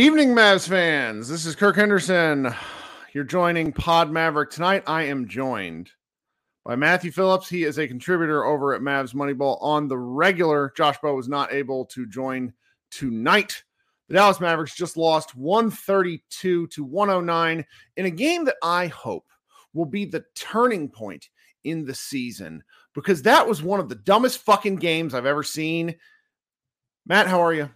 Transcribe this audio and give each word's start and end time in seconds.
Evening, 0.00 0.30
Mavs 0.30 0.66
fans. 0.66 1.28
This 1.28 1.44
is 1.44 1.54
Kirk 1.54 1.76
Henderson. 1.76 2.54
You're 3.12 3.22
joining 3.22 3.70
Pod 3.70 4.10
Maverick 4.10 4.50
tonight. 4.50 4.82
I 4.86 5.02
am 5.02 5.28
joined 5.28 5.90
by 6.64 6.74
Matthew 6.74 7.12
Phillips. 7.12 7.50
He 7.50 7.64
is 7.64 7.78
a 7.78 7.86
contributor 7.86 8.46
over 8.46 8.72
at 8.72 8.80
Mavs 8.80 9.12
Moneyball 9.12 9.62
on 9.62 9.88
the 9.88 9.98
regular. 9.98 10.72
Josh 10.74 10.96
Bowe 11.02 11.14
was 11.14 11.28
not 11.28 11.52
able 11.52 11.84
to 11.84 12.06
join 12.06 12.54
tonight. 12.90 13.62
The 14.08 14.14
Dallas 14.14 14.40
Mavericks 14.40 14.74
just 14.74 14.96
lost 14.96 15.36
132 15.36 16.66
to 16.68 16.82
109 16.82 17.66
in 17.98 18.06
a 18.06 18.10
game 18.10 18.46
that 18.46 18.56
I 18.62 18.86
hope 18.86 19.26
will 19.74 19.84
be 19.84 20.06
the 20.06 20.24
turning 20.34 20.88
point 20.88 21.28
in 21.64 21.84
the 21.84 21.94
season 21.94 22.64
because 22.94 23.20
that 23.20 23.46
was 23.46 23.62
one 23.62 23.80
of 23.80 23.90
the 23.90 23.96
dumbest 23.96 24.38
fucking 24.38 24.76
games 24.76 25.12
I've 25.12 25.26
ever 25.26 25.42
seen. 25.42 25.94
Matt, 27.06 27.26
how 27.26 27.40
are 27.40 27.52
you? 27.52 27.68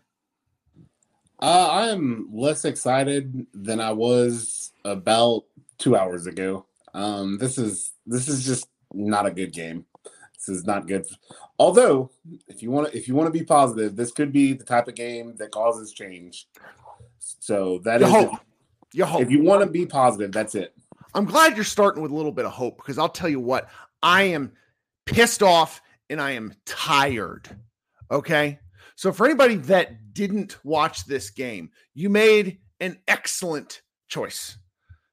Uh, 1.41 1.69
I 1.71 1.89
am 1.89 2.29
less 2.33 2.65
excited 2.65 3.47
than 3.53 3.81
I 3.81 3.93
was 3.93 4.73
about 4.85 5.45
two 5.79 5.97
hours 5.97 6.27
ago. 6.27 6.67
Um, 6.95 7.39
this 7.39 7.59
is 7.59 7.93
this 8.07 8.29
is 8.29 8.45
just 8.47 8.69
not 8.93 9.27
a 9.27 9.31
good 9.31 9.53
game. 9.53 9.85
This 10.35 10.57
is 10.57 10.65
not 10.65 10.87
good. 10.87 11.07
Although, 11.59 12.11
if 12.49 12.63
you 12.63 12.71
want 12.71 12.91
to, 12.91 12.97
if 12.97 13.09
you 13.09 13.15
want 13.15 13.33
to 13.33 13.39
be 13.39 13.45
positive, 13.45 13.97
this 13.97 14.13
could 14.13 14.33
be 14.33 14.53
the 14.53 14.65
type 14.65 14.89
of 14.89 14.95
game 14.95 15.35
that 15.37 15.51
causes 15.51 15.93
change. 15.93 16.49
So 17.19 17.79
that 17.85 18.01
you 18.01 18.07
is 18.07 18.13
hope. 18.13 18.41
You 18.93 19.05
hope. 19.05 19.23
if 19.23 19.31
you 19.31 19.43
want 19.43 19.63
to 19.63 19.69
be 19.69 19.87
positive, 19.87 20.33
that's 20.33 20.55
it. 20.55 20.75
I'm 21.15 21.25
glad 21.25 21.57
you're 21.57 21.65
starting 21.65 22.03
with 22.03 22.13
a 22.13 22.15
little 22.15 22.33
bit 22.33 22.45
of 22.45 22.53
hope 22.53 22.77
because 22.77 22.99
I'll 22.99 23.09
tell 23.09 23.29
you 23.29 23.41
what, 23.41 23.69
I 24.03 24.25
am 24.25 24.53
pissed 25.07 25.43
off 25.43 25.81
and 26.11 26.21
I 26.21 26.33
am 26.33 26.55
tired. 26.65 27.49
Okay. 28.11 28.59
So, 28.97 29.13
for 29.13 29.27
anybody 29.27 29.57
that 29.57 30.15
didn't 30.15 30.59
watch 30.65 31.05
this 31.07 31.31
game, 31.31 31.71
you 31.95 32.09
made 32.09 32.59
an 32.81 32.99
excellent 33.09 33.83
choice. 34.09 34.57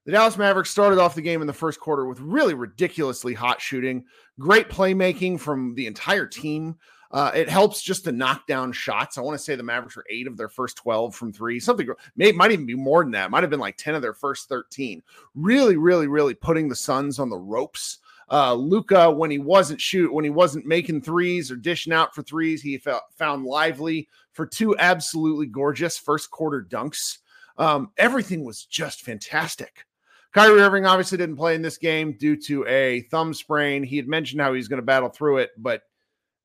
The 0.05 0.11
Dallas 0.11 0.37
Mavericks 0.37 0.71
started 0.71 0.99
off 0.99 1.15
the 1.15 1.21
game 1.21 1.41
in 1.41 1.47
the 1.47 1.53
first 1.53 1.79
quarter 1.79 2.07
with 2.07 2.19
really 2.19 2.53
ridiculously 2.53 3.33
hot 3.33 3.61
shooting, 3.61 4.05
great 4.39 4.67
playmaking 4.67 5.39
from 5.39 5.75
the 5.75 5.85
entire 5.85 6.25
team. 6.25 6.77
Uh, 7.11 7.31
it 7.35 7.49
helps 7.49 7.81
just 7.81 8.05
to 8.05 8.11
knock 8.11 8.47
down 8.47 8.71
shots. 8.71 9.17
I 9.17 9.21
want 9.21 9.37
to 9.37 9.43
say 9.43 9.55
the 9.55 9.63
Mavericks 9.63 9.95
were 9.95 10.05
eight 10.09 10.27
of 10.27 10.37
their 10.37 10.49
first 10.49 10.77
12 10.77 11.13
from 11.13 11.33
three, 11.33 11.59
something 11.59 11.87
may, 12.15 12.31
might 12.31 12.51
even 12.51 12.65
be 12.65 12.73
more 12.73 13.03
than 13.03 13.11
that. 13.11 13.29
Might 13.29 13.43
have 13.43 13.49
been 13.49 13.59
like 13.59 13.77
10 13.77 13.95
of 13.95 14.01
their 14.01 14.13
first 14.13 14.47
13. 14.47 15.03
Really, 15.35 15.75
really, 15.75 16.07
really 16.07 16.33
putting 16.33 16.69
the 16.69 16.75
Suns 16.75 17.19
on 17.19 17.29
the 17.29 17.37
ropes. 17.37 17.99
Uh, 18.31 18.53
Luka, 18.53 19.11
when 19.11 19.29
he 19.29 19.39
wasn't 19.39 19.81
shoot, 19.81 20.13
when 20.13 20.23
he 20.23 20.29
wasn't 20.29 20.65
making 20.65 21.01
threes 21.01 21.51
or 21.51 21.57
dishing 21.57 21.91
out 21.91 22.15
for 22.15 22.23
threes, 22.23 22.61
he 22.61 22.81
found 23.17 23.43
lively 23.43 24.07
for 24.31 24.45
two 24.45 24.77
absolutely 24.77 25.47
gorgeous 25.47 25.97
first 25.97 26.31
quarter 26.31 26.65
dunks. 26.67 27.17
Um, 27.57 27.91
everything 27.97 28.45
was 28.45 28.63
just 28.63 29.01
fantastic. 29.01 29.85
Kyrie 30.33 30.61
Irving 30.61 30.85
obviously 30.85 31.17
didn't 31.17 31.35
play 31.35 31.55
in 31.55 31.61
this 31.61 31.77
game 31.77 32.15
due 32.17 32.37
to 32.37 32.65
a 32.67 33.01
thumb 33.11 33.33
sprain. 33.33 33.83
He 33.83 33.97
had 33.97 34.07
mentioned 34.07 34.39
how 34.39 34.53
he's 34.53 34.69
going 34.69 34.79
to 34.79 34.85
battle 34.85 35.09
through 35.09 35.39
it, 35.39 35.51
but 35.57 35.81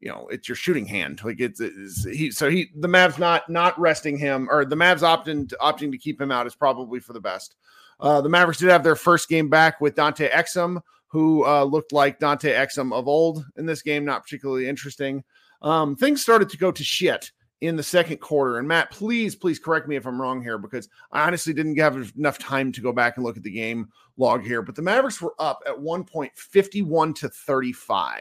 you 0.01 0.09
know 0.09 0.27
it's 0.29 0.49
your 0.49 0.57
shooting 0.57 0.87
hand. 0.87 1.21
Like 1.25 1.41
it's, 1.41 1.61
it's, 1.61 2.05
he. 2.05 2.33
So 2.33 2.51
he 2.51 2.69
the 2.75 2.89
Mavs 2.89 3.19
not 3.19 3.49
not 3.49 3.79
resting 3.79 4.19
him 4.19 4.49
or 4.51 4.65
the 4.65 4.77
Mavs 4.77 5.03
opting 5.03 5.49
to, 5.51 5.57
opting 5.61 5.93
to 5.93 5.99
keep 5.99 6.21
him 6.21 6.33
out 6.33 6.49
is 6.49 6.57
probably 6.57 6.99
for 6.99 7.13
the 7.13 7.21
best. 7.21 7.55
Uh, 8.01 8.21
the 8.21 8.29
Mavericks 8.29 8.59
did 8.59 8.71
have 8.71 8.83
their 8.83 8.97
first 8.97 9.29
game 9.29 9.49
back 9.49 9.81
with 9.81 9.95
Dante 9.95 10.29
Exum, 10.29 10.83
who 11.17 11.47
uh, 11.47 11.65
looked 11.65 11.93
like 11.95 12.19
Dante 12.19 12.53
Exum 12.53 12.93
of 12.93 13.09
old 13.09 13.43
in 13.57 13.65
this 13.65 13.81
game. 13.81 14.05
Not 14.05 14.23
particularly 14.23 14.69
interesting. 14.69 15.25
Um, 15.63 15.97
things 15.97 16.21
started 16.21 16.51
to 16.51 16.59
go 16.59 16.71
to 16.71 16.85
shit 16.85 17.33
in 17.63 17.75
the 17.75 17.83
second 17.83 18.19
quarter. 18.19 18.59
And 18.59 18.69
Matt, 18.69 18.91
please, 18.91 19.35
please 19.35 19.59
correct 19.59 19.89
me 19.89 19.97
if 19.97 20.07
I'm 20.07 20.21
wrong 20.21 20.43
here 20.43 20.59
because 20.59 20.91
I 21.11 21.27
honestly 21.27 21.55
didn't 21.55 21.79
have 21.79 22.13
enough 22.19 22.39
time 22.39 22.71
to 22.73 22.83
go 22.83 22.93
back 22.93 23.17
and 23.17 23.25
look 23.25 23.39
at 23.39 23.43
the 23.43 23.51
game 23.51 23.89
log 24.19 24.43
here. 24.45 24.61
But 24.61 24.75
the 24.75 24.83
Mavericks 24.83 25.23
were 25.23 25.35
up 25.39 25.63
at 25.67 25.81
one 25.81 26.05
point 26.05 26.33
51 26.37 27.15
to 27.15 27.31
35. 27.31 28.21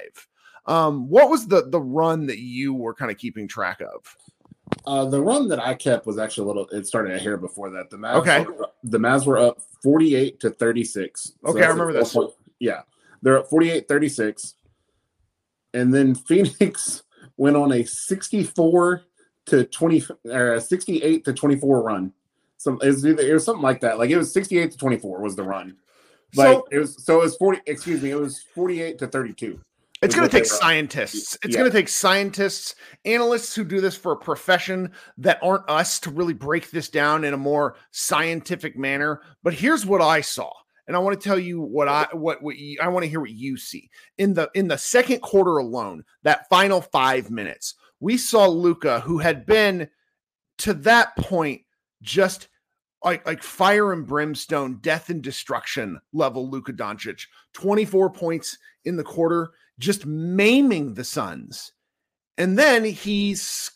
Um, 0.66 1.10
what 1.10 1.30
was 1.30 1.48
the 1.48 1.68
the 1.70 1.82
run 1.82 2.26
that 2.28 2.40
you 2.40 2.74
were 2.74 2.94
kind 2.94 3.12
of 3.12 3.18
keeping 3.18 3.46
track 3.46 3.82
of? 3.82 4.16
Uh, 4.88 5.04
the 5.04 5.22
run 5.22 5.50
that 5.50 5.60
I 5.60 5.74
kept 5.74 6.08
was 6.08 6.18
actually 6.18 6.46
a 6.46 6.48
little. 6.48 6.68
It 6.70 6.88
started 6.88 7.14
a 7.14 7.20
hair 7.20 7.36
before 7.36 7.70
that. 7.72 7.90
The 7.90 7.98
Mavs, 7.98 8.16
Okay. 8.22 8.46
were, 8.46 8.70
the 8.84 8.98
Mavs 8.98 9.26
were 9.26 9.38
up 9.38 9.60
forty-eight 9.84 10.40
to 10.40 10.50
thirty-six. 10.50 11.34
So 11.44 11.52
Okay, 11.52 11.64
I 11.66 11.68
remember 11.68 11.92
this. 11.92 12.14
point- 12.14 12.32
Yeah, 12.66 12.82
they're 13.22 13.38
at 13.38 13.50
48-36. 13.50 14.54
and 15.74 15.94
then 15.94 16.16
Phoenix 16.28 17.04
went 17.38 17.56
on 17.56 17.72
a 17.72 17.84
sixty-four 17.84 19.02
to 19.48 19.64
twenty 19.66 20.04
or 20.26 20.54
a 20.54 20.62
sixty-eight 20.62 21.26
to 21.26 21.34
twenty-four 21.34 21.84
run. 21.84 22.12
So 22.58 22.78
it 22.80 22.88
was, 22.88 23.06
either, 23.06 23.22
it 23.22 23.34
was 23.34 23.44
something 23.46 23.62
like 23.62 23.82
that. 23.82 24.00
Like 24.00 24.10
it 24.10 24.18
was 24.18 24.34
sixty-eight 24.34 24.72
to 24.72 24.78
twenty-four 24.78 25.22
was 25.22 25.36
the 25.36 25.44
run. 25.44 25.76
Like 26.36 26.48
So- 26.58 26.68
it 26.72 26.80
was. 26.80 27.04
So 27.06 27.20
it 27.20 27.24
was 27.24 27.36
forty. 27.38 27.62
Excuse 27.68 28.02
me. 28.02 28.10
It 28.12 28.20
was 28.20 28.42
forty-eight 28.56 28.98
to 29.00 29.08
thirty-two. 29.08 29.60
It's 30.02 30.14
going 30.14 30.28
to 30.30 30.32
take 30.38 30.46
scientists. 30.46 31.38
It's 31.44 31.54
Yeah. 31.56 31.60
going 31.62 31.72
to 31.72 31.76
take 31.78 31.88
scientists, 31.88 32.76
analysts 33.06 33.56
who 33.56 33.64
do 33.64 33.80
this 33.82 33.96
for 33.96 34.12
a 34.12 34.18
profession 34.18 34.92
that 35.18 35.40
aren't 35.42 35.68
us 35.70 36.00
to 36.02 36.12
really 36.12 36.34
break 36.34 36.70
this 36.70 36.90
down 36.90 37.24
in 37.24 37.34
a 37.34 37.38
more 37.38 37.76
scientific 37.92 38.78
manner. 38.78 39.22
But 39.42 39.54
here's 39.54 39.86
what 39.86 40.02
I 40.02 40.22
saw. 40.22 40.52
And 40.88 40.96
I 40.96 41.00
want 41.00 41.20
to 41.20 41.24
tell 41.28 41.40
you 41.40 41.62
what 41.62 41.88
I 41.88 42.08
what 42.12 42.42
what 42.44 42.58
you, 42.58 42.78
I 42.82 42.88
want 42.90 43.04
to 43.04 43.10
hear 43.10 43.20
what 43.20 43.32
you 43.32 43.58
see 43.58 43.90
in 44.18 44.34
the 44.34 44.50
in 44.54 44.68
the 44.68 44.78
second 44.78 45.22
quarter 45.22 45.58
alone. 45.58 46.04
That 46.24 46.48
final 46.50 46.82
five 46.82 47.32
minutes, 47.32 47.76
we 48.00 48.18
saw 48.18 48.48
Luka, 48.48 49.00
who 49.00 49.18
had 49.18 49.46
been 49.46 49.90
to 50.60 50.74
that 50.74 51.16
point 51.18 51.62
just 52.02 52.50
like 53.04 53.26
like 53.26 53.44
fire 53.44 53.94
and 53.94 54.06
brimstone, 54.06 54.80
death 54.82 55.10
and 55.10 55.22
destruction 55.22 56.00
level 56.14 56.50
Luka 56.50 56.74
Doncic. 56.74 57.26
24 57.54 58.12
points 58.12 58.58
in 58.84 58.98
the 58.98 59.04
quarter, 59.04 59.52
just 59.80 60.06
maiming 60.06 60.94
the 60.94 61.04
Suns. 61.04 61.72
And 62.38 62.58
then 62.60 62.84
he's 62.84 63.72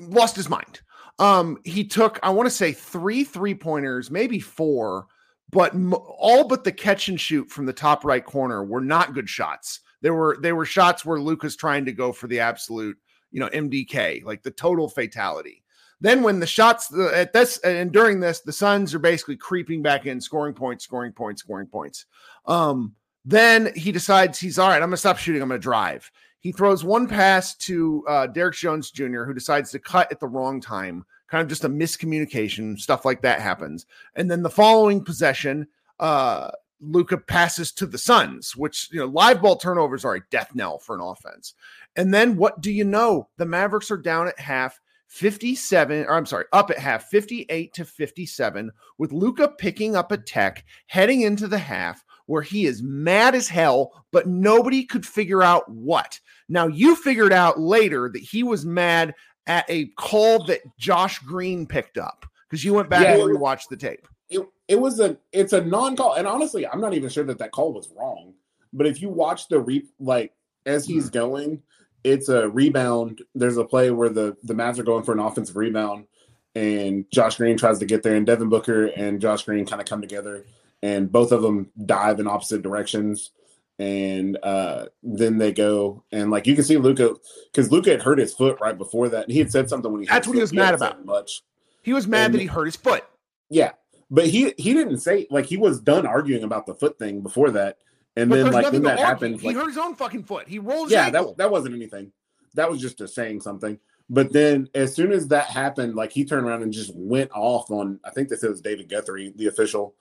lost 0.00 0.36
his 0.36 0.48
mind. 0.48 0.80
Um, 1.18 1.58
he 1.64 1.84
took, 1.84 2.18
I 2.22 2.30
want 2.30 2.46
to 2.46 2.54
say, 2.54 2.72
three 2.72 3.24
three 3.24 3.54
pointers, 3.54 4.10
maybe 4.10 4.40
four, 4.40 5.06
but 5.52 5.74
all 6.18 6.48
but 6.48 6.64
the 6.64 6.72
catch 6.72 7.08
and 7.08 7.20
shoot 7.20 7.50
from 7.50 7.66
the 7.66 7.72
top 7.72 8.04
right 8.04 8.24
corner 8.24 8.64
were 8.64 8.80
not 8.80 9.14
good 9.14 9.28
shots. 9.28 9.80
There 10.00 10.14
were 10.14 10.38
they 10.40 10.52
were 10.52 10.64
shots 10.64 11.04
where 11.04 11.20
Luka's 11.20 11.54
trying 11.54 11.84
to 11.84 11.92
go 11.92 12.12
for 12.12 12.26
the 12.26 12.40
absolute, 12.40 12.96
you 13.30 13.38
know, 13.38 13.48
MDK, 13.50 14.24
like 14.24 14.42
the 14.42 14.50
total 14.50 14.88
fatality. 14.88 15.62
Then 16.00 16.22
when 16.22 16.40
the 16.40 16.46
shots 16.46 16.92
at 17.14 17.32
this 17.32 17.58
and 17.58 17.92
during 17.92 18.18
this, 18.18 18.40
the 18.40 18.52
Suns 18.52 18.92
are 18.94 18.98
basically 18.98 19.36
creeping 19.36 19.82
back 19.82 20.06
in, 20.06 20.20
scoring 20.20 20.54
points, 20.54 20.82
scoring 20.82 21.12
points, 21.12 21.42
scoring 21.42 21.68
points. 21.68 22.06
Um, 22.46 22.96
then 23.24 23.72
he 23.76 23.92
decides 23.92 24.40
he's 24.40 24.58
all 24.58 24.68
right. 24.68 24.82
I'm 24.82 24.88
gonna 24.88 24.96
stop 24.96 25.18
shooting. 25.18 25.42
I'm 25.42 25.48
gonna 25.48 25.60
drive. 25.60 26.10
He 26.40 26.50
throws 26.50 26.82
one 26.82 27.06
pass 27.06 27.54
to 27.58 28.04
uh, 28.08 28.26
Derrick 28.26 28.56
Jones 28.56 28.90
Jr., 28.90 29.22
who 29.22 29.32
decides 29.32 29.70
to 29.70 29.78
cut 29.78 30.10
at 30.10 30.18
the 30.18 30.26
wrong 30.26 30.60
time. 30.60 31.04
Kind 31.32 31.42
of 31.42 31.48
just 31.48 31.64
a 31.64 31.68
miscommunication, 31.70 32.78
stuff 32.78 33.06
like 33.06 33.22
that 33.22 33.40
happens. 33.40 33.86
And 34.16 34.30
then 34.30 34.42
the 34.42 34.50
following 34.50 35.02
possession, 35.02 35.66
uh, 35.98 36.50
Luka 36.82 37.16
passes 37.16 37.72
to 37.72 37.86
the 37.86 37.96
Suns, 37.96 38.54
which 38.54 38.90
you 38.92 39.00
know 39.00 39.06
live 39.06 39.40
ball 39.40 39.56
turnovers 39.56 40.04
are 40.04 40.16
a 40.16 40.26
death 40.28 40.54
knell 40.54 40.78
for 40.78 40.94
an 40.94 41.00
offense. 41.00 41.54
And 41.96 42.12
then 42.12 42.36
what 42.36 42.60
do 42.60 42.70
you 42.70 42.84
know? 42.84 43.30
The 43.38 43.46
Mavericks 43.46 43.90
are 43.90 43.96
down 43.96 44.28
at 44.28 44.38
half. 44.38 44.78
57 45.06 46.06
or 46.06 46.14
I'm 46.14 46.24
sorry, 46.24 46.46
up 46.54 46.70
at 46.70 46.78
half 46.78 47.04
58 47.10 47.74
to 47.74 47.84
57 47.84 48.70
with 48.96 49.12
Luka 49.12 49.46
picking 49.46 49.94
up 49.94 50.10
a 50.10 50.16
tech 50.16 50.64
heading 50.86 51.20
into 51.20 51.48
the 51.48 51.58
half 51.58 52.02
where 52.24 52.40
he 52.40 52.64
is 52.64 52.82
mad 52.82 53.34
as 53.34 53.46
hell, 53.46 54.06
but 54.10 54.26
nobody 54.26 54.84
could 54.84 55.04
figure 55.04 55.42
out 55.42 55.68
what. 55.70 56.18
Now, 56.48 56.66
you 56.66 56.96
figured 56.96 57.32
out 57.32 57.60
later 57.60 58.08
that 58.10 58.22
he 58.22 58.42
was 58.42 58.64
mad 58.64 59.14
at 59.46 59.64
a 59.68 59.86
call 59.96 60.44
that 60.44 60.60
Josh 60.78 61.18
Green 61.20 61.66
picked 61.66 61.98
up 61.98 62.26
because 62.48 62.64
you 62.64 62.74
went 62.74 62.88
back 62.88 63.02
Yeah. 63.02 63.14
and 63.14 63.22
rewatched 63.22 63.68
the 63.68 63.76
tape. 63.76 64.06
it, 64.28 64.46
it 64.68 64.80
was 64.80 65.00
a 65.00 65.16
it's 65.32 65.52
a 65.52 65.60
non-call 65.62 66.14
and 66.14 66.26
honestly 66.26 66.66
i'm 66.66 66.80
not 66.80 66.94
even 66.94 67.10
sure 67.10 67.24
that 67.24 67.38
that 67.38 67.52
call 67.52 67.72
was 67.72 67.90
wrong 67.96 68.32
but 68.72 68.86
if 68.86 69.02
you 69.02 69.08
watch 69.08 69.48
the 69.48 69.60
re 69.60 69.84
like 70.00 70.32
as 70.64 70.86
he's 70.86 71.08
hmm. 71.08 71.12
going 71.12 71.62
it's 72.04 72.28
a 72.28 72.48
rebound 72.48 73.22
there's 73.34 73.58
a 73.58 73.64
play 73.64 73.90
where 73.90 74.08
the 74.08 74.36
the 74.44 74.54
Mavs 74.54 74.78
are 74.78 74.84
going 74.84 75.04
for 75.04 75.12
an 75.12 75.18
offensive 75.18 75.56
rebound 75.56 76.06
and 76.54 77.04
josh 77.10 77.36
green 77.36 77.56
tries 77.56 77.78
to 77.78 77.86
get 77.86 78.02
there 78.02 78.16
and 78.16 78.26
devin 78.26 78.48
booker 78.48 78.86
and 78.86 79.20
josh 79.20 79.44
green 79.44 79.66
kind 79.66 79.80
of 79.80 79.86
come 79.86 80.00
together 80.00 80.44
and 80.82 81.12
both 81.12 81.32
of 81.32 81.42
them 81.42 81.70
dive 81.84 82.18
in 82.18 82.26
opposite 82.26 82.62
directions 82.62 83.30
and 83.78 84.38
uh 84.42 84.86
then 85.02 85.38
they 85.38 85.50
go 85.52 86.04
and 86.12 86.30
like 86.30 86.46
you 86.46 86.54
can 86.54 86.62
see 86.64 86.76
luka 86.76 87.14
because 87.50 87.72
luka 87.72 87.90
had 87.90 88.02
hurt 88.02 88.18
his 88.18 88.34
foot 88.34 88.58
right 88.60 88.76
before 88.76 89.08
that 89.08 89.24
and 89.24 89.32
he 89.32 89.38
had 89.38 89.50
said 89.50 89.68
something 89.68 89.90
when 89.90 90.02
he 90.02 90.06
That's 90.06 90.26
what 90.26 90.34
he 90.34 90.40
was 90.42 90.52
mad 90.52 90.74
about. 90.74 91.04
much 91.06 91.42
He 91.82 91.92
was 91.92 92.06
mad 92.06 92.26
And- 92.26 92.34
that 92.34 92.40
he 92.40 92.46
hurt 92.46 92.66
his 92.66 92.76
foot. 92.76 93.02
yeah, 93.48 93.72
but 94.10 94.26
he 94.26 94.52
he 94.58 94.74
didn't 94.74 94.98
say 94.98 95.26
like 95.30 95.46
he 95.46 95.56
was 95.56 95.80
done 95.80 96.06
arguing 96.06 96.44
about 96.44 96.66
the 96.66 96.74
foot 96.74 96.98
thing 96.98 97.22
before 97.22 97.50
that, 97.52 97.78
and 98.14 98.28
But 98.28 98.36
then 98.44 98.52
like 98.52 98.72
when 98.72 98.82
that 98.82 98.90
argue. 98.98 99.04
happened, 99.04 99.40
he 99.40 99.46
like 99.48 99.56
hurt 99.56 99.68
his 99.68 99.78
own 99.78 99.94
fucking 99.96 100.24
foot. 100.24 100.46
He 100.48 100.58
rolled 100.58 100.88
his 100.88 100.92
yeah, 100.92 101.06
ankle. 101.06 101.28
that 101.28 101.38
that 101.38 101.50
wasn't 101.50 101.74
anything. 101.74 102.12
That 102.54 102.70
was 102.70 102.78
just 102.80 103.00
a 103.00 103.08
saying 103.08 103.40
something. 103.40 103.78
But 104.10 104.32
then 104.34 104.68
as 104.74 104.94
soon 104.94 105.12
as 105.12 105.28
that 105.28 105.46
happened, 105.46 105.94
like 105.94 106.12
he 106.12 106.26
turned 106.26 106.46
around 106.46 106.62
and 106.62 106.72
just 106.74 106.94
went 106.94 107.30
off 107.34 107.70
on 107.70 107.98
I 108.04 108.10
think 108.10 108.28
they 108.28 108.36
said 108.36 108.48
it 108.48 108.50
was 108.50 108.60
David 108.60 108.90
Guthrie, 108.90 109.32
the 109.34 109.46
official, 109.46 109.94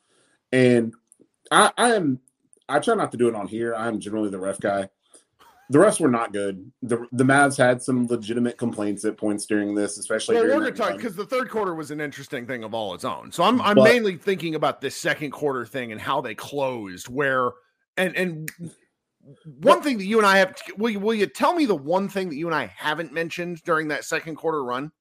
and 0.52 0.94
I 1.50 1.72
I 1.78 1.94
am 1.96 2.20
I 2.72 2.80
try 2.80 2.96
not 2.96 3.12
to 3.12 3.18
do 3.18 3.28
it 3.28 3.36
on 3.36 3.48
here. 3.48 3.76
I'm 3.76 4.00
generally 4.00 4.30
the 4.30 4.40
ref 4.40 4.60
guy. 4.60 4.90
The 5.70 5.78
refs 5.78 6.02
were 6.02 6.10
not 6.10 6.34
good. 6.34 6.70
The 6.82 7.08
the 7.14 7.24
Mavs 7.24 7.58
had 7.58 7.82
some 7.82 8.06
legitimate 8.08 8.58
complaints 8.58 9.06
at 9.06 9.18
points 9.18 9.46
during 9.46 9.74
this, 9.74 9.98
especially 9.98 10.36
well, 10.36 10.60
we're 10.60 10.66
to 10.66 10.72
talk 10.72 10.98
because 10.98 11.16
the 11.16 11.26
third 11.26 11.50
quarter 11.50 11.76
was 11.76 11.92
an 11.92 12.02
interesting 12.02 12.46
thing 12.46 12.66
of 12.66 12.74
all 12.74 12.94
its 12.94 13.06
own. 13.06 13.32
So 13.32 13.44
I'm 13.44 13.62
I'm 13.62 13.76
But- 13.76 13.86
mainly 13.86 14.18
thinking 14.18 14.56
about 14.56 14.82
this 14.82 14.96
second 14.98 15.32
quarter 15.32 15.66
thing 15.66 15.94
and 15.94 16.02
how 16.02 16.20
they 16.20 16.36
closed. 16.36 17.08
Where 17.08 17.52
and 17.96 18.16
and 18.18 18.52
one 19.62 19.82
thing 19.82 19.98
that 20.00 20.06
you 20.06 20.18
and 20.18 20.28
I 20.28 20.40
have 20.40 20.58
will 20.78 20.90
you, 20.90 21.00
will 21.00 21.14
you 21.14 21.26
tell 21.28 21.54
me 21.54 21.66
the 21.66 21.76
one 21.76 22.10
thing 22.10 22.30
that 22.30 22.36
you 22.36 22.48
and 22.48 22.56
I 22.56 22.66
haven't 22.76 23.14
mentioned 23.14 23.62
during 23.64 23.88
that 23.90 24.04
second 24.04 24.36
quarter 24.36 24.64
run? 24.64 24.92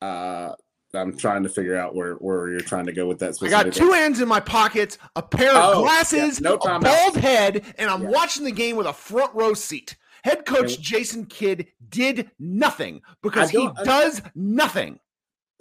Uh, 0.00 0.52
I'm 0.94 1.16
trying 1.16 1.42
to 1.44 1.48
figure 1.48 1.76
out 1.76 1.94
where 1.94 2.14
where 2.14 2.48
you're 2.50 2.60
trying 2.60 2.86
to 2.86 2.92
go 2.92 3.06
with 3.06 3.18
that. 3.20 3.36
I 3.42 3.48
got 3.48 3.72
two 3.72 3.92
hands 3.92 4.20
in 4.20 4.28
my 4.28 4.40
pockets, 4.40 4.98
a 5.16 5.22
pair 5.22 5.50
of 5.54 5.76
Oh, 5.76 5.82
glasses, 5.82 6.40
yeah, 6.40 6.48
no 6.50 6.54
a 6.56 6.80
bald 6.80 7.16
head, 7.16 7.64
and 7.78 7.88
I'm 7.88 8.02
Yeah. 8.02 8.08
watching 8.10 8.44
the 8.44 8.50
game 8.52 8.76
with 8.76 8.86
a 8.86 8.92
front 8.92 9.34
row 9.34 9.54
seat. 9.54 9.96
Head 10.24 10.44
coach 10.44 10.74
And- 10.74 10.82
Jason 10.84 11.26
Kidd 11.26 11.68
did 11.88 12.30
nothing 12.38 13.02
because 13.22 13.50
he 13.50 13.58
don't- 13.58 13.78
I- 13.78 13.84
does 13.84 14.20
nothing. 14.34 14.98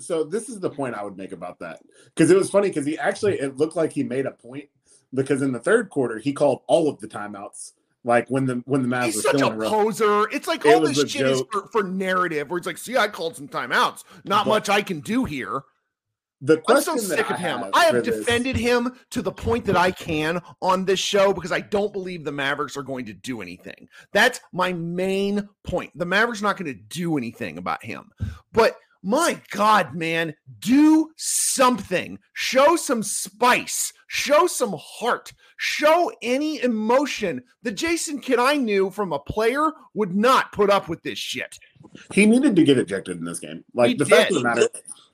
So 0.01 0.23
this 0.23 0.49
is 0.49 0.59
the 0.59 0.69
point 0.69 0.95
I 0.95 1.03
would 1.03 1.17
make 1.17 1.31
about 1.31 1.59
that 1.59 1.81
because 2.15 2.31
it 2.31 2.37
was 2.37 2.49
funny 2.49 2.69
because 2.69 2.85
he 2.85 2.97
actually 2.97 3.39
it 3.39 3.57
looked 3.57 3.75
like 3.75 3.93
he 3.93 4.03
made 4.03 4.25
a 4.25 4.31
point 4.31 4.69
because 5.13 5.41
in 5.41 5.51
the 5.51 5.59
third 5.59 5.89
quarter 5.89 6.17
he 6.19 6.33
called 6.33 6.61
all 6.67 6.89
of 6.89 6.99
the 6.99 7.07
timeouts 7.07 7.73
like 8.03 8.27
when 8.29 8.45
the 8.45 8.61
when 8.65 8.81
the 8.81 8.87
Mavs 8.87 9.05
He's 9.05 9.15
were 9.17 9.21
such 9.23 9.41
a 9.41 9.47
in 9.47 9.53
a 9.53 9.55
row. 9.55 9.69
poser. 9.69 10.29
It's 10.31 10.47
like 10.47 10.65
all 10.65 10.81
this 10.81 10.97
shit 11.09 11.25
is 11.27 11.43
for, 11.51 11.67
for 11.71 11.83
narrative 11.83 12.49
where 12.49 12.57
it's 12.57 12.67
like, 12.67 12.77
see, 12.77 12.97
I 12.97 13.07
called 13.07 13.35
some 13.35 13.47
timeouts. 13.47 14.03
Not 14.25 14.45
But- 14.45 14.49
much 14.49 14.69
I 14.69 14.81
can 14.81 14.99
do 15.01 15.25
here. 15.25 15.61
The 16.41 16.61
I'm 16.69 16.81
so 16.81 16.95
sick 16.95 17.29
I 17.29 17.33
of 17.33 17.39
him. 17.41 17.59
have 17.59 17.69
I 17.73 17.83
have 17.83 17.95
this- 18.05 18.15
defended 18.15 18.55
him 18.55 18.97
to 19.09 19.21
the 19.21 19.31
point 19.31 19.65
that 19.65 19.75
I 19.75 19.91
can 19.91 20.39
on 20.61 20.85
this 20.85 20.97
show 20.99 21.33
because 21.33 21.51
I 21.51 21.59
don't 21.59 21.91
believe 21.91 22.23
the 22.23 22.31
Mavericks 22.31 22.77
are 22.77 22.81
going 22.83 23.03
to 23.07 23.13
do 23.13 23.41
anything. 23.41 23.89
That's 24.13 24.39
my 24.53 24.71
main 24.71 25.49
point. 25.65 25.91
The 25.97 26.05
Mavericks 26.05 26.39
are 26.39 26.45
not 26.45 26.55
going 26.55 26.73
to 26.73 26.81
do 26.81 27.17
anything 27.17 27.57
about 27.57 27.83
him. 27.83 28.09
But 28.53 28.77
my 29.03 29.41
God, 29.51 29.93
man, 29.95 30.33
do 30.59 31.09
something. 31.17 32.17
Show 32.33 32.77
some 32.77 33.03
spice. 33.03 33.91
Show 34.07 34.47
some 34.47 34.75
heart. 34.79 35.33
Show 35.61 36.09
any 36.21 36.63
emotion. 36.63 37.43
The 37.63 37.71
Jason 37.73 38.21
Kidd 38.21 38.39
I 38.39 38.55
knew 38.55 38.89
from 38.89 39.11
a 39.11 39.19
player 39.19 39.71
would 39.93 40.15
not 40.15 40.53
put 40.53 40.69
up 40.69 40.87
with 40.87 41.03
this 41.03 41.19
shit. 41.19 41.59
he 42.13 42.25
needed 42.25 42.55
to 42.55 42.63
get 42.63 42.77
ejected 42.77 43.17
in 43.17 43.25
this 43.25 43.39
game. 43.39 43.65
Like 43.73 43.89
He 43.89 43.95
the 43.95 44.05
fact 44.05 44.31
of 44.31 44.37
the 44.37 44.43
matter, 44.43 44.69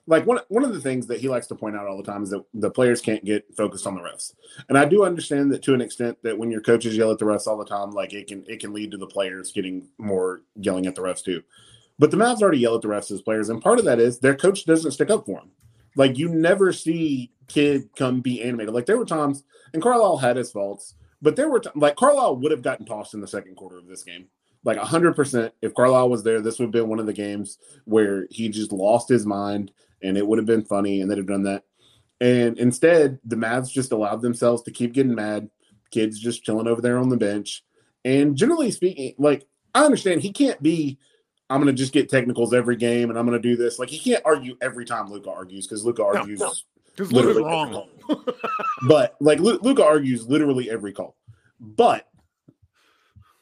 like 0.06 0.24
one 0.24 0.38
one 0.46 0.62
of 0.62 0.72
the 0.72 0.80
things 0.80 1.08
that 1.08 1.18
he 1.18 1.28
likes 1.28 1.48
to 1.48 1.56
point 1.56 1.74
out 1.74 1.88
all 1.88 1.96
the 1.96 2.04
time 2.04 2.22
is 2.22 2.30
that 2.30 2.44
the 2.54 2.70
players 2.70 3.00
can't 3.00 3.24
get 3.24 3.44
focused 3.56 3.88
on 3.88 3.96
the 3.96 4.00
refs. 4.00 4.34
And 4.68 4.78
I 4.78 4.84
do 4.84 5.04
understand 5.04 5.50
that 5.50 5.64
to 5.64 5.74
an 5.74 5.80
extent 5.80 6.16
that 6.22 6.38
when 6.38 6.52
your 6.52 6.60
coaches 6.60 6.96
yell 6.96 7.10
at 7.10 7.18
the 7.18 7.24
refs 7.24 7.48
all 7.48 7.58
the 7.58 7.64
time, 7.64 7.90
like 7.90 8.12
it 8.12 8.28
can 8.28 8.44
it 8.46 8.60
can 8.60 8.72
lead 8.72 8.92
to 8.92 8.98
the 8.98 9.06
players 9.08 9.50
getting 9.50 9.88
more 9.98 10.42
yelling 10.54 10.86
at 10.86 10.94
the 10.94 11.02
refs 11.02 11.24
too. 11.24 11.42
But 11.98 12.12
the 12.12 12.18
Mavs 12.18 12.40
already 12.40 12.58
yell 12.58 12.76
at 12.76 12.82
the 12.82 12.88
refs 12.88 13.10
as 13.10 13.20
players, 13.20 13.48
and 13.48 13.60
part 13.60 13.80
of 13.80 13.84
that 13.86 13.98
is 13.98 14.20
their 14.20 14.36
coach 14.36 14.64
doesn't 14.64 14.92
stick 14.92 15.10
up 15.10 15.26
for 15.26 15.40
them. 15.40 15.50
Like 15.96 16.18
you 16.18 16.28
never 16.28 16.72
see 16.72 17.32
Kidd 17.48 17.88
come 17.96 18.20
be 18.20 18.42
animated. 18.42 18.74
Like 18.74 18.86
there 18.86 18.98
were 18.98 19.06
times, 19.06 19.42
and 19.72 19.82
Carlisle 19.82 20.18
had 20.18 20.36
his 20.36 20.52
faults, 20.52 20.94
but 21.20 21.36
there 21.36 21.48
were 21.48 21.60
t- 21.60 21.70
like 21.74 21.96
Carlisle 21.96 22.36
would 22.36 22.52
have 22.52 22.62
gotten 22.62 22.86
tossed 22.86 23.14
in 23.14 23.20
the 23.20 23.28
second 23.28 23.56
quarter 23.56 23.78
of 23.78 23.88
this 23.88 24.04
game. 24.04 24.28
Like 24.66 24.78
100% 24.78 25.52
if 25.62 25.74
carlisle 25.74 26.10
was 26.10 26.24
there 26.24 26.40
this 26.40 26.58
would 26.58 26.66
have 26.66 26.72
been 26.72 26.88
one 26.88 26.98
of 26.98 27.06
the 27.06 27.12
games 27.12 27.58
where 27.84 28.26
he 28.30 28.48
just 28.48 28.72
lost 28.72 29.08
his 29.08 29.24
mind 29.24 29.70
and 30.02 30.18
it 30.18 30.26
would 30.26 30.38
have 30.38 30.46
been 30.46 30.64
funny 30.64 31.00
and 31.00 31.08
they'd 31.08 31.18
have 31.18 31.28
done 31.28 31.44
that. 31.44 31.62
And 32.20 32.58
instead 32.58 33.20
the 33.24 33.36
mavs 33.36 33.70
just 33.70 33.92
allowed 33.92 34.22
themselves 34.22 34.62
to 34.62 34.72
keep 34.72 34.92
getting 34.92 35.14
mad. 35.14 35.48
Kidd's 35.92 36.18
just 36.18 36.42
chilling 36.42 36.66
over 36.66 36.82
there 36.82 36.98
on 36.98 37.10
the 37.10 37.16
bench. 37.16 37.62
And 38.04 38.36
generally 38.36 38.72
speaking 38.72 39.14
like 39.18 39.46
i 39.72 39.84
understand 39.84 40.20
he 40.20 40.32
can't 40.32 40.60
be 40.60 40.98
i'm 41.50 41.60
going 41.60 41.74
to 41.74 41.78
just 41.78 41.92
get 41.92 42.08
technicals 42.08 42.52
every 42.52 42.76
game 42.76 43.10
and 43.10 43.18
i'm 43.18 43.26
going 43.26 43.40
to 43.40 43.48
do 43.48 43.56
this 43.56 43.78
like 43.78 43.88
he 43.88 43.98
can't 43.98 44.24
argue 44.24 44.56
every 44.60 44.84
time 44.84 45.10
luka 45.10 45.30
argues 45.30 45.66
because 45.66 45.84
luka 45.84 46.04
argues 46.04 46.40
no. 46.40 46.52
Because 46.96 47.12
Luka's 47.12 47.36
Literally 47.36 47.50
wrong. 47.50 47.88
but 48.88 49.16
like 49.20 49.38
Luka 49.38 49.84
argues 49.84 50.26
literally 50.26 50.70
every 50.70 50.92
call, 50.92 51.14
but 51.60 52.08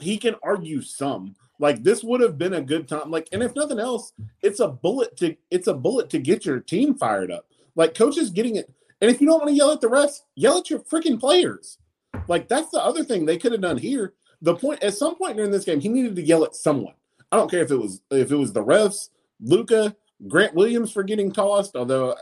he 0.00 0.18
can 0.18 0.34
argue 0.42 0.82
some. 0.82 1.36
Like 1.60 1.84
this 1.84 2.02
would 2.02 2.20
have 2.20 2.36
been 2.36 2.54
a 2.54 2.60
good 2.60 2.88
time. 2.88 3.10
Like, 3.10 3.28
and 3.30 3.42
if 3.42 3.54
nothing 3.54 3.78
else, 3.78 4.12
it's 4.42 4.58
a 4.58 4.68
bullet 4.68 5.16
to 5.18 5.36
it's 5.50 5.68
a 5.68 5.74
bullet 5.74 6.10
to 6.10 6.18
get 6.18 6.44
your 6.44 6.58
team 6.58 6.94
fired 6.94 7.30
up. 7.30 7.46
Like 7.76 7.94
coaches 7.94 8.30
getting 8.30 8.56
it. 8.56 8.72
And 9.00 9.10
if 9.10 9.20
you 9.20 9.28
don't 9.28 9.38
want 9.38 9.50
to 9.50 9.54
yell 9.54 9.70
at 9.70 9.80
the 9.80 9.86
refs, 9.86 10.22
yell 10.34 10.58
at 10.58 10.70
your 10.70 10.80
freaking 10.80 11.20
players. 11.20 11.78
Like 12.26 12.48
that's 12.48 12.70
the 12.70 12.82
other 12.82 13.04
thing 13.04 13.24
they 13.24 13.38
could 13.38 13.52
have 13.52 13.60
done 13.60 13.78
here. 13.78 14.14
The 14.42 14.56
point 14.56 14.82
at 14.82 14.94
some 14.94 15.14
point 15.14 15.36
during 15.36 15.52
this 15.52 15.64
game, 15.64 15.80
he 15.80 15.88
needed 15.88 16.16
to 16.16 16.22
yell 16.22 16.44
at 16.44 16.56
someone. 16.56 16.94
I 17.34 17.36
don't 17.36 17.50
care 17.50 17.62
if 17.62 17.70
it 17.72 17.76
was 17.76 18.00
if 18.12 18.30
it 18.30 18.36
was 18.36 18.52
the 18.52 18.64
refs, 18.64 19.10
Luka, 19.40 19.96
Grant 20.28 20.54
Williams 20.54 20.92
for 20.92 21.02
getting 21.02 21.32
tossed. 21.32 21.74
Although, 21.74 22.14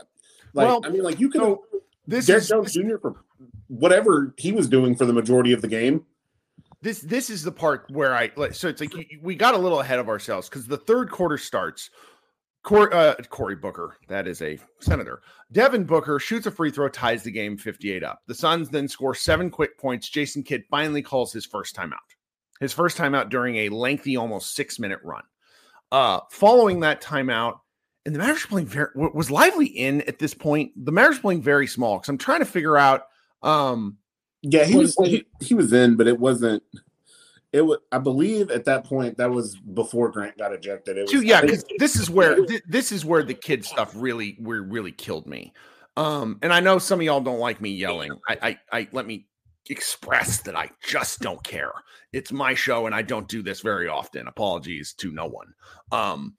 like 0.53 0.67
Well, 0.67 0.81
I 0.83 0.89
mean, 0.89 1.03
like 1.03 1.19
you 1.19 1.29
could 1.29 1.41
have 1.41 1.51
So 1.51 1.81
this 2.07 2.25
Derrick 2.25 2.41
is 2.41 2.49
Jones 2.49 2.73
Jr. 2.73 2.97
for 2.97 3.23
whatever 3.67 4.33
he 4.37 4.51
was 4.51 4.67
doing 4.67 4.95
for 4.95 5.05
the 5.05 5.13
majority 5.13 5.53
of 5.53 5.61
the 5.61 5.67
game. 5.67 6.03
this 6.81 7.01
this 7.01 7.29
is 7.29 7.43
the 7.43 7.51
part 7.51 7.85
where 7.91 8.15
I 8.15 8.31
like 8.35 8.55
so 8.55 8.67
it's 8.67 8.81
like 8.81 8.93
we 9.21 9.35
got 9.35 9.53
a 9.53 9.57
little 9.57 9.81
ahead 9.81 9.99
of 9.99 10.09
ourselves 10.09 10.49
because 10.49 10.65
the 10.65 10.77
third 10.77 11.11
quarter 11.11 11.37
starts. 11.37 11.91
Corey, 12.63 12.93
uh, 12.93 13.15
Cory 13.29 13.57
Booker, 13.57 13.97
that 14.07 14.25
is 14.25 14.41
a 14.41 14.57
senator. 14.79 15.21
Devin 15.51 15.83
Booker 15.83 16.17
shoots 16.17 16.45
a 16.45 16.51
free 16.51 16.71
throw, 16.71 16.87
ties 16.87 17.21
the 17.21 17.29
game 17.29 17.57
58 17.57 18.05
up. 18.05 18.21
The 18.25 18.33
Suns 18.33 18.69
then 18.69 18.87
score 18.87 19.13
seven 19.13 19.49
quick 19.49 19.77
points. 19.77 20.07
Jason 20.07 20.43
Kidd 20.43 20.63
finally 20.71 21.01
calls 21.01 21.33
his 21.33 21.45
first 21.45 21.75
timeout. 21.75 22.12
His 22.63 22.73
first 22.73 22.97
timeout 22.97 23.29
during 23.29 23.55
a 23.57 23.69
lengthy, 23.69 24.17
almost 24.17 24.55
six 24.55 24.79
minute 24.79 24.99
run. 25.03 25.23
Uh, 25.91 26.21
following 26.31 26.79
that 26.79 27.01
timeout, 27.01 27.59
and 28.05 28.15
the 28.15 28.19
Mavericks 28.19 28.45
playing 28.45 28.67
very 28.67 28.89
was 28.95 29.29
lively 29.29 29.67
in 29.67 30.01
at 30.01 30.17
this 30.17 30.33
point. 30.33 30.71
The 30.75 30.91
Mavericks 30.91 31.19
playing 31.19 31.41
very 31.41 31.67
small 31.67 31.97
because 31.97 32.09
I'm 32.09 32.17
trying 32.17 32.39
to 32.39 32.45
figure 32.45 32.77
out. 32.77 33.03
Um, 33.43 33.97
yeah, 34.41 34.65
he 34.65 34.77
was 34.77 34.95
he, 35.03 35.25
he 35.39 35.53
was 35.53 35.71
in, 35.71 35.95
but 35.95 36.07
it 36.07 36.19
wasn't 36.19 36.63
it 37.53 37.61
was 37.61 37.77
i 37.91 37.97
believe 37.97 38.49
at 38.49 38.65
that 38.65 38.83
point 38.83 39.15
that 39.17 39.31
was 39.31 39.55
before 39.55 40.09
grant 40.09 40.37
got 40.37 40.51
ejected 40.51 40.97
it 40.97 41.03
was, 41.03 41.23
yeah 41.23 41.39
because 41.39 41.63
this 41.77 41.95
is 41.95 42.09
where 42.09 42.37
this 42.67 42.91
is 42.91 43.05
where 43.05 43.23
the 43.23 43.33
Kidd 43.33 43.63
stuff 43.63 43.93
really 43.95 44.35
really 44.41 44.91
killed 44.91 45.27
me 45.27 45.53
um 45.95 46.39
and 46.41 46.51
i 46.51 46.59
know 46.59 46.79
some 46.79 46.99
of 46.99 47.05
y'all 47.05 47.21
don't 47.21 47.39
like 47.39 47.61
me 47.61 47.69
yelling 47.69 48.11
I, 48.27 48.37
I 48.41 48.79
i 48.79 48.87
let 48.91 49.05
me 49.05 49.27
express 49.69 50.41
that 50.41 50.55
i 50.55 50.69
just 50.83 51.19
don't 51.21 51.43
care 51.43 51.71
it's 52.11 52.31
my 52.31 52.53
show 52.53 52.85
and 52.85 52.93
i 52.93 53.01
don't 53.01 53.29
do 53.29 53.41
this 53.41 53.61
very 53.61 53.87
often 53.87 54.27
apologies 54.27 54.93
to 54.93 55.11
no 55.11 55.25
one 55.25 55.53
um 55.91 56.35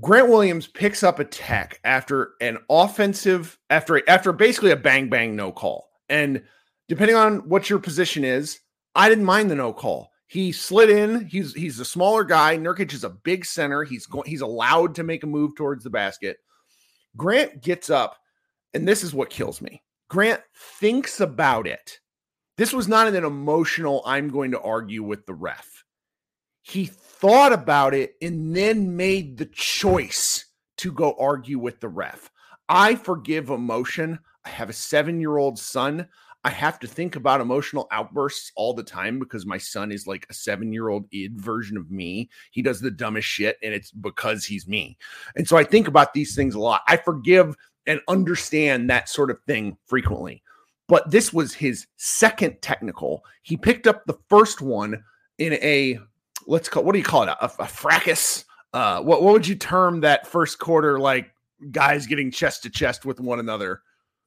grant 0.00 0.28
williams 0.28 0.66
picks 0.66 1.02
up 1.02 1.18
a 1.18 1.24
tech 1.24 1.78
after 1.84 2.32
an 2.40 2.58
offensive 2.68 3.58
after 3.70 4.02
after 4.08 4.32
basically 4.32 4.72
a 4.72 4.76
bang 4.76 5.08
bang 5.08 5.36
no 5.36 5.52
call 5.52 5.90
and 6.08 6.42
depending 6.88 7.16
on 7.16 7.48
what 7.48 7.70
your 7.70 7.78
position 7.78 8.24
is 8.24 8.60
I 8.94 9.08
didn't 9.08 9.24
mind 9.24 9.50
the 9.50 9.54
no 9.54 9.72
call. 9.72 10.10
He 10.26 10.52
slid 10.52 10.90
in. 10.90 11.26
He's 11.26 11.54
he's 11.54 11.80
a 11.80 11.84
smaller 11.84 12.24
guy. 12.24 12.56
Nurkic 12.56 12.92
is 12.92 13.04
a 13.04 13.10
big 13.10 13.44
center. 13.44 13.82
He's 13.82 14.06
going. 14.06 14.28
He's 14.28 14.40
allowed 14.40 14.94
to 14.96 15.02
make 15.02 15.22
a 15.22 15.28
move 15.28 15.56
towards 15.56 15.84
the 15.84 15.90
basket. 15.90 16.38
Grant 17.16 17.62
gets 17.62 17.90
up, 17.90 18.16
and 18.74 18.86
this 18.86 19.02
is 19.02 19.12
what 19.12 19.30
kills 19.30 19.60
me. 19.60 19.82
Grant 20.10 20.42
thinks 20.56 21.20
about 21.20 21.68
it. 21.68 22.00
This 22.56 22.72
was 22.72 22.88
not 22.88 23.06
an 23.06 23.24
emotional. 23.24 24.02
I'm 24.04 24.28
going 24.28 24.50
to 24.50 24.60
argue 24.60 25.04
with 25.04 25.24
the 25.24 25.34
ref. 25.34 25.84
He 26.62 26.86
thought 26.86 27.52
about 27.52 27.94
it 27.94 28.16
and 28.20 28.54
then 28.54 28.96
made 28.96 29.38
the 29.38 29.46
choice 29.46 30.46
to 30.78 30.90
go 30.90 31.14
argue 31.18 31.60
with 31.60 31.78
the 31.78 31.88
ref. 31.88 32.28
I 32.68 32.96
forgive 32.96 33.50
emotion. 33.50 34.18
I 34.44 34.48
have 34.48 34.68
a 34.68 34.74
seven 34.74 35.20
year 35.20 35.38
old 35.38 35.58
son. 35.58 36.08
I 36.42 36.50
have 36.50 36.80
to 36.80 36.86
think 36.88 37.16
about 37.16 37.40
emotional 37.40 37.86
outbursts 37.92 38.50
all 38.56 38.72
the 38.72 38.82
time 38.82 39.18
because 39.18 39.44
my 39.44 39.58
son 39.58 39.92
is 39.92 40.06
like 40.06 40.26
a 40.28 40.34
seven 40.34 40.72
year 40.72 40.88
old 40.88 41.04
id 41.12 41.38
version 41.38 41.76
of 41.76 41.90
me. 41.90 42.30
He 42.50 42.62
does 42.62 42.80
the 42.80 42.90
dumbest 42.90 43.28
shit, 43.28 43.58
and 43.62 43.72
it's 43.72 43.92
because 43.92 44.44
he's 44.44 44.66
me. 44.66 44.96
And 45.36 45.46
so 45.46 45.56
I 45.56 45.64
think 45.64 45.86
about 45.86 46.14
these 46.14 46.34
things 46.34 46.54
a 46.54 46.60
lot. 46.60 46.82
I 46.88 46.96
forgive 46.96 47.54
and 47.86 48.00
understand 48.08 48.90
that 48.90 49.08
sort 49.08 49.30
of 49.30 49.38
thing 49.46 49.76
frequently. 49.86 50.42
But 50.88 51.10
this 51.10 51.32
was 51.32 51.54
his 51.54 51.86
second 51.96 52.60
technical. 52.62 53.24
He 53.42 53.56
picked 53.56 53.86
up 53.86 54.04
the 54.06 54.18
first 54.28 54.60
one 54.60 55.02
in 55.38 55.54
a 55.54 55.98
let's 56.46 56.68
call 56.68 56.84
what 56.84 56.92
do 56.92 56.98
you 56.98 57.04
call 57.04 57.22
it 57.22 57.28
a, 57.28 57.44
a 57.62 57.66
fracas. 57.66 58.44
Uh, 58.72 59.00
what 59.00 59.22
what 59.22 59.32
would 59.32 59.46
you 59.46 59.54
term 59.54 60.00
that 60.00 60.26
first 60.26 60.58
quarter 60.58 60.98
like 60.98 61.32
guys 61.70 62.06
getting 62.06 62.30
chest 62.30 62.62
to 62.64 62.70
chest 62.70 63.04
with 63.04 63.20
one 63.20 63.38
another? 63.38 63.82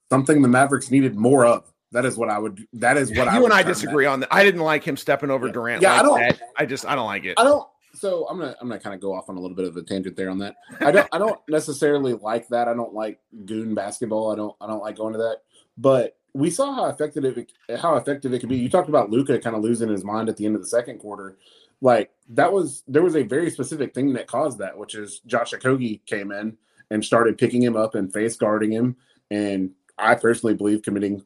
Something 0.09 0.41
the 0.41 0.47
Mavericks 0.47 0.91
needed 0.91 1.15
more 1.15 1.45
of. 1.45 1.71
That 1.91 2.05
is 2.05 2.17
what 2.17 2.29
I 2.29 2.39
would. 2.39 2.65
That 2.73 2.97
is 2.97 3.09
what 3.09 3.25
you 3.25 3.29
I. 3.29 3.37
You 3.37 3.45
and 3.45 3.53
I 3.53 3.63
disagree 3.63 4.05
that. 4.05 4.11
on 4.11 4.19
that. 4.21 4.33
I 4.33 4.43
didn't 4.43 4.61
like 4.61 4.83
him 4.83 4.97
stepping 4.97 5.29
over 5.29 5.47
yeah. 5.47 5.53
Durant. 5.53 5.81
Yeah, 5.81 5.91
like 5.91 5.99
I 5.99 6.03
don't. 6.03 6.19
That. 6.19 6.41
I 6.57 6.65
just 6.65 6.85
I 6.85 6.95
don't 6.95 7.05
like 7.05 7.25
it. 7.25 7.35
I 7.37 7.43
don't. 7.43 7.67
So 7.95 8.27
I'm 8.27 8.39
gonna 8.39 8.55
I'm 8.59 8.67
gonna 8.67 8.79
kind 8.79 8.95
of 8.95 9.01
go 9.01 9.13
off 9.13 9.29
on 9.29 9.37
a 9.37 9.39
little 9.39 9.55
bit 9.55 9.67
of 9.67 9.77
a 9.77 9.83
tangent 9.83 10.15
there 10.15 10.29
on 10.29 10.39
that. 10.39 10.55
I 10.79 10.91
don't 10.91 11.07
I 11.11 11.17
don't 11.17 11.39
necessarily 11.47 12.13
like 12.13 12.47
that. 12.49 12.67
I 12.67 12.73
don't 12.73 12.93
like 12.93 13.19
goon 13.45 13.75
basketball. 13.75 14.31
I 14.31 14.35
don't 14.35 14.55
I 14.59 14.67
don't 14.67 14.81
like 14.81 14.97
going 14.97 15.13
to 15.13 15.19
that. 15.19 15.41
But 15.77 16.17
we 16.33 16.49
saw 16.49 16.73
how 16.73 16.85
effective 16.85 17.25
it 17.37 17.51
how 17.79 17.95
effective 17.95 18.33
it 18.33 18.39
could 18.39 18.49
be. 18.49 18.57
You 18.57 18.69
talked 18.69 18.89
about 18.89 19.11
Luka 19.11 19.39
kind 19.39 19.55
of 19.55 19.61
losing 19.61 19.89
his 19.89 20.03
mind 20.03 20.29
at 20.29 20.37
the 20.37 20.45
end 20.45 20.55
of 20.55 20.61
the 20.61 20.67
second 20.67 20.99
quarter. 20.99 21.37
Like 21.81 22.11
that 22.29 22.51
was 22.51 22.83
there 22.87 23.03
was 23.03 23.15
a 23.15 23.23
very 23.23 23.51
specific 23.51 23.93
thing 23.93 24.13
that 24.13 24.27
caused 24.27 24.57
that, 24.59 24.77
which 24.77 24.95
is 24.95 25.19
Josh 25.27 25.51
Okogie 25.51 26.03
came 26.05 26.31
in 26.31 26.57
and 26.89 27.03
started 27.03 27.37
picking 27.37 27.61
him 27.61 27.75
up 27.75 27.95
and 27.95 28.11
face 28.11 28.35
guarding 28.35 28.71
him, 28.71 28.95
and 29.29 29.71
I 29.97 30.15
personally 30.15 30.55
believe 30.55 30.81
committing 30.81 31.23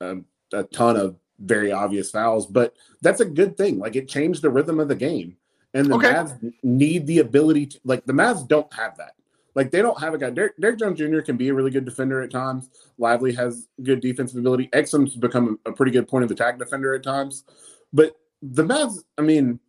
um, 0.00 0.24
a 0.52 0.64
ton 0.64 0.96
of 0.96 1.16
very 1.38 1.72
obvious 1.72 2.10
fouls, 2.10 2.46
but 2.46 2.74
that's 3.00 3.20
a 3.20 3.24
good 3.24 3.56
thing. 3.56 3.78
Like 3.78 3.96
it 3.96 4.08
changed 4.08 4.42
the 4.42 4.50
rhythm 4.50 4.80
of 4.80 4.88
the 4.88 4.94
game. 4.94 5.36
And 5.74 5.86
the 5.86 5.94
okay. 5.96 6.12
Mavs 6.12 6.52
need 6.62 7.06
the 7.06 7.20
ability 7.20 7.66
to 7.66 7.80
like 7.84 8.04
the 8.04 8.12
Mavs 8.12 8.46
don't 8.46 8.72
have 8.74 8.96
that. 8.98 9.14
Like 9.54 9.70
they 9.70 9.82
don't 9.82 10.00
have 10.00 10.14
a 10.14 10.18
guy. 10.18 10.30
Derrick, 10.30 10.56
Derrick 10.58 10.78
Jones 10.78 10.98
Jr. 10.98 11.20
can 11.20 11.36
be 11.36 11.48
a 11.48 11.54
really 11.54 11.70
good 11.70 11.84
defender 11.84 12.22
at 12.22 12.30
times. 12.30 12.70
Lively 12.98 13.34
has 13.34 13.68
good 13.82 14.00
defensive 14.00 14.38
ability. 14.38 14.68
Exum's 14.72 15.14
become 15.16 15.58
a 15.66 15.72
pretty 15.72 15.92
good 15.92 16.08
point 16.08 16.24
of 16.24 16.30
attack 16.30 16.58
defender 16.58 16.94
at 16.94 17.02
times. 17.02 17.44
But 17.92 18.16
the 18.40 18.64
Mavs, 18.64 18.98
I 19.18 19.22
mean, 19.22 19.60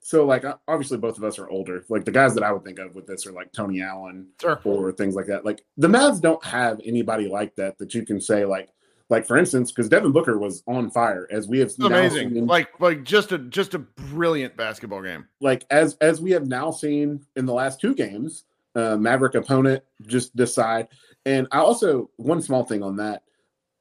so 0.00 0.24
like 0.26 0.44
obviously 0.66 0.98
both 0.98 1.18
of 1.18 1.24
us 1.24 1.38
are 1.38 1.48
older. 1.48 1.84
Like 1.88 2.04
the 2.04 2.10
guys 2.10 2.34
that 2.34 2.44
I 2.44 2.52
would 2.52 2.64
think 2.64 2.78
of 2.78 2.94
with 2.94 3.06
this 3.06 3.26
are 3.26 3.32
like 3.32 3.52
Tony 3.52 3.82
Allen 3.82 4.28
sure. 4.40 4.60
or 4.64 4.92
things 4.92 5.14
like 5.14 5.26
that. 5.26 5.44
Like 5.44 5.64
the 5.76 5.88
Mavs 5.88 6.20
don't 6.20 6.44
have 6.44 6.80
anybody 6.84 7.28
like 7.28 7.54
that 7.56 7.78
that 7.78 7.94
you 7.94 8.04
can 8.04 8.20
say 8.20 8.44
like 8.44 8.68
like 9.12 9.26
for 9.26 9.36
instance, 9.36 9.70
because 9.70 9.90
Devin 9.90 10.10
Booker 10.10 10.38
was 10.38 10.62
on 10.66 10.90
fire, 10.90 11.28
as 11.30 11.46
we 11.46 11.58
have 11.58 11.70
amazing, 11.78 12.30
seen, 12.30 12.46
like 12.46 12.80
like 12.80 13.04
just 13.04 13.30
a 13.30 13.36
just 13.36 13.74
a 13.74 13.78
brilliant 13.78 14.56
basketball 14.56 15.02
game. 15.02 15.26
Like 15.38 15.66
as 15.70 15.98
as 16.00 16.22
we 16.22 16.30
have 16.30 16.46
now 16.46 16.70
seen 16.70 17.20
in 17.36 17.44
the 17.44 17.52
last 17.52 17.78
two 17.78 17.94
games, 17.94 18.44
uh, 18.74 18.96
Maverick 18.96 19.34
opponent 19.34 19.84
just 20.06 20.34
decide. 20.34 20.88
And 21.26 21.46
I 21.52 21.58
also 21.58 22.08
one 22.16 22.40
small 22.40 22.64
thing 22.64 22.82
on 22.82 22.96
that. 22.96 23.22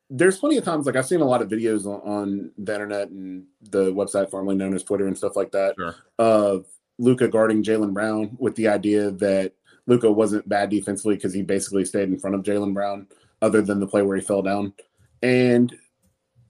There's 0.10 0.38
plenty 0.38 0.58
of 0.58 0.66
times 0.66 0.86
like 0.86 0.98
I've 0.98 1.08
seen 1.08 1.22
a 1.22 1.26
lot 1.26 1.42
of 1.42 1.48
videos 1.48 1.86
on, 1.86 2.02
on 2.02 2.52
the 2.58 2.74
internet 2.74 3.08
and 3.08 3.46
the 3.62 3.86
website 3.94 4.30
formerly 4.30 4.58
known 4.58 4.76
as 4.76 4.84
Twitter 4.84 5.08
and 5.08 5.18
stuff 5.18 5.38
like 5.38 5.54
that 5.54 5.76
sure. 5.78 5.96
of 6.20 6.66
Luka 7.00 7.30
guarding 7.30 7.64
Jaylen 7.64 7.94
Brown 7.94 8.36
with 8.38 8.58
the 8.58 8.68
idea 8.68 9.12
that 9.12 9.54
Luka 9.88 10.12
wasn't 10.12 10.50
bad 10.50 10.70
defensively 10.70 11.16
because 11.16 11.34
he 11.34 11.42
basically 11.42 11.86
stayed 11.86 12.10
in 12.10 12.20
front 12.20 12.36
of 12.36 12.44
Jaylen 12.44 12.74
Brown, 12.74 13.08
other 13.42 13.62
than 13.62 13.80
the 13.80 13.88
play 13.88 14.02
where 14.02 14.18
he 14.18 14.22
fell 14.22 14.42
down 14.42 14.74
and 15.22 15.76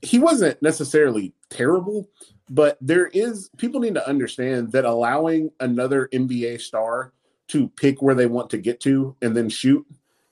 he 0.02 0.20
wasn't 0.20 0.62
necessarily 0.62 1.34
terrible, 1.50 2.10
but 2.50 2.78
there 2.82 3.08
is 3.08 3.50
people 3.58 3.80
need 3.80 3.96
to 3.96 4.08
understand 4.08 4.72
that 4.72 4.86
allowing 4.86 5.52
another 5.60 6.10
NBA 6.14 6.62
star 6.62 7.14
to 7.50 7.68
pick 7.70 8.02
where 8.02 8.16
they 8.16 8.26
want 8.26 8.50
to 8.52 8.58
get 8.58 8.80
to 8.82 9.16
and 9.22 9.36
then 9.36 9.50
shoot 9.50 9.86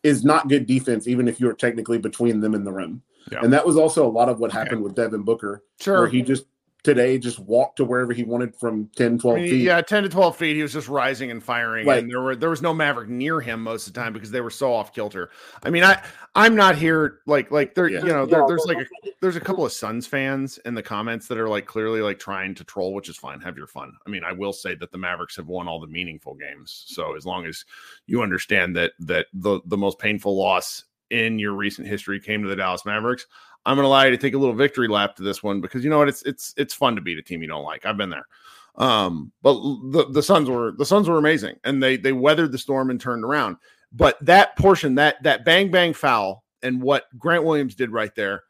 is 0.04 0.24
not 0.24 0.48
good 0.48 0.66
defense, 0.66 1.08
even 1.08 1.28
if 1.28 1.40
you're 1.40 1.54
technically 1.54 1.98
between 1.98 2.40
them 2.40 2.56
and 2.56 2.66
the 2.66 2.72
rim. 2.72 3.02
Yeah. 3.32 3.40
And 3.44 3.54
that 3.54 3.66
was 3.66 3.78
also 3.78 4.08
a 4.08 4.10
lot 4.10 4.30
of 4.30 4.40
what 4.40 4.52
happened 4.52 4.78
okay. 4.78 4.84
with 4.84 4.96
Devin 4.96 5.24
Booker, 5.24 5.64
sure. 5.80 6.00
where 6.00 6.08
he 6.08 6.22
just 6.22 6.46
today 6.84 7.18
just 7.18 7.40
walked 7.40 7.78
to 7.78 7.84
wherever 7.84 8.14
he 8.14 8.24
wanted 8.24 8.56
from 8.56 8.90
10 8.96 9.20
12 9.20 9.38
I 9.38 9.42
mean, 9.42 9.50
feet. 9.50 9.62
yeah 9.64 9.82
10 9.82 10.04
to 10.04 10.10
12 10.10 10.38
feet 10.38 10.56
he 10.56 10.62
was 10.62 10.72
just 10.72 10.88
rising 10.88 11.30
and 11.30 11.44
firing 11.44 11.86
like, 11.86 12.02
and 12.02 12.12
there 12.12 12.22
were 12.22 12.36
there 12.36 12.50
was 12.50 12.62
no 12.62 12.74
maverick 12.74 13.10
near 13.10 13.42
him 13.42 13.64
most 13.64 13.88
of 13.88 13.94
the 13.94 14.00
time 14.00 14.14
because 14.14 14.32
they 14.32 14.42
were 14.42 14.50
so 14.50 14.74
off 14.74 14.94
kilter. 14.94 15.30
I 15.64 15.70
mean 15.70 15.84
i 15.84 16.02
i'm 16.36 16.56
not 16.56 16.78
here 16.78 17.20
like 17.26 17.52
like 17.52 17.76
there 17.76 17.90
yeah. 17.90 18.00
you 18.00 18.08
know 18.08 18.26
there, 18.26 18.46
there's 18.48 18.66
like 18.66 18.78
a, 18.78 19.10
there's 19.22 19.36
a 19.36 19.42
couple 19.42 19.66
of 19.66 19.72
suns 19.72 20.08
fans 20.08 20.58
in 20.66 20.74
the 20.74 20.84
comments 20.84 21.28
that 21.28 21.38
are 21.38 21.50
like 21.50 21.66
clearly 21.66 22.02
like 22.02 22.20
trying 22.20 22.56
to 22.56 22.64
troll 22.64 22.94
which 22.94 23.10
is 23.10 23.18
fine. 23.18 23.42
Have 23.42 23.58
your 23.58 23.68
fun. 23.68 23.92
I 24.06 24.10
mean 24.10 24.24
i 24.24 24.32
will 24.32 24.54
say 24.54 24.76
that 24.76 24.92
the 24.92 24.98
mavericks 24.98 25.36
have 25.36 25.48
won 25.48 25.68
all 25.68 25.80
the 25.80 25.88
meaningful 25.88 26.36
games. 26.36 26.86
So 26.88 27.16
as 27.16 27.26
long 27.26 27.46
as 27.46 27.66
you 28.06 28.22
understand 28.22 28.76
that 28.78 28.94
that 29.00 29.28
the 29.34 29.60
the 29.66 29.78
most 29.78 30.00
painful 30.00 30.38
loss 30.38 30.86
in 31.10 31.40
your 31.40 31.54
recent 31.54 31.88
history 31.88 32.20
came 32.20 32.44
to 32.44 32.48
the 32.48 32.56
dallas 32.56 32.86
mavericks 32.86 33.26
I'm 33.66 33.76
going 33.76 33.84
to 33.84 33.88
allow 33.88 34.04
you 34.04 34.12
to 34.12 34.18
take 34.18 34.34
a 34.34 34.38
little 34.38 34.56
victory 34.56 34.88
lap 34.88 35.16
to 35.18 35.24
this 35.24 35.44
one 35.44 35.62
because 35.62 35.84
you 35.84 35.90
know 35.90 35.98
what? 35.98 36.10
It's 36.10 36.22
it's 36.24 36.54
it's 36.58 36.74
fun 36.74 36.96
to 36.96 37.02
beat 37.02 37.18
a 37.18 37.22
team 37.22 37.42
you 37.42 37.48
don't 37.48 37.64
like. 37.64 37.86
I've 37.86 37.98
been 37.98 38.10
there. 38.10 38.28
Um, 38.76 39.32
but 39.42 39.54
the 39.92 40.08
the 40.12 40.24
Suns 40.24 40.50
were 40.50 40.72
the 40.72 40.86
Suns 40.86 41.10
were 41.10 41.18
amazing 41.18 41.58
and 41.64 41.84
they 41.84 41.98
they 41.98 42.14
weathered 42.14 42.52
the 42.52 42.58
storm 42.58 42.90
and 42.90 43.00
turned 43.00 43.24
around. 43.24 43.58
But 43.92 44.18
that 44.26 44.56
portion, 44.58 44.96
that 44.96 45.22
that 45.24 45.46
bang 45.46 45.72
bang 45.72 45.94
foul, 45.94 46.44
and 46.62 46.82
what 46.82 47.06
Grant 47.18 47.44
Williams 47.44 47.76
did 47.76 47.92
right 47.92 48.14
there, 48.16 48.44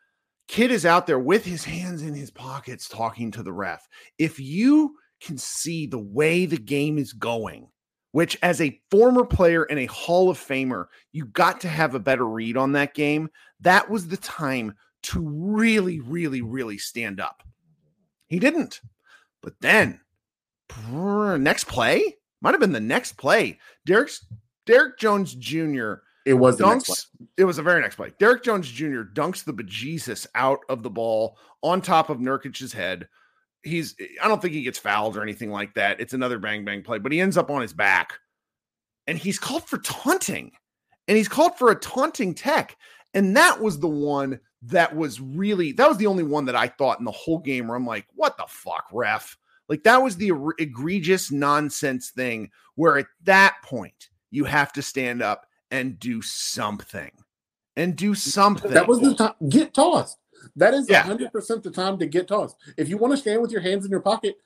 Kidd 0.48 0.72
is 0.72 0.86
out 0.86 1.08
there 1.08 1.20
with 1.20 1.46
his 1.46 1.63
hands 1.63 2.01
in 2.01 2.13
his 2.13 2.32
pockets 2.32 2.88
talking 2.88 3.32
to 3.32 3.44
the 3.44 3.54
ref. 3.54 3.88
If 4.18 4.39
you 4.39 4.96
can 5.22 5.38
see 5.38 5.86
the 5.86 6.00
way 6.00 6.46
the 6.46 6.58
game 6.58 6.98
is 6.98 7.13
going, 7.13 7.68
which 8.12 8.38
as 8.42 8.62
a 8.62 8.80
former 8.89 9.25
player 9.25 9.63
and 9.63 9.80
a 9.80 9.86
Hall 9.86 10.30
of 10.30 10.38
Famer, 10.38 10.86
you 11.12 11.25
got 11.25 11.62
to 11.62 11.68
have 11.68 11.96
a 11.96 12.00
better 12.00 12.25
read 12.25 12.58
on 12.58 12.72
that 12.74 12.94
game. 12.94 13.30
That 13.62 13.89
was 13.89 14.08
the 14.08 14.18
time 14.18 14.74
to 15.03 15.22
really, 15.22 16.00
really, 16.00 16.41
really 16.41 16.77
stand 16.77 17.20
up. 17.20 17.44
He 18.27 18.39
didn't. 18.39 18.82
But 19.41 19.53
then, 19.62 20.01
next 20.91 21.68
play 21.68 22.18
might 22.41 22.51
have 22.51 22.60
been 22.60 22.72
the 22.72 22.79
next 22.79 23.13
play. 23.18 23.60
Derrick 23.86 24.12
Derrick 24.65 24.98
Jones 24.98 25.34
Jr. 25.34 25.96
It 26.25 26.34
was 26.34 26.58
the 26.58 26.65
dunks, 26.65 27.08
It 27.38 27.46
was 27.46 27.58
the 27.58 27.63
very 27.63 27.82
next 27.82 27.96
play. 27.96 28.13
Derrick 28.20 28.44
Jones 28.44 28.70
Jr. 28.70 29.01
dunks 29.13 29.44
the 29.44 29.53
bejesus 29.53 30.27
out 30.36 30.60
of 30.70 30.84
the 30.84 30.89
ball 30.89 31.38
on 31.63 31.82
top 31.82 32.10
of 32.10 32.20
Nurkic's 32.20 32.74
head. 32.74 33.08
He's 33.63 33.96
I 34.22 34.27
don't 34.27 34.41
think 34.41 34.53
he 34.53 34.63
gets 34.63 34.77
fouled 34.77 35.18
or 35.18 35.24
anything 35.24 35.50
like 35.50 35.74
that. 35.74 36.00
It's 36.00 36.13
another 36.13 36.39
bang 36.39 36.63
bang 36.63 36.84
play, 36.84 37.00
but 37.00 37.12
he 37.12 37.20
ends 37.20 37.38
up 37.38 37.50
on 37.50 37.62
his 37.62 37.74
back 37.74 38.13
and 39.08 39.18
he's 39.18 39.39
called 39.39 39.63
for 39.68 39.79
taunting, 39.79 40.51
and 41.08 41.18
he's 41.18 41.27
called 41.27 41.58
for 41.58 41.72
a 41.72 41.75
taunting 41.75 42.36
tech, 42.36 42.77
and 43.15 43.36
that 43.36 43.60
was 43.60 43.79
the 43.79 43.88
one 43.88 44.39
that 44.63 44.96
was 44.96 45.22
really 45.22 45.72
that 45.74 45.88
was 45.88 45.98
the 45.98 46.08
only 46.08 46.24
one 46.24 46.46
that 46.46 46.56
I 46.56 46.68
thought 46.68 47.00
in 47.00 47.06
the 47.06 47.12
whole 47.12 47.39
game 47.39 47.68
where 47.68 47.78
I'm 47.78 47.86
like, 47.86 48.06
what 48.16 48.38
the 48.38 48.46
fuck, 48.48 48.86
ref? 48.92 49.38
Like 49.68 49.84
that 49.84 50.01
was 50.01 50.18
the 50.18 50.32
er-, 50.32 50.56
egregious 50.58 51.32
nonsense 51.32 52.10
thing 52.10 52.51
where 52.75 52.98
at 52.98 53.08
that 53.24 53.58
point 53.63 54.10
you 54.32 54.46
have 54.46 54.74
to 54.74 54.82
stand 54.82 55.22
up 55.22 55.46
and 55.72 56.00
do 56.00 56.22
something 56.22 57.12
and 57.75 57.96
do 57.96 58.16
something. 58.16 58.72
That 58.72 58.88
was 58.88 59.00
the 59.00 59.16
time. 59.16 59.34
Get 59.48 59.74
tossed. 59.74 60.18
That 60.56 60.74
is 60.74 60.89
yeah. 60.89 61.04
100% 61.04 61.63
the 61.63 61.72
time 61.72 61.98
to 62.00 62.06
get 62.06 62.28
tossed. 62.28 62.56
If 62.78 62.89
you 62.89 62.98
want 62.98 63.12
to 63.12 63.18
stand 63.18 63.42
with 63.42 63.51
your 63.51 63.62
hands 63.62 63.86
in 63.86 63.92
your 63.92 64.00
pocket, 64.00 64.38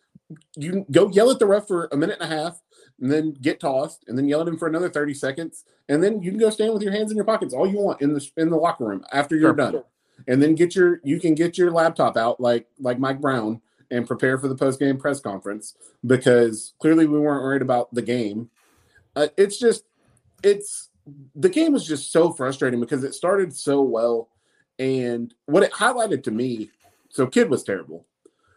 you 0.55 0.85
go 0.91 1.09
yell 1.09 1.31
at 1.31 1.39
the 1.39 1.45
ref 1.45 1.67
for 1.67 1.87
a 1.91 1.97
minute 1.97 2.17
and 2.19 2.31
a 2.31 2.35
half 2.35 2.61
and 2.99 3.11
then 3.11 3.33
get 3.33 3.59
tossed 3.59 4.03
and 4.07 4.17
then 4.17 4.27
yell 4.27 4.41
at 4.41 4.47
him 4.47 4.57
for 4.57 4.67
another 4.67 4.89
30 4.89 5.13
seconds 5.13 5.65
and 5.89 6.03
then 6.03 6.21
you 6.21 6.31
can 6.31 6.39
go 6.39 6.49
stand 6.49 6.73
with 6.73 6.81
your 6.81 6.91
hands 6.91 7.11
in 7.11 7.17
your 7.17 7.25
pockets 7.25 7.53
all 7.53 7.67
you 7.67 7.77
want 7.77 8.01
in 8.01 8.13
the 8.13 8.31
in 8.37 8.49
the 8.49 8.55
locker 8.55 8.85
room 8.85 9.03
after 9.11 9.35
you're 9.35 9.49
sure. 9.49 9.71
done 9.71 9.83
and 10.27 10.41
then 10.41 10.55
get 10.55 10.75
your 10.75 10.99
you 11.03 11.19
can 11.19 11.35
get 11.35 11.57
your 11.57 11.71
laptop 11.71 12.17
out 12.17 12.39
like 12.39 12.67
like 12.79 12.99
Mike 12.99 13.21
Brown 13.21 13.61
and 13.91 14.07
prepare 14.07 14.37
for 14.37 14.47
the 14.47 14.55
post 14.55 14.79
game 14.79 14.97
press 14.97 15.19
conference 15.19 15.75
because 16.05 16.73
clearly 16.79 17.05
we 17.05 17.19
weren't 17.19 17.43
worried 17.43 17.61
about 17.61 17.93
the 17.93 18.01
game. 18.01 18.49
Uh, 19.15 19.27
it's 19.37 19.59
just 19.59 19.85
it's 20.43 20.89
the 21.35 21.49
game 21.49 21.73
was 21.73 21.85
just 21.85 22.11
so 22.11 22.31
frustrating 22.31 22.79
because 22.79 23.03
it 23.03 23.13
started 23.13 23.55
so 23.55 23.81
well. 23.81 24.29
And 24.79 25.33
what 25.45 25.63
it 25.63 25.71
highlighted 25.71 26.23
to 26.23 26.31
me 26.31 26.69
so 27.09 27.27
Kidd 27.27 27.49
was 27.49 27.63
terrible. 27.63 28.07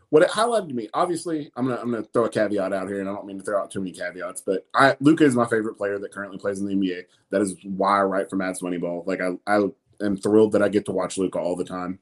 What 0.09 0.23
it 0.23 0.31
highlighted 0.31 0.69
to 0.69 0.75
me 0.75 0.89
obviously 0.95 1.51
i'm 1.57 1.67
gonna 1.67 1.81
i'm 1.81 1.91
gonna 1.91 2.05
throw 2.05 2.25
a 2.25 2.31
caveat 2.31 2.73
out 2.73 2.87
here 2.87 3.01
and 3.01 3.09
i 3.09 3.13
don't 3.13 3.27
mean 3.27 3.39
to 3.39 3.45
throw 3.45 3.61
out 3.61 3.73
too 3.73 3.81
many 3.81 3.91
caveats 3.91 4.41
but 4.41 4.65
i 4.73 4.97
luka 5.01 5.25
is 5.25 5.35
my 5.35 5.45
favorite 5.47 5.75
player 5.75 5.99
that 5.99 6.13
currently 6.13 6.39
plays 6.39 6.61
in 6.61 6.67
the 6.67 6.75
nba 6.75 7.05
that 7.31 7.43
is 7.43 7.57
why 7.65 7.99
i 7.99 8.03
write 8.03 8.31
for 8.31 8.37
Mavs 8.37 8.63
Moneyball 8.63 9.05
like 9.05 9.21
i 9.21 9.33
i 9.49 9.69
am 10.01 10.17
thrilled 10.17 10.53
that 10.53 10.63
i 10.63 10.69
get 10.69 10.85
to 10.87 10.93
watch 10.93 11.19
Luka 11.19 11.39
all 11.39 11.57
the 11.57 11.65
time 11.65 11.99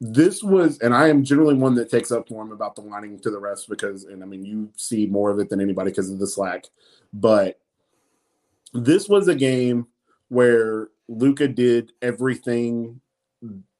this 0.00 0.42
was, 0.42 0.78
and 0.80 0.94
I 0.94 1.08
am 1.08 1.24
generally 1.24 1.54
one 1.54 1.74
that 1.76 1.90
takes 1.90 2.12
up 2.12 2.28
for 2.28 2.42
him 2.42 2.52
about 2.52 2.74
the 2.74 2.82
whining 2.82 3.18
to 3.20 3.30
the 3.30 3.40
refs 3.40 3.66
because, 3.68 4.04
and 4.04 4.22
I 4.22 4.26
mean, 4.26 4.44
you 4.44 4.70
see 4.76 5.06
more 5.06 5.30
of 5.30 5.38
it 5.38 5.48
than 5.48 5.60
anybody 5.60 5.90
because 5.90 6.10
of 6.10 6.18
the 6.18 6.26
slack. 6.26 6.66
But 7.12 7.58
this 8.74 9.08
was 9.08 9.28
a 9.28 9.34
game 9.34 9.86
where 10.28 10.88
Luka 11.08 11.48
did 11.48 11.92
everything 12.02 13.00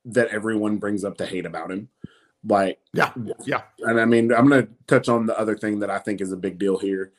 that 0.06 0.28
everyone 0.28 0.78
brings 0.78 1.04
up 1.04 1.18
to 1.18 1.26
hate 1.26 1.44
about 1.44 1.70
him. 1.70 1.88
Like, 2.48 2.78
yeah, 2.94 3.12
yeah. 3.44 3.62
And 3.80 4.00
I 4.00 4.04
mean, 4.06 4.32
I'm 4.32 4.48
going 4.48 4.66
to 4.66 4.72
touch 4.86 5.08
on 5.08 5.26
the 5.26 5.38
other 5.38 5.56
thing 5.56 5.80
that 5.80 5.90
I 5.90 5.98
think 5.98 6.20
is 6.20 6.32
a 6.32 6.36
big 6.36 6.58
deal 6.58 6.78
here, 6.78 7.12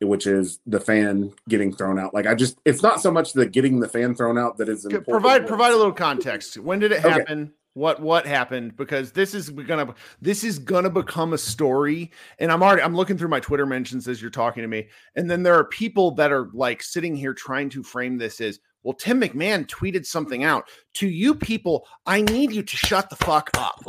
which 0.00 0.26
is 0.26 0.60
the 0.66 0.80
fan 0.80 1.32
getting 1.48 1.74
thrown 1.74 1.98
out. 1.98 2.14
Like, 2.14 2.26
I 2.26 2.34
just, 2.34 2.58
it's 2.64 2.82
not 2.82 3.00
so 3.00 3.10
much 3.10 3.32
the 3.32 3.46
getting 3.46 3.80
the 3.80 3.88
fan 3.88 4.14
thrown 4.14 4.38
out 4.38 4.56
that 4.58 4.68
is 4.68 4.84
important. 4.84 5.08
Provide, 5.08 5.46
provide 5.46 5.72
a 5.72 5.76
little 5.76 5.92
context. 5.92 6.56
When 6.58 6.78
did 6.78 6.92
it 6.92 7.00
happen? 7.00 7.42
Okay 7.42 7.52
what 7.74 8.00
what 8.00 8.26
happened 8.26 8.76
because 8.76 9.12
this 9.12 9.32
is 9.32 9.50
gonna 9.50 9.94
this 10.20 10.42
is 10.42 10.58
gonna 10.58 10.90
become 10.90 11.32
a 11.32 11.38
story 11.38 12.10
and 12.40 12.50
i'm 12.50 12.62
already 12.62 12.82
i'm 12.82 12.96
looking 12.96 13.16
through 13.16 13.28
my 13.28 13.38
twitter 13.38 13.64
mentions 13.64 14.08
as 14.08 14.20
you're 14.20 14.30
talking 14.30 14.62
to 14.62 14.68
me 14.68 14.88
and 15.14 15.30
then 15.30 15.42
there 15.42 15.54
are 15.54 15.64
people 15.64 16.10
that 16.10 16.32
are 16.32 16.50
like 16.52 16.82
sitting 16.82 17.14
here 17.14 17.32
trying 17.32 17.68
to 17.70 17.82
frame 17.82 18.18
this 18.18 18.40
as 18.40 18.58
well 18.82 18.92
tim 18.94 19.20
macmahon 19.20 19.64
tweeted 19.66 20.04
something 20.04 20.42
out 20.42 20.68
to 20.94 21.08
you 21.08 21.32
people 21.32 21.86
i 22.06 22.20
need 22.22 22.50
you 22.50 22.62
to 22.62 22.76
shut 22.76 23.08
the 23.08 23.16
fuck 23.16 23.48
up 23.56 23.80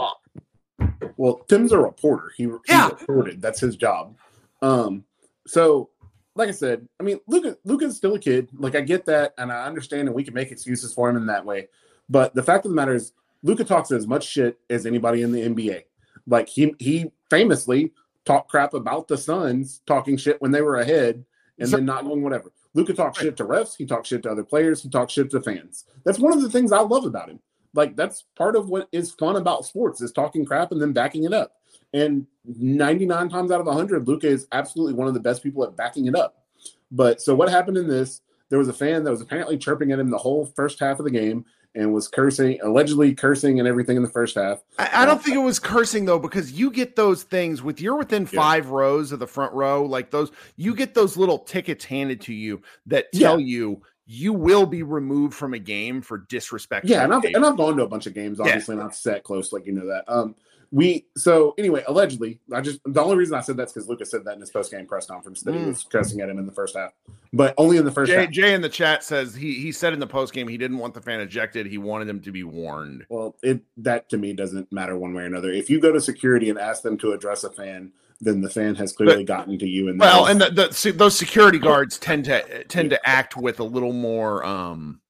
well 1.17 1.41
tim's 1.47 1.71
a 1.71 1.79
reporter 1.79 2.31
he, 2.37 2.47
yeah. 2.67 2.85
he 2.85 2.93
reported 2.93 3.41
that's 3.41 3.59
his 3.59 3.75
job 3.75 4.15
um 4.61 5.03
so 5.47 5.89
like 6.35 6.49
i 6.49 6.51
said 6.51 6.87
i 6.99 7.03
mean 7.03 7.19
Luka 7.27 7.57
luka's 7.65 7.97
still 7.97 8.15
a 8.15 8.19
kid 8.19 8.49
like 8.53 8.75
i 8.75 8.81
get 8.81 9.05
that 9.05 9.33
and 9.37 9.51
i 9.51 9.65
understand 9.65 10.07
and 10.07 10.15
we 10.15 10.23
can 10.23 10.33
make 10.33 10.51
excuses 10.51 10.93
for 10.93 11.09
him 11.09 11.17
in 11.17 11.25
that 11.25 11.45
way 11.45 11.67
but 12.09 12.35
the 12.35 12.43
fact 12.43 12.65
of 12.65 12.71
the 12.71 12.75
matter 12.75 12.93
is 12.93 13.13
Luka 13.43 13.63
talks 13.63 13.91
as 13.91 14.07
much 14.07 14.25
shit 14.25 14.59
as 14.69 14.85
anybody 14.85 15.23
in 15.23 15.31
the 15.31 15.41
NBA. 15.41 15.83
Like 16.27 16.47
he 16.47 16.75
he 16.77 17.11
famously 17.29 17.91
talked 18.25 18.49
crap 18.49 18.73
about 18.73 19.07
the 19.07 19.17
Suns, 19.17 19.81
talking 19.87 20.17
shit 20.17 20.39
when 20.41 20.51
they 20.51 20.61
were 20.61 20.77
ahead, 20.77 21.23
and 21.57 21.67
so, 21.67 21.77
then 21.77 21.85
not 21.85 22.03
doing 22.03 22.21
whatever. 22.21 22.51
Luka 22.73 22.93
talks 22.93 23.19
right. 23.19 23.25
shit 23.25 23.37
to 23.37 23.45
refs. 23.45 23.75
He 23.75 23.85
talks 23.85 24.09
shit 24.09 24.23
to 24.23 24.31
other 24.31 24.43
players. 24.43 24.83
He 24.83 24.89
talks 24.89 25.13
shit 25.13 25.31
to 25.31 25.41
fans. 25.41 25.85
That's 26.05 26.19
one 26.19 26.33
of 26.33 26.41
the 26.41 26.49
things 26.49 26.71
I 26.71 26.81
love 26.81 27.05
about 27.05 27.29
him. 27.29 27.39
Like 27.73 27.95
that's 27.95 28.25
part 28.35 28.55
of 28.55 28.69
what 28.69 28.87
is 28.91 29.11
fun 29.11 29.37
about 29.37 29.65
sports 29.65 30.01
is 30.01 30.11
talking 30.11 30.45
crap 30.45 30.71
and 30.71 30.81
then 30.81 30.93
backing 30.93 31.23
it 31.23 31.33
up. 31.33 31.53
And 31.93 32.25
99 32.45 33.29
times 33.29 33.51
out 33.51 33.59
of 33.59 33.67
100, 33.67 34.07
Luka 34.07 34.27
is 34.27 34.47
absolutely 34.51 34.93
one 34.93 35.07
of 35.07 35.13
the 35.13 35.19
best 35.19 35.43
people 35.43 35.63
at 35.63 35.75
backing 35.75 36.07
it 36.07 36.15
up. 36.15 36.43
But 36.91 37.21
so 37.21 37.35
what 37.35 37.49
happened 37.49 37.77
in 37.77 37.87
this? 37.87 38.21
There 38.49 38.59
was 38.59 38.67
a 38.67 38.73
fan 38.73 39.03
that 39.03 39.11
was 39.11 39.21
apparently 39.21 39.57
chirping 39.57 39.91
at 39.91 39.99
him 39.99 40.09
the 40.09 40.17
whole 40.17 40.45
first 40.45 40.79
half 40.79 40.99
of 40.99 41.05
the 41.05 41.11
game 41.11 41.45
and 41.73 41.93
was 41.93 42.09
cursing, 42.09 42.59
allegedly 42.61 43.15
cursing 43.15 43.59
and 43.59 43.67
everything 43.67 43.95
in 43.95 44.03
the 44.03 44.09
first 44.09 44.35
half. 44.35 44.61
I, 44.77 44.89
I 44.93 45.05
don't 45.05 45.15
uh, 45.15 45.21
think 45.21 45.37
it 45.37 45.41
was 45.41 45.59
cursing 45.59 46.03
though, 46.03 46.19
because 46.19 46.51
you 46.51 46.69
get 46.69 46.97
those 46.97 47.23
things 47.23 47.61
with 47.61 47.79
you're 47.79 47.95
within 47.95 48.25
five 48.25 48.69
rows 48.69 49.13
of 49.13 49.19
the 49.19 49.27
front 49.27 49.53
row, 49.53 49.85
like 49.85 50.11
those, 50.11 50.31
you 50.57 50.75
get 50.75 50.93
those 50.93 51.15
little 51.15 51.39
tickets 51.39 51.85
handed 51.85 52.19
to 52.21 52.33
you 52.33 52.61
that 52.87 53.11
tell 53.13 53.39
yeah. 53.39 53.47
you 53.47 53.81
you 54.05 54.33
will 54.33 54.65
be 54.65 54.83
removed 54.83 55.33
from 55.33 55.53
a 55.53 55.59
game 55.59 56.01
for 56.01 56.17
disrespect. 56.17 56.85
Yeah, 56.85 57.05
and 57.05 57.13
I've, 57.13 57.23
and 57.23 57.45
I've 57.45 57.55
gone 57.55 57.77
to 57.77 57.83
a 57.83 57.87
bunch 57.87 58.07
of 58.07 58.13
games, 58.13 58.41
obviously 58.41 58.75
yeah. 58.75 58.83
not 58.83 58.95
set 58.95 59.23
close, 59.23 59.53
like 59.53 59.65
you 59.65 59.71
know 59.71 59.87
that. 59.87 60.03
Um, 60.07 60.35
we 60.71 61.05
so 61.17 61.53
anyway, 61.57 61.83
allegedly, 61.87 62.39
I 62.53 62.61
just 62.61 62.79
the 62.85 63.01
only 63.01 63.17
reason 63.17 63.35
I 63.35 63.41
said 63.41 63.57
that's 63.57 63.73
because 63.73 63.89
Lucas 63.89 64.09
said 64.09 64.23
that 64.23 64.35
in 64.35 64.39
his 64.39 64.49
post 64.49 64.71
game 64.71 64.85
press 64.85 65.05
conference 65.05 65.41
that 65.41 65.53
mm. 65.53 65.59
he 65.59 65.65
was 65.65 65.83
cussing 65.83 66.21
at 66.21 66.29
him 66.29 66.39
in 66.39 66.45
the 66.45 66.51
first 66.51 66.77
half, 66.77 66.91
but 67.33 67.53
only 67.57 67.75
in 67.75 67.83
the 67.83 67.91
first 67.91 68.09
Jay, 68.09 68.21
half. 68.21 68.31
Jay 68.31 68.53
in 68.53 68.61
the 68.61 68.69
chat 68.69 69.03
says 69.03 69.35
he 69.35 69.55
he 69.55 69.73
said 69.73 69.91
in 69.91 69.99
the 69.99 70.07
post 70.07 70.33
game 70.33 70.47
he 70.47 70.57
didn't 70.57 70.77
want 70.77 70.93
the 70.93 71.01
fan 71.01 71.19
ejected. 71.19 71.67
He 71.67 71.77
wanted 71.77 72.07
him 72.07 72.21
to 72.21 72.31
be 72.31 72.43
warned. 72.43 73.05
Well, 73.09 73.35
it 73.43 73.61
that 73.77 74.07
to 74.09 74.17
me 74.17 74.31
doesn't 74.31 74.71
matter 74.71 74.97
one 74.97 75.13
way 75.13 75.23
or 75.23 75.25
another. 75.25 75.51
If 75.51 75.69
you 75.69 75.81
go 75.81 75.91
to 75.91 75.99
security 75.99 76.49
and 76.49 76.57
ask 76.57 76.83
them 76.83 76.97
to 76.99 77.11
address 77.11 77.43
a 77.43 77.49
fan, 77.49 77.91
then 78.21 78.39
the 78.39 78.49
fan 78.49 78.75
has 78.75 78.93
clearly 78.93 79.25
but, 79.25 79.39
gotten 79.39 79.59
to 79.59 79.67
you. 79.67 79.89
And 79.89 79.99
well, 79.99 80.27
and 80.27 80.39
the, 80.39 80.49
the, 80.51 80.91
those 80.93 81.17
security 81.17 81.59
guards 81.59 81.99
tend 81.99 82.25
to 82.25 82.63
tend 82.65 82.91
to 82.91 83.09
act 83.09 83.35
with 83.35 83.59
a 83.59 83.65
little 83.65 83.93
more. 83.93 84.45
um 84.45 85.01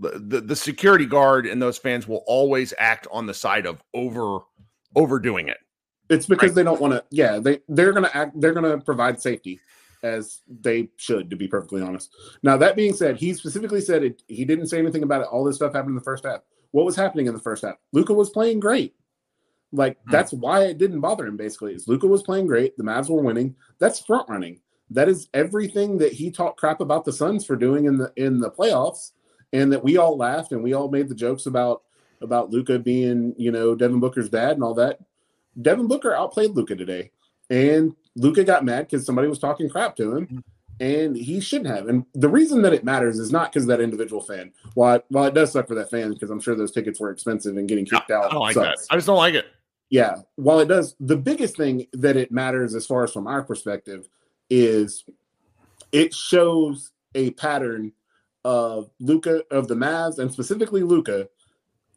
the, 0.00 0.40
the 0.40 0.56
security 0.56 1.04
guard 1.04 1.44
and 1.44 1.60
those 1.60 1.76
fans 1.76 2.08
will 2.08 2.24
always 2.26 2.72
act 2.78 3.06
on 3.12 3.26
the 3.26 3.34
side 3.34 3.66
of 3.66 3.82
over 3.92 4.40
overdoing 4.94 5.48
it. 5.48 5.58
It's 6.08 6.26
because 6.26 6.50
right. 6.50 6.56
they 6.56 6.62
don't 6.64 6.80
want 6.80 6.92
to. 6.94 7.04
Yeah, 7.10 7.38
they 7.38 7.60
they're 7.68 7.92
gonna 7.92 8.10
act. 8.12 8.40
They're 8.40 8.52
gonna 8.52 8.80
provide 8.80 9.20
safety 9.20 9.60
as 10.02 10.40
they 10.48 10.88
should, 10.96 11.30
to 11.30 11.36
be 11.36 11.46
perfectly 11.46 11.82
honest. 11.82 12.14
Now 12.42 12.56
that 12.56 12.76
being 12.76 12.92
said, 12.94 13.16
he 13.16 13.34
specifically 13.34 13.80
said 13.80 14.02
it. 14.02 14.22
He 14.26 14.44
didn't 14.44 14.66
say 14.66 14.78
anything 14.78 15.02
about 15.02 15.22
it. 15.22 15.28
All 15.28 15.44
this 15.44 15.56
stuff 15.56 15.72
happened 15.72 15.90
in 15.90 15.96
the 15.96 16.02
first 16.02 16.24
half. 16.24 16.40
What 16.72 16.86
was 16.86 16.96
happening 16.96 17.26
in 17.26 17.34
the 17.34 17.40
first 17.40 17.64
half? 17.64 17.76
Luka 17.92 18.14
was 18.14 18.30
playing 18.30 18.60
great. 18.60 18.94
Like 19.72 19.98
hmm. 20.04 20.10
that's 20.10 20.32
why 20.32 20.64
it 20.64 20.78
didn't 20.78 21.00
bother 21.00 21.26
him. 21.26 21.36
Basically, 21.36 21.74
is 21.74 21.88
Luka 21.88 22.06
was 22.06 22.22
playing 22.22 22.46
great. 22.46 22.76
The 22.76 22.84
Mavs 22.84 23.10
were 23.10 23.22
winning. 23.22 23.54
That's 23.78 24.00
front 24.00 24.28
running. 24.28 24.60
That 24.90 25.08
is 25.08 25.28
everything 25.32 25.98
that 25.98 26.12
he 26.12 26.32
talked 26.32 26.58
crap 26.58 26.80
about 26.80 27.04
the 27.04 27.12
Suns 27.12 27.46
for 27.46 27.56
doing 27.56 27.84
in 27.84 27.96
the 27.96 28.12
in 28.16 28.40
the 28.40 28.50
playoffs, 28.50 29.12
and 29.52 29.72
that 29.72 29.84
we 29.84 29.96
all 29.96 30.16
laughed 30.16 30.52
and 30.52 30.62
we 30.62 30.72
all 30.72 30.90
made 30.90 31.08
the 31.08 31.14
jokes 31.14 31.46
about 31.46 31.82
about 32.20 32.50
Luka 32.50 32.78
being, 32.78 33.34
you 33.36 33.50
know, 33.50 33.74
Devin 33.74 34.00
Booker's 34.00 34.28
dad 34.28 34.52
and 34.52 34.62
all 34.62 34.74
that. 34.74 34.98
Devin 35.60 35.88
Booker 35.88 36.14
outplayed 36.14 36.50
Luka 36.50 36.76
today, 36.76 37.10
and 37.48 37.94
Luka 38.16 38.44
got 38.44 38.64
mad 38.64 38.86
because 38.86 39.04
somebody 39.04 39.28
was 39.28 39.38
talking 39.38 39.68
crap 39.68 39.96
to 39.96 40.16
him, 40.16 40.44
and 40.80 41.16
he 41.16 41.40
shouldn't 41.40 41.74
have. 41.74 41.88
And 41.88 42.06
the 42.14 42.28
reason 42.28 42.62
that 42.62 42.72
it 42.72 42.84
matters 42.84 43.18
is 43.18 43.30
not 43.30 43.52
because 43.52 43.66
that 43.66 43.80
individual 43.80 44.22
fan. 44.22 44.52
While 44.74 44.96
it, 44.96 45.04
while 45.08 45.26
it 45.26 45.34
does 45.34 45.52
suck 45.52 45.68
for 45.68 45.74
that 45.74 45.90
fan 45.90 46.12
because 46.12 46.30
I'm 46.30 46.40
sure 46.40 46.54
those 46.54 46.72
tickets 46.72 46.98
were 46.98 47.10
expensive 47.10 47.56
and 47.56 47.68
getting 47.68 47.84
kicked 47.84 48.10
out. 48.10 48.26
I 48.26 48.28
don't 48.30 48.40
like 48.40 48.54
sucks. 48.54 48.86
that. 48.86 48.94
I 48.94 48.96
just 48.96 49.06
don't 49.06 49.18
like 49.18 49.34
it. 49.34 49.46
Yeah. 49.90 50.16
While 50.36 50.60
it 50.60 50.68
does, 50.68 50.94
the 51.00 51.16
biggest 51.16 51.56
thing 51.56 51.86
that 51.92 52.16
it 52.16 52.32
matters 52.32 52.74
as 52.74 52.86
far 52.86 53.04
as 53.04 53.12
from 53.12 53.26
our 53.26 53.42
perspective 53.42 54.08
is 54.48 55.04
it 55.92 56.14
shows 56.14 56.92
a 57.14 57.32
pattern 57.32 57.92
of 58.44 58.90
Luka 59.00 59.42
of 59.50 59.68
the 59.68 59.74
Mavs 59.74 60.18
and 60.18 60.32
specifically 60.32 60.82
Luka 60.82 61.28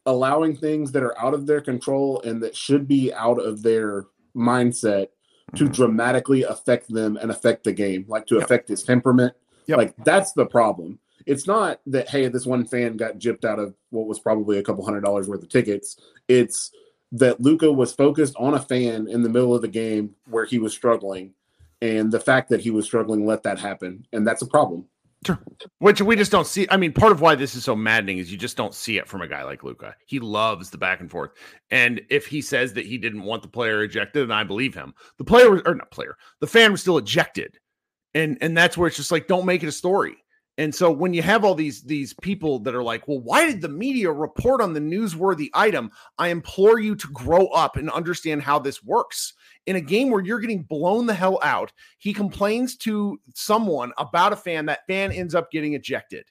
allowing 0.06 0.56
things 0.56 0.92
that 0.92 1.02
are 1.02 1.18
out 1.18 1.34
of 1.34 1.46
their 1.46 1.60
control 1.60 2.20
and 2.22 2.42
that 2.42 2.56
should 2.56 2.86
be 2.86 3.12
out 3.12 3.38
of 3.38 3.62
their 3.62 4.04
mindset 4.36 5.08
to 5.56 5.64
mm-hmm. 5.64 5.72
dramatically 5.72 6.42
affect 6.42 6.92
them 6.92 7.16
and 7.16 7.30
affect 7.30 7.64
the 7.64 7.72
game, 7.72 8.04
like 8.08 8.26
to 8.26 8.36
yep. 8.36 8.44
affect 8.44 8.68
his 8.68 8.82
temperament. 8.82 9.34
Yep. 9.66 9.78
Like 9.78 9.96
that's 10.04 10.32
the 10.32 10.46
problem. 10.46 10.98
It's 11.26 11.46
not 11.46 11.80
that 11.86 12.08
hey, 12.08 12.28
this 12.28 12.46
one 12.46 12.66
fan 12.66 12.96
got 12.96 13.18
gypped 13.18 13.44
out 13.44 13.58
of 13.58 13.74
what 13.90 14.06
was 14.06 14.18
probably 14.18 14.58
a 14.58 14.62
couple 14.62 14.84
hundred 14.84 15.04
dollars 15.04 15.28
worth 15.28 15.42
of 15.42 15.48
tickets. 15.48 15.96
It's 16.28 16.70
that 17.12 17.40
Luka 17.40 17.72
was 17.72 17.92
focused 17.92 18.34
on 18.36 18.54
a 18.54 18.60
fan 18.60 19.06
in 19.08 19.22
the 19.22 19.28
middle 19.28 19.54
of 19.54 19.62
the 19.62 19.68
game 19.68 20.14
where 20.28 20.44
he 20.44 20.58
was 20.58 20.72
struggling, 20.72 21.32
and 21.80 22.10
the 22.10 22.20
fact 22.20 22.50
that 22.50 22.60
he 22.60 22.70
was 22.70 22.84
struggling 22.84 23.24
let 23.24 23.44
that 23.44 23.58
happen, 23.58 24.06
and 24.12 24.26
that's 24.26 24.42
a 24.42 24.46
problem. 24.46 24.86
Sure. 25.24 25.38
Which 25.78 26.02
we 26.02 26.16
just 26.16 26.32
don't 26.32 26.46
see. 26.46 26.66
I 26.70 26.76
mean, 26.76 26.92
part 26.92 27.12
of 27.12 27.20
why 27.20 27.34
this 27.34 27.54
is 27.54 27.64
so 27.64 27.74
maddening 27.74 28.18
is 28.18 28.30
you 28.30 28.36
just 28.36 28.56
don't 28.56 28.74
see 28.74 28.98
it 28.98 29.08
from 29.08 29.22
a 29.22 29.28
guy 29.28 29.42
like 29.42 29.64
Luka. 29.64 29.94
He 30.06 30.18
loves 30.20 30.70
the 30.70 30.78
back 30.78 31.00
and 31.00 31.10
forth. 31.10 31.30
And 31.70 32.02
if 32.10 32.26
he 32.26 32.42
says 32.42 32.72
that 32.74 32.86
he 32.86 32.98
didn't 32.98 33.22
want 33.22 33.42
the 33.42 33.48
player 33.48 33.82
ejected, 33.82 34.24
and 34.24 34.32
I 34.34 34.44
believe 34.44 34.74
him, 34.74 34.94
the 35.18 35.24
player 35.24 35.50
was, 35.50 35.62
or 35.64 35.74
not 35.74 35.90
player, 35.90 36.16
the 36.40 36.46
fan 36.46 36.72
was 36.72 36.82
still 36.82 36.98
ejected. 36.98 37.58
And 38.14 38.38
and 38.40 38.56
that's 38.56 38.76
where 38.76 38.86
it's 38.86 38.96
just 38.96 39.12
like 39.12 39.26
don't 39.26 39.46
make 39.46 39.62
it 39.62 39.68
a 39.68 39.72
story. 39.72 40.16
And 40.56 40.72
so 40.72 40.92
when 40.92 41.12
you 41.14 41.22
have 41.22 41.44
all 41.44 41.54
these 41.54 41.82
these 41.82 42.14
people 42.22 42.60
that 42.60 42.74
are 42.74 42.82
like, 42.82 43.08
"Well, 43.08 43.20
why 43.20 43.46
did 43.46 43.60
the 43.60 43.68
media 43.68 44.12
report 44.12 44.60
on 44.60 44.72
the 44.72 44.80
newsworthy 44.80 45.48
item?" 45.54 45.90
I 46.18 46.28
implore 46.28 46.78
you 46.78 46.94
to 46.96 47.08
grow 47.08 47.46
up 47.48 47.76
and 47.76 47.90
understand 47.90 48.42
how 48.42 48.58
this 48.58 48.82
works. 48.82 49.32
In 49.66 49.76
a 49.76 49.80
game 49.80 50.10
where 50.10 50.20
you're 50.20 50.40
getting 50.40 50.62
blown 50.62 51.06
the 51.06 51.14
hell 51.14 51.38
out, 51.42 51.72
he 51.98 52.12
complains 52.12 52.76
to 52.78 53.18
someone 53.34 53.92
about 53.96 54.32
a 54.32 54.36
fan. 54.36 54.66
That 54.66 54.86
fan 54.86 55.10
ends 55.10 55.34
up 55.34 55.50
getting 55.50 55.74
ejected. 55.74 56.26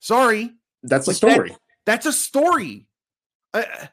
Sorry, 0.00 0.50
that's 0.82 1.06
like 1.06 1.14
a 1.14 1.16
story. 1.16 1.50
That, 1.50 1.58
that's 1.86 2.06
a 2.06 2.12
story. 2.12 2.88
I, 3.54 3.62
uh, 3.62 3.86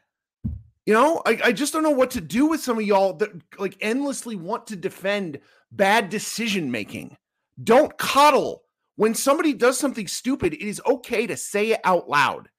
you 0.85 0.93
know, 0.93 1.21
I, 1.25 1.39
I 1.45 1.51
just 1.51 1.73
don't 1.73 1.83
know 1.83 1.89
what 1.91 2.11
to 2.11 2.21
do 2.21 2.45
with 2.45 2.61
some 2.61 2.77
of 2.77 2.85
y'all 2.85 3.13
that 3.15 3.29
like 3.59 3.77
endlessly 3.81 4.35
want 4.35 4.67
to 4.67 4.75
defend 4.75 5.39
bad 5.71 6.09
decision 6.09 6.71
making. 6.71 7.17
Don't 7.63 7.95
coddle 7.97 8.63
when 8.97 9.13
somebody 9.13 9.53
does 9.53 9.79
something 9.79 10.07
stupid, 10.07 10.53
it 10.53 10.61
is 10.61 10.81
okay 10.85 11.25
to 11.27 11.37
say 11.37 11.71
it 11.71 11.79
out 11.83 12.09
loud. 12.09 12.49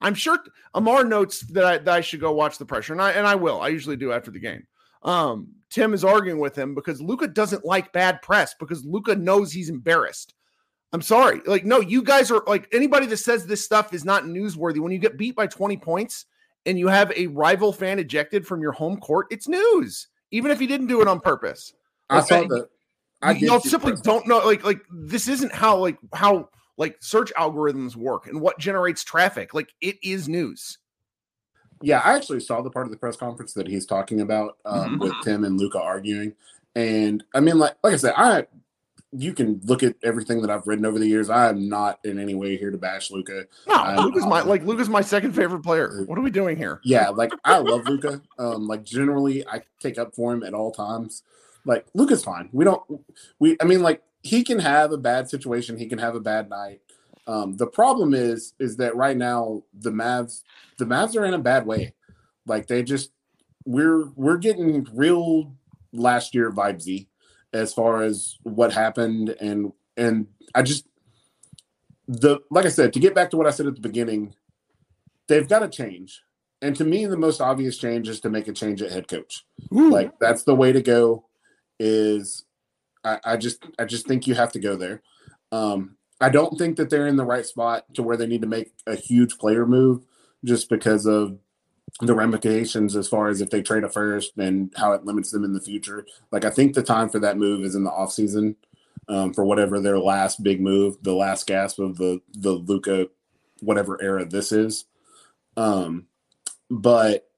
I'm 0.00 0.14
sure 0.14 0.38
Amar 0.74 1.04
notes 1.04 1.40
that 1.52 1.64
I, 1.64 1.78
that 1.78 1.94
I 1.94 2.00
should 2.00 2.20
go 2.20 2.32
watch 2.32 2.58
the 2.58 2.66
pressure, 2.66 2.92
and 2.92 3.00
I 3.00 3.12
and 3.12 3.26
I 3.26 3.36
will. 3.36 3.60
I 3.60 3.68
usually 3.68 3.96
do 3.96 4.12
after 4.12 4.30
the 4.30 4.40
game. 4.40 4.66
Um, 5.04 5.48
Tim 5.70 5.92
is 5.92 6.04
arguing 6.04 6.38
with 6.38 6.56
him 6.56 6.74
because 6.74 7.00
Luka 7.00 7.28
doesn't 7.28 7.64
like 7.64 7.92
bad 7.92 8.22
press 8.22 8.54
because 8.58 8.84
Luka 8.84 9.14
knows 9.14 9.52
he's 9.52 9.68
embarrassed. 9.68 10.34
I'm 10.92 11.02
sorry. 11.02 11.40
Like, 11.46 11.64
no, 11.64 11.80
you 11.80 12.02
guys 12.02 12.30
are 12.30 12.42
like 12.46 12.68
anybody 12.72 13.06
that 13.06 13.16
says 13.16 13.46
this 13.46 13.64
stuff 13.64 13.92
is 13.92 14.04
not 14.04 14.22
newsworthy. 14.24 14.78
When 14.78 14.92
you 14.92 14.98
get 14.98 15.18
beat 15.18 15.34
by 15.34 15.48
20 15.48 15.76
points 15.78 16.26
and 16.66 16.78
you 16.78 16.86
have 16.86 17.12
a 17.16 17.26
rival 17.26 17.72
fan 17.72 17.98
ejected 17.98 18.46
from 18.46 18.62
your 18.62 18.72
home 18.72 18.98
court, 18.98 19.26
it's 19.30 19.48
news, 19.48 20.06
even 20.30 20.52
if 20.52 20.60
he 20.60 20.68
didn't 20.68 20.86
do 20.86 21.02
it 21.02 21.08
on 21.08 21.18
purpose. 21.20 21.74
I 22.08 22.20
saw 22.20 22.44
the 22.44 22.68
I 23.24 23.32
know, 23.40 23.58
simply 23.58 23.94
don't 24.02 24.26
know. 24.28 24.38
Like, 24.38 24.64
like 24.64 24.82
this 24.90 25.28
isn't 25.28 25.52
how 25.52 25.78
like 25.78 25.98
how 26.12 26.50
like 26.76 26.96
search 27.00 27.32
algorithms 27.34 27.96
work 27.96 28.26
and 28.26 28.40
what 28.40 28.58
generates 28.58 29.02
traffic. 29.02 29.54
Like, 29.54 29.72
it 29.80 29.96
is 30.02 30.28
news. 30.28 30.78
Yeah, 31.84 32.00
I 32.04 32.14
actually 32.14 32.40
saw 32.40 32.62
the 32.62 32.70
part 32.70 32.86
of 32.86 32.92
the 32.92 32.98
press 32.98 33.16
conference 33.16 33.52
that 33.54 33.66
he's 33.66 33.86
talking 33.86 34.20
about 34.20 34.58
um, 34.64 34.90
mm-hmm. 34.90 34.98
with 34.98 35.12
Tim 35.22 35.44
and 35.44 35.58
Luka 35.58 35.80
arguing, 35.80 36.34
and 36.74 37.22
I 37.34 37.40
mean, 37.40 37.58
like, 37.58 37.74
like 37.82 37.94
I 37.94 37.96
said, 37.96 38.14
I 38.16 38.46
you 39.16 39.32
can 39.32 39.60
look 39.64 39.82
at 39.82 39.94
everything 40.02 40.42
that 40.42 40.50
I've 40.50 40.66
written 40.66 40.84
over 40.84 40.98
the 40.98 41.06
years. 41.06 41.30
I 41.30 41.48
am 41.48 41.68
not 41.68 42.00
in 42.04 42.18
any 42.18 42.34
way 42.34 42.56
here 42.56 42.70
to 42.70 42.76
bash 42.76 43.10
Luka. 43.10 43.46
No, 43.68 43.94
Luka's 43.98 44.26
my 44.26 44.42
like 44.42 44.64
Luka's 44.64 44.88
my 44.88 45.02
second 45.02 45.32
favorite 45.32 45.62
player. 45.62 46.04
What 46.06 46.18
are 46.18 46.22
we 46.22 46.30
doing 46.30 46.56
here? 46.56 46.80
Yeah, 46.84 47.10
like 47.10 47.32
I 47.44 47.58
love 47.58 47.86
Luka. 47.86 48.20
Um, 48.38 48.66
like 48.66 48.82
generally, 48.82 49.46
I 49.46 49.62
take 49.80 49.98
up 49.98 50.14
for 50.14 50.32
him 50.32 50.42
at 50.42 50.54
all 50.54 50.72
times. 50.72 51.22
Like 51.64 51.86
Luka's 51.94 52.24
fine. 52.24 52.48
We 52.52 52.64
don't. 52.64 52.82
We. 53.38 53.56
I 53.60 53.64
mean, 53.64 53.82
like 53.82 54.02
he 54.22 54.42
can 54.42 54.58
have 54.58 54.90
a 54.90 54.98
bad 54.98 55.30
situation. 55.30 55.78
He 55.78 55.86
can 55.86 55.98
have 55.98 56.16
a 56.16 56.20
bad 56.20 56.50
night. 56.50 56.80
Um, 57.26 57.56
the 57.56 57.66
problem 57.66 58.14
is, 58.14 58.54
is 58.58 58.76
that 58.76 58.96
right 58.96 59.16
now 59.16 59.62
the 59.72 59.90
Mavs, 59.90 60.42
the 60.78 60.84
Mavs 60.84 61.16
are 61.16 61.24
in 61.24 61.34
a 61.34 61.38
bad 61.38 61.66
way. 61.66 61.94
Like 62.46 62.66
they 62.66 62.82
just, 62.82 63.10
we're 63.64 64.10
we're 64.14 64.36
getting 64.36 64.86
real 64.92 65.54
last 65.92 66.34
year 66.34 66.52
vibesy 66.52 67.06
as 67.54 67.72
far 67.72 68.02
as 68.02 68.36
what 68.42 68.72
happened 68.72 69.34
and 69.40 69.72
and 69.96 70.26
I 70.54 70.62
just 70.62 70.86
the 72.08 72.40
like 72.50 72.66
I 72.66 72.68
said 72.68 72.92
to 72.92 73.00
get 73.00 73.14
back 73.14 73.30
to 73.30 73.36
what 73.36 73.46
I 73.46 73.50
said 73.50 73.66
at 73.66 73.76
the 73.76 73.80
beginning, 73.80 74.34
they've 75.28 75.48
got 75.48 75.60
to 75.60 75.68
change. 75.68 76.22
And 76.60 76.74
to 76.76 76.84
me, 76.84 77.06
the 77.06 77.16
most 77.16 77.40
obvious 77.40 77.76
change 77.76 78.08
is 78.08 78.20
to 78.20 78.30
make 78.30 78.48
a 78.48 78.52
change 78.52 78.80
at 78.80 78.90
head 78.90 79.08
coach. 79.08 79.44
Like 79.90 80.18
that's 80.18 80.44
the 80.44 80.54
way 80.54 80.72
to 80.72 80.80
go 80.82 81.26
is 81.78 82.44
I, 83.04 83.20
I, 83.24 83.36
just 83.36 83.64
I 83.78 83.84
just 83.84 84.06
think 84.06 84.26
you 84.26 84.34
have 84.34 84.52
to 84.52 84.58
go 84.58 84.76
there. 84.76 85.02
Um, 85.52 85.96
I 86.20 86.28
don't 86.28 86.56
think 86.58 86.76
that 86.76 86.90
they're 86.90 87.08
in 87.08 87.16
the 87.16 87.24
right 87.24 87.44
spot 87.44 87.92
to 87.94 88.02
where 88.02 88.16
they 88.16 88.26
need 88.26 88.42
to 88.42 88.46
make 88.46 88.72
a 88.86 88.94
huge 88.94 89.36
player 89.38 89.66
move 89.66 90.02
just 90.44 90.68
because 90.68 91.06
of 91.06 91.38
the 92.00 92.14
ramifications 92.14 92.96
as 92.96 93.08
far 93.08 93.28
as 93.28 93.40
if 93.40 93.50
they 93.50 93.62
trade 93.62 93.84
a 93.84 93.88
first 93.88 94.32
and 94.36 94.72
how 94.76 94.92
it 94.92 95.04
limits 95.04 95.30
them 95.30 95.44
in 95.44 95.52
the 95.52 95.60
future. 95.60 96.06
Like 96.32 96.44
I 96.44 96.50
think 96.50 96.74
the 96.74 96.82
time 96.82 97.08
for 97.08 97.18
that 97.20 97.38
move 97.38 97.64
is 97.64 97.74
in 97.74 97.84
the 97.84 97.90
offseason 97.90 98.56
um, 99.08 99.32
for 99.32 99.44
whatever 99.44 99.80
their 99.80 99.98
last 99.98 100.42
big 100.42 100.60
move, 100.60 100.96
the 101.02 101.14
last 101.14 101.46
gasp 101.46 101.78
of 101.78 101.96
the 101.96 102.20
the 102.32 102.52
Luka 102.52 103.08
whatever 103.60 104.00
era 104.02 104.24
this 104.24 104.52
is. 104.52 104.86
Um, 105.56 106.06
but 106.70 107.28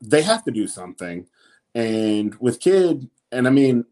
they 0.00 0.22
have 0.22 0.44
to 0.44 0.50
do 0.50 0.66
something. 0.66 1.26
And 1.74 2.34
with 2.40 2.60
Kidd, 2.60 3.08
and 3.30 3.46
I 3.46 3.50
mean, 3.50 3.84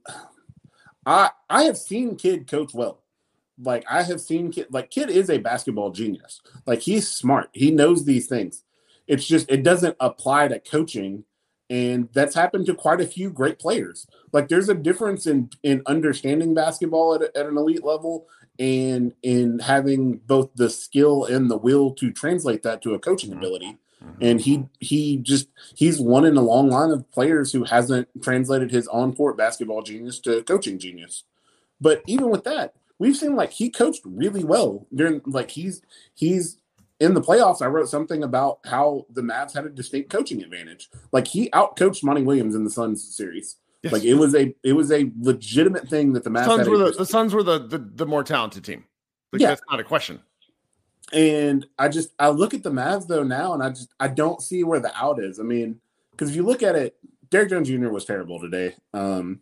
I 1.04 1.30
I 1.50 1.64
have 1.64 1.76
seen 1.76 2.16
Kidd 2.16 2.48
coach 2.48 2.72
well. 2.74 3.02
Like 3.62 3.84
I 3.90 4.02
have 4.02 4.20
seen 4.20 4.52
Kidd 4.52 4.68
like 4.70 4.90
Kidd 4.90 5.10
is 5.10 5.30
a 5.30 5.38
basketball 5.38 5.90
genius. 5.90 6.40
Like 6.66 6.80
he's 6.80 7.10
smart. 7.10 7.48
He 7.52 7.70
knows 7.70 8.04
these 8.04 8.26
things. 8.26 8.64
It's 9.06 9.26
just 9.26 9.50
it 9.50 9.62
doesn't 9.62 9.96
apply 10.00 10.48
to 10.48 10.60
coaching 10.60 11.24
and 11.70 12.08
that's 12.12 12.34
happened 12.34 12.66
to 12.66 12.74
quite 12.74 13.00
a 13.00 13.06
few 13.06 13.30
great 13.30 13.58
players. 13.58 14.06
Like 14.32 14.48
there's 14.48 14.68
a 14.68 14.74
difference 14.74 15.26
in 15.26 15.50
in 15.62 15.82
understanding 15.86 16.54
basketball 16.54 17.14
at, 17.14 17.22
at 17.36 17.46
an 17.46 17.56
elite 17.56 17.84
level 17.84 18.26
and 18.58 19.14
in 19.22 19.58
having 19.60 20.18
both 20.18 20.50
the 20.54 20.70
skill 20.70 21.24
and 21.24 21.50
the 21.50 21.56
will 21.56 21.92
to 21.94 22.10
translate 22.10 22.62
that 22.62 22.82
to 22.82 22.94
a 22.94 22.98
coaching 22.98 23.30
mm-hmm. 23.30 23.38
ability. 23.38 23.78
Mm-hmm. 24.02 24.22
And 24.22 24.40
he 24.40 24.64
he 24.80 25.18
just 25.18 25.48
he's 25.74 26.00
one 26.00 26.24
in 26.24 26.36
a 26.36 26.42
long 26.42 26.70
line 26.70 26.90
of 26.90 27.10
players 27.10 27.52
who 27.52 27.64
hasn't 27.64 28.08
translated 28.22 28.70
his 28.70 28.88
on 28.88 29.14
court 29.14 29.36
basketball 29.36 29.82
genius 29.82 30.18
to 30.20 30.42
coaching 30.44 30.78
genius. 30.78 31.24
But 31.80 32.02
even 32.06 32.30
with 32.30 32.44
that, 32.44 32.74
we've 32.98 33.16
seen 33.16 33.36
like 33.36 33.52
he 33.52 33.70
coached 33.70 34.02
really 34.04 34.44
well 34.44 34.86
during 34.94 35.20
like 35.26 35.50
he's 35.50 35.82
he's 36.14 36.58
in 37.00 37.14
the 37.14 37.20
playoffs. 37.20 37.62
I 37.62 37.66
wrote 37.66 37.88
something 37.88 38.24
about 38.24 38.58
how 38.64 39.06
the 39.10 39.22
Mavs 39.22 39.54
had 39.54 39.64
a 39.64 39.70
distinct 39.70 40.10
coaching 40.10 40.42
advantage. 40.42 40.90
Like 41.12 41.28
he 41.28 41.48
outcoached 41.50 42.02
Monty 42.02 42.22
Williams 42.22 42.54
in 42.54 42.64
the 42.64 42.70
Suns 42.70 43.14
series. 43.14 43.56
Yes. 43.82 43.92
Like 43.92 44.04
it 44.04 44.14
was 44.14 44.34
a 44.34 44.54
it 44.64 44.72
was 44.72 44.90
a 44.90 45.10
legitimate 45.20 45.88
thing 45.88 46.12
that 46.14 46.24
the 46.24 46.30
Mavs 46.30 46.46
Suns 46.46 46.68
were 46.68 46.78
the, 46.78 46.90
the 46.90 47.06
Suns 47.06 47.32
were 47.32 47.42
the, 47.42 47.58
the 47.66 47.78
the 47.78 48.06
more 48.06 48.24
talented 48.24 48.64
team. 48.64 48.84
Like, 49.32 49.42
yeah, 49.42 49.48
that's 49.48 49.62
not 49.70 49.80
a 49.80 49.84
question. 49.84 50.20
And 51.12 51.66
I 51.78 51.88
just 51.88 52.10
I 52.18 52.28
look 52.30 52.54
at 52.54 52.62
the 52.62 52.70
Mavs 52.70 53.06
though 53.06 53.22
now, 53.22 53.54
and 53.54 53.62
I 53.62 53.70
just 53.70 53.94
I 54.00 54.08
don't 54.08 54.42
see 54.42 54.64
where 54.64 54.80
the 54.80 54.94
out 54.96 55.22
is. 55.22 55.38
I 55.38 55.44
mean, 55.44 55.80
because 56.10 56.30
if 56.30 56.36
you 56.36 56.42
look 56.42 56.62
at 56.62 56.74
it, 56.74 56.96
Derrick 57.30 57.50
Jones 57.50 57.68
Jr. 57.68 57.88
was 57.88 58.04
terrible 58.04 58.40
today. 58.40 58.74
Um, 58.92 59.40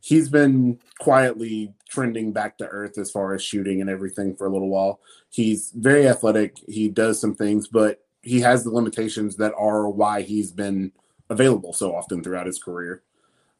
he's 0.00 0.28
been 0.28 0.78
quietly 0.98 1.74
trending 1.94 2.32
back 2.32 2.58
to 2.58 2.66
earth 2.66 2.98
as 2.98 3.10
far 3.10 3.34
as 3.34 3.42
shooting 3.42 3.80
and 3.80 3.88
everything 3.88 4.34
for 4.34 4.46
a 4.46 4.50
little 4.50 4.68
while. 4.68 5.00
He's 5.30 5.70
very 5.74 6.08
athletic. 6.08 6.58
He 6.68 6.88
does 6.88 7.20
some 7.20 7.34
things, 7.34 7.68
but 7.68 8.04
he 8.22 8.40
has 8.40 8.64
the 8.64 8.70
limitations 8.70 9.36
that 9.36 9.52
are 9.56 9.88
why 9.88 10.22
he's 10.22 10.50
been 10.50 10.92
available 11.30 11.72
so 11.72 11.94
often 11.94 12.22
throughout 12.22 12.46
his 12.46 12.58
career. 12.58 13.02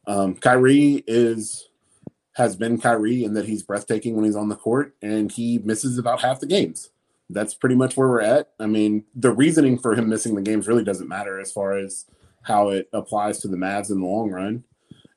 Um, 0.07 0.35
Kyrie 0.35 1.03
is 1.07 1.69
has 2.33 2.55
been 2.57 2.77
Kyrie 2.77 3.23
in 3.23 3.33
that 3.33 3.45
he's 3.45 3.63
breathtaking 3.63 4.15
when 4.15 4.25
he's 4.25 4.35
on 4.35 4.49
the 4.49 4.55
court, 4.55 4.93
and 5.01 5.31
he 5.31 5.59
misses 5.59 5.97
about 5.97 6.21
half 6.21 6.41
the 6.41 6.45
games 6.45 6.89
that's 7.29 7.53
pretty 7.53 7.75
much 7.75 7.97
where 7.97 8.07
we're 8.07 8.21
at. 8.21 8.51
I 8.59 8.67
mean, 8.67 9.05
the 9.15 9.31
reasoning 9.31 9.77
for 9.77 9.95
him 9.95 10.09
missing 10.09 10.35
the 10.35 10.41
games 10.41 10.67
really 10.67 10.83
doesn't 10.83 11.07
matter 11.07 11.39
as 11.39 11.51
far 11.51 11.77
as 11.77 12.05
how 12.43 12.69
it 12.69 12.87
applies 12.93 13.39
to 13.39 13.47
the 13.47 13.57
Mavs 13.57 13.89
in 13.89 13.99
the 13.99 14.05
long 14.05 14.29
run. 14.29 14.63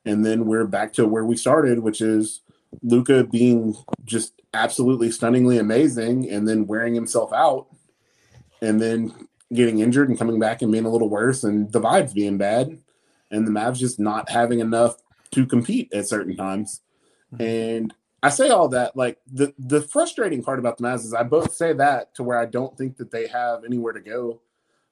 And 0.04 0.24
then 0.24 0.46
we're 0.46 0.66
back 0.66 0.94
to 0.94 1.06
where 1.06 1.24
we 1.24 1.36
started, 1.36 1.80
which 1.80 2.00
is 2.00 2.40
Luka 2.82 3.24
being 3.24 3.76
just 4.04 4.40
absolutely 4.54 5.10
stunningly 5.10 5.58
amazing 5.58 6.28
and 6.30 6.46
then 6.48 6.66
wearing 6.66 6.94
himself 6.94 7.32
out 7.32 7.66
and 8.60 8.80
then 8.80 9.12
getting 9.52 9.80
injured 9.80 10.08
and 10.08 10.18
coming 10.18 10.38
back 10.38 10.62
and 10.62 10.72
being 10.72 10.84
a 10.84 10.90
little 10.90 11.08
worse 11.08 11.44
and 11.44 11.72
the 11.72 11.80
vibes 11.80 12.14
being 12.14 12.36
bad 12.36 12.78
and 13.30 13.46
the 13.46 13.50
Mavs 13.50 13.78
just 13.78 13.98
not 13.98 14.30
having 14.30 14.60
enough 14.60 14.96
to 15.30 15.46
compete 15.46 15.92
at 15.92 16.08
certain 16.08 16.36
times. 16.36 16.80
Mm-hmm. 17.32 17.42
And 17.42 17.94
I 18.22 18.30
say 18.30 18.48
all 18.48 18.68
that 18.68 18.96
like 18.96 19.18
the 19.30 19.54
the 19.58 19.80
frustrating 19.80 20.42
part 20.42 20.58
about 20.58 20.78
the 20.78 20.84
Mavs 20.84 21.04
is 21.04 21.14
I 21.14 21.22
both 21.22 21.54
say 21.54 21.72
that 21.74 22.14
to 22.14 22.22
where 22.22 22.38
I 22.38 22.46
don't 22.46 22.76
think 22.76 22.96
that 22.96 23.10
they 23.10 23.26
have 23.28 23.64
anywhere 23.64 23.92
to 23.92 24.00
go, 24.00 24.40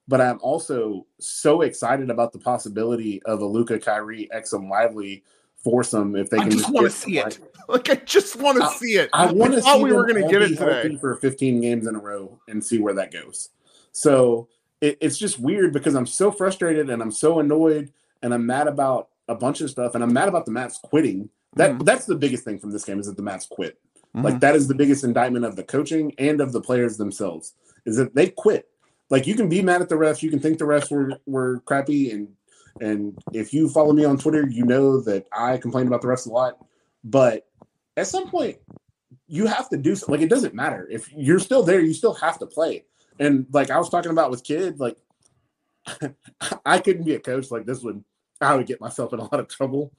but 0.07 0.21
I'm 0.21 0.39
also 0.41 1.07
so 1.19 1.63
excited 1.63 2.11
about 2.11 2.33
the 2.33 2.39
possibility 2.39 3.23
of 3.25 3.41
a 3.41 3.47
Luka 3.47 3.79
Kyrie 3.79 4.29
Exum 4.35 4.71
Lively 4.71 5.25
foursome 5.65 6.17
if 6.17 6.31
they 6.31 6.39
I 6.39 6.43
can 6.43 6.51
just, 6.53 6.65
just 6.65 6.75
want 6.75 6.87
to 6.87 6.93
see 6.93 7.19
it. 7.19 7.39
Like 7.69 7.91
I 7.91 7.97
just 7.97 8.37
want 8.37 8.63
to 8.63 8.69
see 8.79 8.93
it. 8.93 9.11
I 9.13 9.33
want 9.33 9.53
to 9.55 9.61
see 9.61 9.83
we 9.83 9.93
were 9.93 10.07
going 10.07 10.23
to 10.23 10.31
get 10.31 10.41
it 10.41 10.57
today 10.57 10.97
for 11.01 11.17
15 11.17 11.61
games 11.61 11.89
in 11.89 11.97
a 11.97 11.99
row 11.99 12.39
and 12.47 12.65
see 12.65 12.79
where 12.79 12.95
that 12.95 13.11
goes. 13.11 13.49
So 13.91 14.47
it, 14.81 14.99
it's 15.01 15.19
just 15.19 15.41
weird 15.41 15.73
because 15.73 15.97
I'm 15.97 16.07
so 16.07 16.31
frustrated 16.31 16.91
and 16.91 17.03
I'm 17.03 17.11
so 17.11 17.41
annoyed 17.41 17.93
and 18.23 18.33
I'm 18.33 18.47
mad 18.47 18.69
about 18.69 19.09
a 19.27 19.35
bunch 19.35 19.63
of 19.63 19.71
stuff 19.71 19.97
and 19.97 20.05
I'm 20.05 20.13
mad 20.13 20.29
about 20.29 20.47
the 20.47 20.53
Mavs 20.53 20.81
quitting 20.81 21.29
that 21.57 21.73
mm-hmm. 21.73 21.85
that's 21.85 22.07
the 22.07 22.15
biggest 22.15 22.45
thing 22.45 22.59
from 22.59 22.71
this 22.71 22.85
game 22.85 23.01
is 23.01 23.07
that 23.07 23.17
the 23.17 23.23
Mavs 23.23 23.49
quit. 23.49 23.79
Mm-hmm. 24.15 24.25
Like 24.25 24.41
that 24.41 24.55
is 24.55 24.69
the 24.69 24.75
biggest 24.75 25.05
indictment 25.05 25.45
of 25.45 25.57
the 25.57 25.65
coaching 25.65 26.15
and 26.19 26.41
of 26.41 26.53
the 26.53 26.61
players 26.61 26.97
themselves 26.97 27.55
is 27.85 27.97
that 27.97 28.15
they 28.15 28.29
quit. 28.29 28.69
Like 29.11 29.27
you 29.27 29.35
can 29.35 29.49
be 29.49 29.63
mad 29.63 29.83
at 29.83 29.89
the 29.89 29.95
refs, 29.95 30.23
you 30.23 30.31
can 30.31 30.39
think 30.39 30.59
the 30.59 30.65
refs 30.65 30.91
were 30.91 31.19
were 31.27 31.61
crappy, 31.61 32.11
and 32.11 32.29
and 32.81 33.19
if 33.33 33.53
you 33.53 33.69
follow 33.69 33.93
me 33.93 34.05
on 34.05 34.19
Twitter, 34.19 34.47
you 34.49 34.65
know 34.65 35.01
that 35.03 35.27
I 35.33 35.57
complain 35.59 35.87
about 35.87 36.03
the 36.03 36.09
refs 36.09 36.27
a 36.27 36.31
lot. 36.31 36.59
But 37.05 37.47
at 37.97 38.07
some 38.07 38.29
point 38.29 38.59
you 39.29 39.47
have 39.47 39.69
to 39.71 39.77
do 39.77 39.97
something. 39.97 40.15
Like 40.15 40.25
it 40.25 40.31
doesn't 40.31 40.55
matter 40.55 40.87
if 40.91 41.13
you're 41.13 41.39
still 41.39 41.63
there, 41.63 41.81
you 41.81 41.95
still 41.95 42.15
have 42.15 42.39
to 42.39 42.47
play. 42.47 42.85
And 43.19 43.47
like 43.53 43.71
I 43.71 43.79
was 43.79 43.89
talking 43.89 44.13
about 44.13 44.31
with 44.31 44.45
kids, 44.45 44.79
like 44.79 44.97
I 46.67 46.79
couldn't 46.79 47.05
be 47.05 47.15
a 47.15 47.21
coach. 47.21 47.51
Like 47.51 47.67
this 47.67 47.83
would 47.83 48.05
I 48.41 48.55
would 48.55 48.67
get 48.67 48.81
myself 48.81 49.13
in 49.13 49.19
a 49.19 49.23
lot 49.23 49.41
of 49.41 49.49
trouble. 49.49 49.93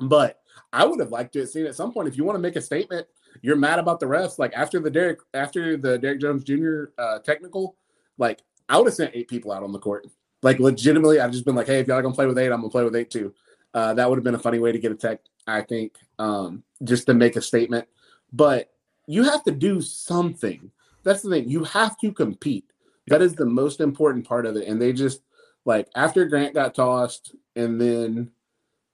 But 0.00 0.40
I 0.72 0.84
would 0.84 1.00
have 1.00 1.10
liked 1.10 1.32
to 1.34 1.40
have 1.40 1.48
seen 1.48 1.66
at 1.66 1.74
some 1.74 1.92
point 1.92 2.08
if 2.08 2.16
you 2.16 2.24
want 2.24 2.36
to 2.36 2.42
make 2.42 2.56
a 2.56 2.60
statement, 2.60 3.06
you're 3.42 3.56
mad 3.56 3.78
about 3.78 4.00
the 4.00 4.06
refs. 4.06 4.38
Like 4.38 4.52
after 4.54 4.80
the 4.80 4.90
Derrick 4.90 5.20
after 5.34 5.76
the 5.76 5.98
Derrick 5.98 6.20
Jones 6.20 6.44
Jr. 6.44 6.86
Uh, 6.98 7.18
technical, 7.20 7.76
like 8.16 8.42
I 8.68 8.76
would 8.76 8.86
have 8.86 8.94
sent 8.94 9.14
eight 9.14 9.28
people 9.28 9.52
out 9.52 9.62
on 9.62 9.72
the 9.72 9.78
court. 9.78 10.06
Like 10.42 10.58
legitimately, 10.60 11.20
I've 11.20 11.32
just 11.32 11.44
been 11.44 11.54
like, 11.54 11.66
hey, 11.66 11.80
if 11.80 11.88
y'all 11.88 12.02
gonna 12.02 12.14
play 12.14 12.26
with 12.26 12.38
eight, 12.38 12.52
I'm 12.52 12.60
gonna 12.60 12.70
play 12.70 12.84
with 12.84 12.96
eight 12.96 13.10
too. 13.10 13.34
Uh, 13.74 13.94
that 13.94 14.08
would 14.08 14.16
have 14.16 14.24
been 14.24 14.34
a 14.34 14.38
funny 14.38 14.58
way 14.58 14.72
to 14.72 14.78
get 14.78 14.92
a 14.92 14.94
tech, 14.94 15.20
I 15.46 15.62
think, 15.62 15.94
um, 16.18 16.62
just 16.84 17.06
to 17.06 17.14
make 17.14 17.36
a 17.36 17.42
statement. 17.42 17.86
But 18.32 18.70
you 19.06 19.24
have 19.24 19.42
to 19.44 19.50
do 19.50 19.80
something. 19.80 20.70
That's 21.02 21.22
the 21.22 21.30
thing. 21.30 21.48
You 21.48 21.64
have 21.64 21.98
to 21.98 22.12
compete. 22.12 22.70
That 23.08 23.22
is 23.22 23.34
the 23.34 23.46
most 23.46 23.80
important 23.80 24.26
part 24.26 24.46
of 24.46 24.56
it. 24.56 24.68
And 24.68 24.80
they 24.80 24.92
just 24.92 25.22
like 25.64 25.88
after 25.94 26.24
Grant 26.26 26.54
got 26.54 26.74
tossed, 26.74 27.34
and 27.56 27.80
then 27.80 28.30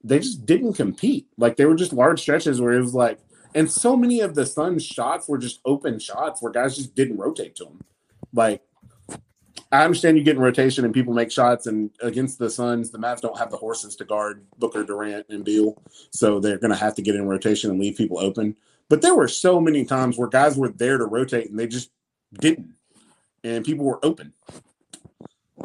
they 0.03 0.19
just 0.19 0.47
didn't 0.47 0.75
compete. 0.75 1.27
Like 1.37 1.57
they 1.57 1.67
were 1.67 1.75
just 1.75 1.93
large 1.93 2.21
stretches 2.21 2.61
where 2.61 2.73
it 2.73 2.81
was 2.81 2.95
like, 2.95 3.19
and 3.55 3.71
so 3.71 3.97
many 3.97 4.21
of 4.21 4.35
the 4.35 4.47
Suns' 4.47 4.85
shots 4.85 5.29
were 5.29 5.39
just 5.39 5.61
open 5.65 5.99
shots 5.99 6.43
where 6.43 6.53
guys 6.53 6.77
just 6.77 6.95
didn't 6.95 7.19
rotate 7.19 7.55
to 7.57 7.65
them. 7.65 7.81
Like 8.33 8.63
I 9.75 9.85
understand 9.85 10.17
you 10.17 10.23
get 10.23 10.37
in 10.37 10.43
rotation 10.43 10.85
and 10.85 10.95
people 10.95 11.13
make 11.15 11.33
shots, 11.33 11.67
and 11.67 11.91
against 12.01 12.39
the 12.39 12.49
Suns, 12.49 12.91
the 12.91 12.99
Mavs 12.99 13.21
don't 13.21 13.37
have 13.39 13.51
the 13.51 13.57
horses 13.57 13.97
to 13.97 14.05
guard 14.05 14.45
Booker, 14.57 14.85
Durant, 14.85 15.27
and 15.31 15.45
Beal, 15.45 15.77
so 16.11 16.39
they're 16.39 16.59
going 16.59 16.71
to 16.71 16.77
have 16.77 16.95
to 16.95 17.03
get 17.03 17.17
in 17.17 17.27
rotation 17.27 17.71
and 17.71 17.81
leave 17.81 17.97
people 17.97 18.21
open. 18.21 18.57
But 18.89 19.03
there 19.03 19.17
were 19.17 19.27
so 19.27 19.61
many 19.61 19.85
times 19.85 20.17
where 20.17 20.29
guys 20.29 20.57
were 20.57 20.69
there 20.69 20.97
to 20.97 21.07
rotate 21.07 21.51
and 21.51 21.59
they 21.59 21.67
just 21.67 21.91
didn't, 22.35 22.75
and 23.43 23.65
people 23.65 23.85
were 23.85 24.05
open. 24.05 24.33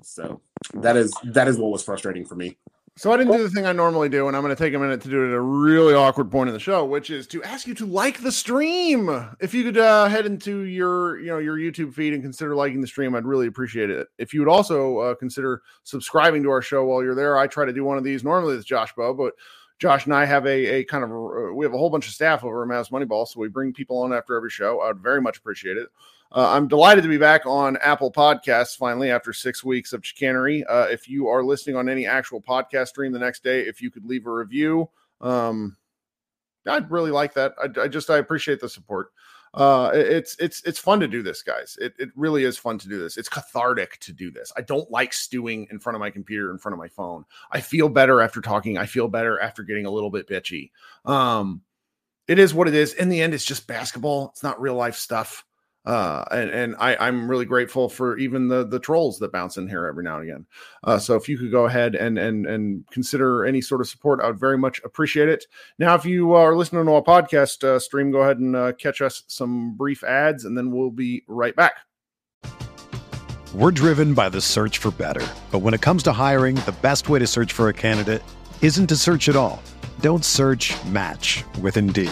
So 0.01 0.41
that 0.73 0.97
is 0.97 1.13
that 1.25 1.47
is 1.47 1.57
what 1.59 1.71
was 1.71 1.83
frustrating 1.83 2.25
for 2.25 2.35
me. 2.35 2.57
So 2.99 3.13
I 3.13 3.15
didn't 3.15 3.31
do 3.31 3.41
the 3.41 3.49
thing 3.49 3.65
I 3.65 3.71
normally 3.71 4.09
do, 4.09 4.27
and 4.27 4.35
I'm 4.35 4.43
going 4.43 4.53
to 4.53 4.61
take 4.61 4.73
a 4.73 4.77
minute 4.77 4.99
to 5.03 5.09
do 5.09 5.23
it 5.23 5.29
at 5.29 5.33
a 5.33 5.39
really 5.39 5.93
awkward 5.93 6.29
point 6.29 6.49
in 6.49 6.53
the 6.53 6.59
show, 6.59 6.83
which 6.83 7.09
is 7.09 7.27
to 7.27 7.41
ask 7.43 7.65
you 7.65 7.73
to 7.75 7.85
like 7.85 8.21
the 8.21 8.29
stream. 8.29 9.09
If 9.39 9.53
you 9.53 9.63
could 9.63 9.77
uh, 9.77 10.09
head 10.09 10.25
into 10.25 10.63
your, 10.63 11.17
you 11.17 11.27
know, 11.27 11.37
your 11.37 11.55
YouTube 11.55 11.93
feed 11.93 12.13
and 12.13 12.21
consider 12.21 12.57
liking 12.57 12.81
the 12.81 12.87
stream, 12.87 13.15
I'd 13.15 13.23
really 13.23 13.47
appreciate 13.47 13.89
it. 13.89 14.09
If 14.17 14.33
you 14.33 14.41
would 14.41 14.49
also 14.49 14.97
uh, 14.97 15.15
consider 15.15 15.61
subscribing 15.83 16.43
to 16.43 16.49
our 16.49 16.61
show 16.61 16.83
while 16.83 17.01
you're 17.01 17.15
there, 17.15 17.37
I 17.37 17.47
try 17.47 17.63
to 17.63 17.71
do 17.71 17.85
one 17.85 17.97
of 17.97 18.03
these 18.03 18.25
normally 18.25 18.57
with 18.57 18.65
Josh 18.65 18.93
Bowe, 18.93 19.13
but 19.13 19.31
Josh 19.77 20.03
and 20.03 20.13
I 20.13 20.25
have 20.25 20.45
a, 20.45 20.65
a 20.79 20.83
kind 20.83 21.05
of 21.05 21.09
a, 21.09 21.53
we 21.53 21.63
have 21.63 21.73
a 21.73 21.77
whole 21.77 21.89
bunch 21.89 22.05
of 22.05 22.13
staff 22.13 22.43
over 22.43 22.63
at 22.63 22.69
Mavs 22.69 22.91
Moneyball, 22.91 23.25
so 23.25 23.39
we 23.39 23.47
bring 23.47 23.71
people 23.71 23.99
on 23.99 24.11
after 24.11 24.35
every 24.35 24.49
show. 24.49 24.81
I 24.81 24.87
would 24.87 24.99
very 24.99 25.21
much 25.21 25.37
appreciate 25.37 25.77
it. 25.77 25.87
Uh, 26.31 26.49
I'm 26.49 26.67
delighted 26.67 27.01
to 27.03 27.09
be 27.09 27.17
back 27.17 27.45
on 27.45 27.77
Apple 27.77 28.11
Podcasts 28.11 28.77
finally 28.77 29.09
after 29.09 29.33
six 29.33 29.63
weeks 29.63 29.93
of 29.93 30.05
chicanery. 30.05 30.63
Uh, 30.65 30.83
if 30.83 31.09
you 31.09 31.27
are 31.27 31.43
listening 31.43 31.75
on 31.75 31.89
any 31.89 32.05
actual 32.05 32.39
podcast 32.39 32.89
stream 32.89 33.11
the 33.11 33.19
next 33.19 33.43
day, 33.43 33.61
if 33.61 33.81
you 33.81 33.89
could 33.89 34.05
leave 34.05 34.27
a 34.27 34.31
review, 34.31 34.87
um, 35.21 35.75
I'd 36.67 36.91
really 36.91 37.09
like 37.09 37.33
that. 37.33 37.53
I, 37.61 37.81
I 37.81 37.87
just 37.87 38.11
I 38.11 38.17
appreciate 38.17 38.59
the 38.59 38.69
support. 38.69 39.11
Uh, 39.55 39.89
it's 39.95 40.35
it's 40.39 40.61
it's 40.63 40.77
fun 40.77 40.99
to 40.99 41.07
do 41.07 41.23
this, 41.23 41.41
guys. 41.41 41.75
It 41.81 41.95
it 41.97 42.09
really 42.15 42.43
is 42.43 42.59
fun 42.59 42.77
to 42.77 42.87
do 42.87 42.99
this. 42.99 43.17
It's 43.17 43.29
cathartic 43.29 43.97
to 44.01 44.13
do 44.13 44.29
this. 44.29 44.51
I 44.55 44.61
don't 44.61 44.91
like 44.91 45.11
stewing 45.11 45.67
in 45.71 45.79
front 45.79 45.95
of 45.95 45.99
my 45.99 46.11
computer, 46.11 46.51
in 46.51 46.59
front 46.59 46.73
of 46.73 46.79
my 46.79 46.89
phone. 46.89 47.25
I 47.49 47.59
feel 47.61 47.89
better 47.89 48.21
after 48.21 48.41
talking. 48.41 48.77
I 48.77 48.85
feel 48.85 49.07
better 49.07 49.39
after 49.39 49.63
getting 49.63 49.87
a 49.87 49.91
little 49.91 50.11
bit 50.11 50.29
bitchy. 50.29 50.69
Um, 51.05 51.63
it 52.27 52.37
is 52.37 52.53
what 52.53 52.67
it 52.67 52.75
is. 52.75 52.93
In 52.93 53.09
the 53.09 53.19
end, 53.19 53.33
it's 53.33 53.43
just 53.43 53.65
basketball. 53.65 54.29
It's 54.33 54.43
not 54.43 54.61
real 54.61 54.75
life 54.75 54.95
stuff 54.95 55.43
uh, 55.85 56.25
and 56.31 56.49
and 56.49 56.75
I, 56.77 56.95
I'm 56.97 57.29
really 57.29 57.45
grateful 57.45 57.89
for 57.89 58.17
even 58.17 58.47
the 58.47 58.65
the 58.65 58.79
trolls 58.79 59.19
that 59.19 59.31
bounce 59.31 59.57
in 59.57 59.67
here 59.67 59.85
every 59.85 60.03
now 60.03 60.19
and 60.19 60.29
again. 60.29 60.45
Uh, 60.83 60.99
so 60.99 61.15
if 61.15 61.29
you 61.29 61.37
could 61.37 61.51
go 61.51 61.65
ahead 61.65 61.95
and 61.95 62.17
and 62.17 62.45
and 62.45 62.85
consider 62.91 63.45
any 63.45 63.61
sort 63.61 63.81
of 63.81 63.87
support, 63.87 64.19
I 64.21 64.27
would 64.27 64.39
very 64.39 64.57
much 64.57 64.81
appreciate 64.83 65.29
it. 65.29 65.45
Now, 65.77 65.95
if 65.95 66.05
you 66.05 66.33
are 66.33 66.55
listening 66.55 66.85
to 66.85 66.91
a 66.93 67.03
podcast 67.03 67.63
uh, 67.63 67.79
stream, 67.79 68.11
go 68.11 68.21
ahead 68.21 68.39
and 68.39 68.55
uh, 68.55 68.73
catch 68.73 69.01
us 69.01 69.23
some 69.27 69.75
brief 69.75 70.03
ads, 70.03 70.45
and 70.45 70.57
then 70.57 70.71
we'll 70.71 70.91
be 70.91 71.23
right 71.27 71.55
back. 71.55 71.77
We're 73.55 73.71
driven 73.71 74.13
by 74.13 74.29
the 74.29 74.41
search 74.41 74.77
for 74.77 74.91
better, 74.91 75.25
but 75.49 75.59
when 75.59 75.73
it 75.73 75.81
comes 75.81 76.03
to 76.03 76.11
hiring, 76.11 76.55
the 76.55 76.75
best 76.81 77.09
way 77.09 77.19
to 77.19 77.25
search 77.25 77.51
for 77.51 77.69
a 77.69 77.73
candidate 77.73 78.21
isn't 78.61 78.87
to 78.87 78.95
search 78.95 79.27
at 79.27 79.35
all. 79.35 79.63
Don't 80.01 80.23
search. 80.23 80.73
Match 80.85 81.43
with 81.61 81.77
Indeed. 81.77 82.11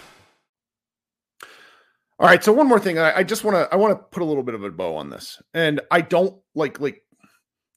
All 2.21 2.27
right. 2.27 2.43
So 2.43 2.53
one 2.53 2.67
more 2.67 2.79
thing, 2.79 2.99
I, 2.99 3.17
I 3.17 3.23
just 3.23 3.43
want 3.43 3.55
to 3.57 3.67
I 3.73 3.77
want 3.77 3.97
to 3.97 4.03
put 4.11 4.21
a 4.21 4.25
little 4.25 4.43
bit 4.43 4.53
of 4.53 4.63
a 4.63 4.69
bow 4.69 4.95
on 4.95 5.09
this, 5.09 5.41
and 5.55 5.81
I 5.89 6.01
don't 6.01 6.39
like 6.53 6.79
like 6.79 7.01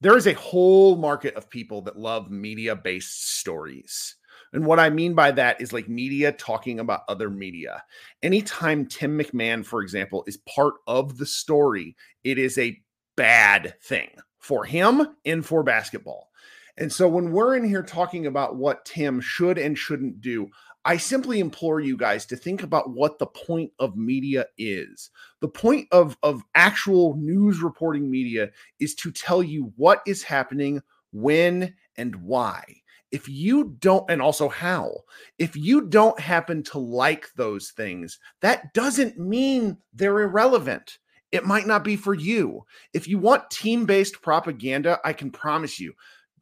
there 0.03 0.19
is 0.19 0.27
a 0.27 0.35
whole 0.35 0.97
market 0.97 1.35
of 1.35 1.49
people 1.49 1.81
that 1.83 1.99
love 1.99 2.31
media 2.31 2.77
based 2.77 3.39
stories. 3.39 4.17
And 4.53 4.67
what 4.67 4.79
I 4.79 4.91
mean 4.91 5.15
by 5.15 5.31
that 5.31 5.63
is 5.63 5.73
like 5.73 5.89
media 5.89 6.31
talking 6.31 6.79
about 6.79 7.05
other 7.09 7.31
media. 7.31 7.83
Anytime 8.23 8.85
Tim 8.85 9.19
MacMahon, 9.19 9.65
for 9.65 9.81
example, 9.81 10.25
is 10.27 10.37
part 10.55 10.75
of 10.87 11.17
the 11.17 11.25
story, 11.25 11.97
it 12.23 12.37
is 12.37 12.59
a 12.59 12.79
bad 13.17 13.75
thing 13.83 14.11
for 14.41 14.67
him 14.67 15.17
and 15.25 15.45
for 15.45 15.63
basketball. 15.63 16.29
And 16.77 16.93
so 16.93 17.09
when 17.09 17.33
we're 17.33 17.57
in 17.57 17.65
here 17.65 17.83
talking 17.83 18.27
about 18.27 18.57
what 18.57 18.85
Tim 18.85 19.23
should 19.23 19.57
and 19.57 19.79
shouldn't 19.79 20.21
do, 20.21 20.51
I 20.87 20.99
simply 20.99 21.41
implore 21.41 21.81
you 21.81 21.97
guys 21.97 22.27
to 22.27 22.37
think 22.37 22.63
about 22.63 22.91
what 22.91 23.19
the 23.19 23.27
point 23.27 23.73
of 23.79 23.97
media 23.97 24.47
is. 24.59 25.11
The 25.41 25.49
point 25.49 25.89
of, 25.93 26.19
of 26.23 26.43
actual 26.55 27.17
news 27.17 27.61
reporting 27.61 28.11
media 28.11 28.51
is 28.81 28.95
to 28.97 29.11
tell 29.11 29.43
you 29.43 29.73
what 29.77 30.03
is 30.07 30.23
happening, 30.23 30.83
when, 31.13 31.75
and 31.97 32.17
why. 32.17 32.63
If 33.11 33.29
you 33.29 33.77
don't, 33.79 34.11
and 34.11 34.21
also 34.21 34.49
how, 34.49 34.93
if 35.39 35.57
you 35.57 35.83
don't 35.83 36.19
happen 36.19 36.63
to 36.65 36.79
like 36.79 37.29
those 37.37 37.71
things, 37.71 38.19
that 38.41 38.75
doesn't 38.75 39.19
mean 39.19 39.79
they're 39.95 40.21
irrelevant. 40.21 40.99
It 41.33 41.47
might 41.47 41.67
not 41.67 41.83
be 41.83 41.97
for 41.97 42.15
you. 42.15 42.65
If 42.93 43.09
you 43.09 43.19
want 43.19 43.51
team 43.51 43.87
based 43.87 44.21
propaganda, 44.21 45.01
I 45.05 45.13
can 45.13 45.31
promise 45.31 45.81
you, 45.81 45.95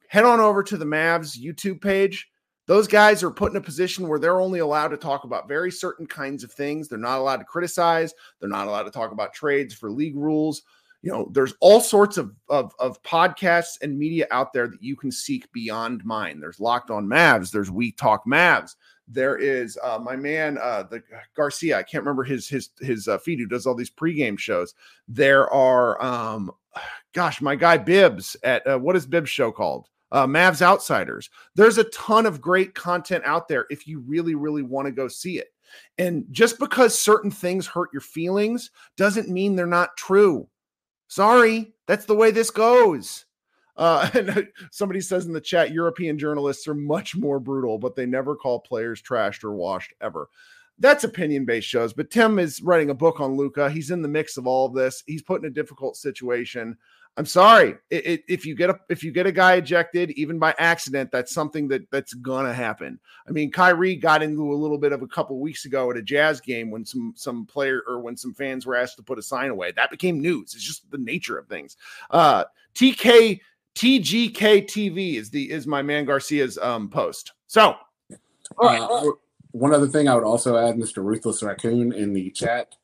head 0.08 0.24
on 0.24 0.40
over 0.40 0.62
to 0.64 0.76
the 0.76 0.84
Mavs 0.84 1.38
YouTube 1.38 1.80
page 1.80 2.28
those 2.66 2.86
guys 2.86 3.22
are 3.22 3.30
put 3.30 3.50
in 3.50 3.56
a 3.56 3.62
position 3.62 4.06
where 4.06 4.18
they're 4.18 4.40
only 4.40 4.60
allowed 4.60 4.88
to 4.88 4.96
talk 4.96 5.24
about 5.24 5.48
very 5.48 5.70
certain 5.70 6.06
kinds 6.06 6.44
of 6.44 6.52
things. 6.52 6.88
They're 6.88 6.98
not 6.98 7.18
allowed 7.18 7.38
to 7.38 7.44
criticize. 7.44 8.14
They're 8.40 8.48
not 8.48 8.68
allowed 8.68 8.84
to 8.84 8.90
talk 8.90 9.12
about 9.12 9.34
trades 9.34 9.74
for 9.74 9.90
league 9.90 10.16
rules. 10.16 10.62
You 11.02 11.10
know, 11.10 11.28
there's 11.32 11.54
all 11.60 11.80
sorts 11.80 12.16
of, 12.16 12.32
of, 12.48 12.72
of 12.78 13.02
podcasts 13.02 13.82
and 13.82 13.98
media 13.98 14.28
out 14.30 14.52
there 14.52 14.68
that 14.68 14.82
you 14.82 14.94
can 14.94 15.10
seek 15.10 15.50
beyond 15.52 16.04
mine. 16.04 16.38
There's 16.38 16.60
Locked 16.60 16.92
On 16.92 17.04
Mavs. 17.06 17.50
There's 17.50 17.72
We 17.72 17.90
Talk 17.90 18.24
Mavs. 18.24 18.76
There 19.08 19.36
is 19.36 19.76
uh, 19.82 19.98
my 20.00 20.14
man, 20.14 20.58
uh, 20.58 20.84
the 20.84 21.02
Garcia. 21.34 21.76
I 21.76 21.82
can't 21.82 22.04
remember 22.04 22.22
his 22.22 22.48
his 22.48 22.70
his 22.80 23.08
uh, 23.08 23.18
feed 23.18 23.40
who 23.40 23.46
does 23.46 23.66
all 23.66 23.74
these 23.74 23.90
pregame 23.90 24.38
shows. 24.38 24.74
There 25.08 25.50
are, 25.50 26.00
um, 26.02 26.52
gosh, 27.12 27.40
my 27.40 27.56
guy 27.56 27.78
Bibbs 27.78 28.36
at 28.44 28.64
uh, 28.64 28.78
what 28.78 28.94
is 28.94 29.04
Bibbs 29.04 29.28
show 29.28 29.50
called? 29.50 29.88
Uh, 30.12 30.26
Mavs 30.26 30.62
Outsiders. 30.62 31.30
There's 31.56 31.78
a 31.78 31.84
ton 31.84 32.26
of 32.26 32.40
great 32.40 32.74
content 32.74 33.24
out 33.24 33.48
there 33.48 33.66
if 33.70 33.86
you 33.88 34.00
really, 34.00 34.34
really 34.34 34.62
want 34.62 34.86
to 34.86 34.92
go 34.92 35.08
see 35.08 35.38
it. 35.38 35.48
And 35.98 36.26
just 36.30 36.58
because 36.58 36.98
certain 36.98 37.30
things 37.30 37.66
hurt 37.66 37.88
your 37.92 38.02
feelings 38.02 38.70
doesn't 38.96 39.30
mean 39.30 39.56
they're 39.56 39.66
not 39.66 39.96
true. 39.96 40.48
Sorry, 41.08 41.74
that's 41.86 42.04
the 42.04 42.14
way 42.14 42.30
this 42.30 42.50
goes. 42.50 43.24
Uh, 43.76 44.08
and 44.14 44.48
somebody 44.70 45.00
says 45.00 45.26
in 45.26 45.32
the 45.32 45.40
chat, 45.40 45.72
European 45.72 46.18
journalists 46.18 46.68
are 46.68 46.74
much 46.74 47.16
more 47.16 47.40
brutal, 47.40 47.78
but 47.78 47.96
they 47.96 48.06
never 48.06 48.36
call 48.36 48.60
players 48.60 49.02
trashed 49.02 49.44
or 49.44 49.52
washed 49.52 49.94
ever. 50.00 50.28
That's 50.78 51.04
opinion 51.04 51.44
based 51.44 51.68
shows. 51.68 51.92
But 51.92 52.10
Tim 52.10 52.38
is 52.38 52.62
writing 52.62 52.90
a 52.90 52.94
book 52.94 53.20
on 53.20 53.36
Luka. 53.36 53.70
He's 53.70 53.90
in 53.90 54.02
the 54.02 54.08
mix 54.08 54.36
of 54.36 54.46
all 54.46 54.66
of 54.66 54.74
this. 54.74 55.02
He's 55.06 55.22
put 55.22 55.42
in 55.42 55.46
a 55.46 55.50
difficult 55.50 55.96
situation. 55.96 56.76
I'm 57.18 57.26
sorry. 57.26 57.74
It, 57.90 58.06
it, 58.06 58.24
if 58.26 58.46
you 58.46 58.54
get 58.54 58.70
a 58.70 58.80
if 58.88 59.04
you 59.04 59.12
get 59.12 59.26
a 59.26 59.32
guy 59.32 59.54
ejected, 59.56 60.12
even 60.12 60.38
by 60.38 60.54
accident, 60.58 61.10
that's 61.12 61.32
something 61.32 61.68
that 61.68 61.90
that's 61.90 62.14
gonna 62.14 62.54
happen. 62.54 62.98
I 63.28 63.32
mean, 63.32 63.50
Kyrie 63.50 63.96
got 63.96 64.22
into 64.22 64.50
a 64.50 64.56
little 64.56 64.78
bit 64.78 64.92
of 64.92 65.02
a 65.02 65.06
couple 65.06 65.38
weeks 65.38 65.66
ago 65.66 65.90
at 65.90 65.98
a 65.98 66.02
Jazz 66.02 66.40
game 66.40 66.70
when 66.70 66.86
some 66.86 67.12
some 67.14 67.44
player 67.44 67.82
or 67.86 68.00
when 68.00 68.16
some 68.16 68.32
fans 68.32 68.64
were 68.64 68.76
asked 68.76 68.96
to 68.96 69.02
put 69.02 69.18
a 69.18 69.22
sign 69.22 69.50
away. 69.50 69.72
That 69.72 69.90
became 69.90 70.20
news. 70.20 70.54
It's 70.54 70.64
just 70.64 70.90
the 70.90 70.98
nature 70.98 71.36
of 71.36 71.48
things. 71.48 71.76
Uh, 72.10 72.44
TK 72.74 73.40
TGK 73.74 74.64
TV 74.64 75.16
is 75.16 75.28
the 75.28 75.50
is 75.50 75.66
my 75.66 75.82
man 75.82 76.06
Garcia's 76.06 76.56
um 76.58 76.88
post. 76.88 77.32
So, 77.46 77.76
all 78.56 78.66
right. 78.66 78.80
Uh, 78.80 79.10
one 79.50 79.74
other 79.74 79.86
thing 79.86 80.08
I 80.08 80.14
would 80.14 80.24
also 80.24 80.56
add, 80.56 80.76
Mr. 80.76 81.04
Ruthless 81.04 81.42
Raccoon 81.42 81.92
in 81.92 82.14
the 82.14 82.30
chat. 82.30 82.74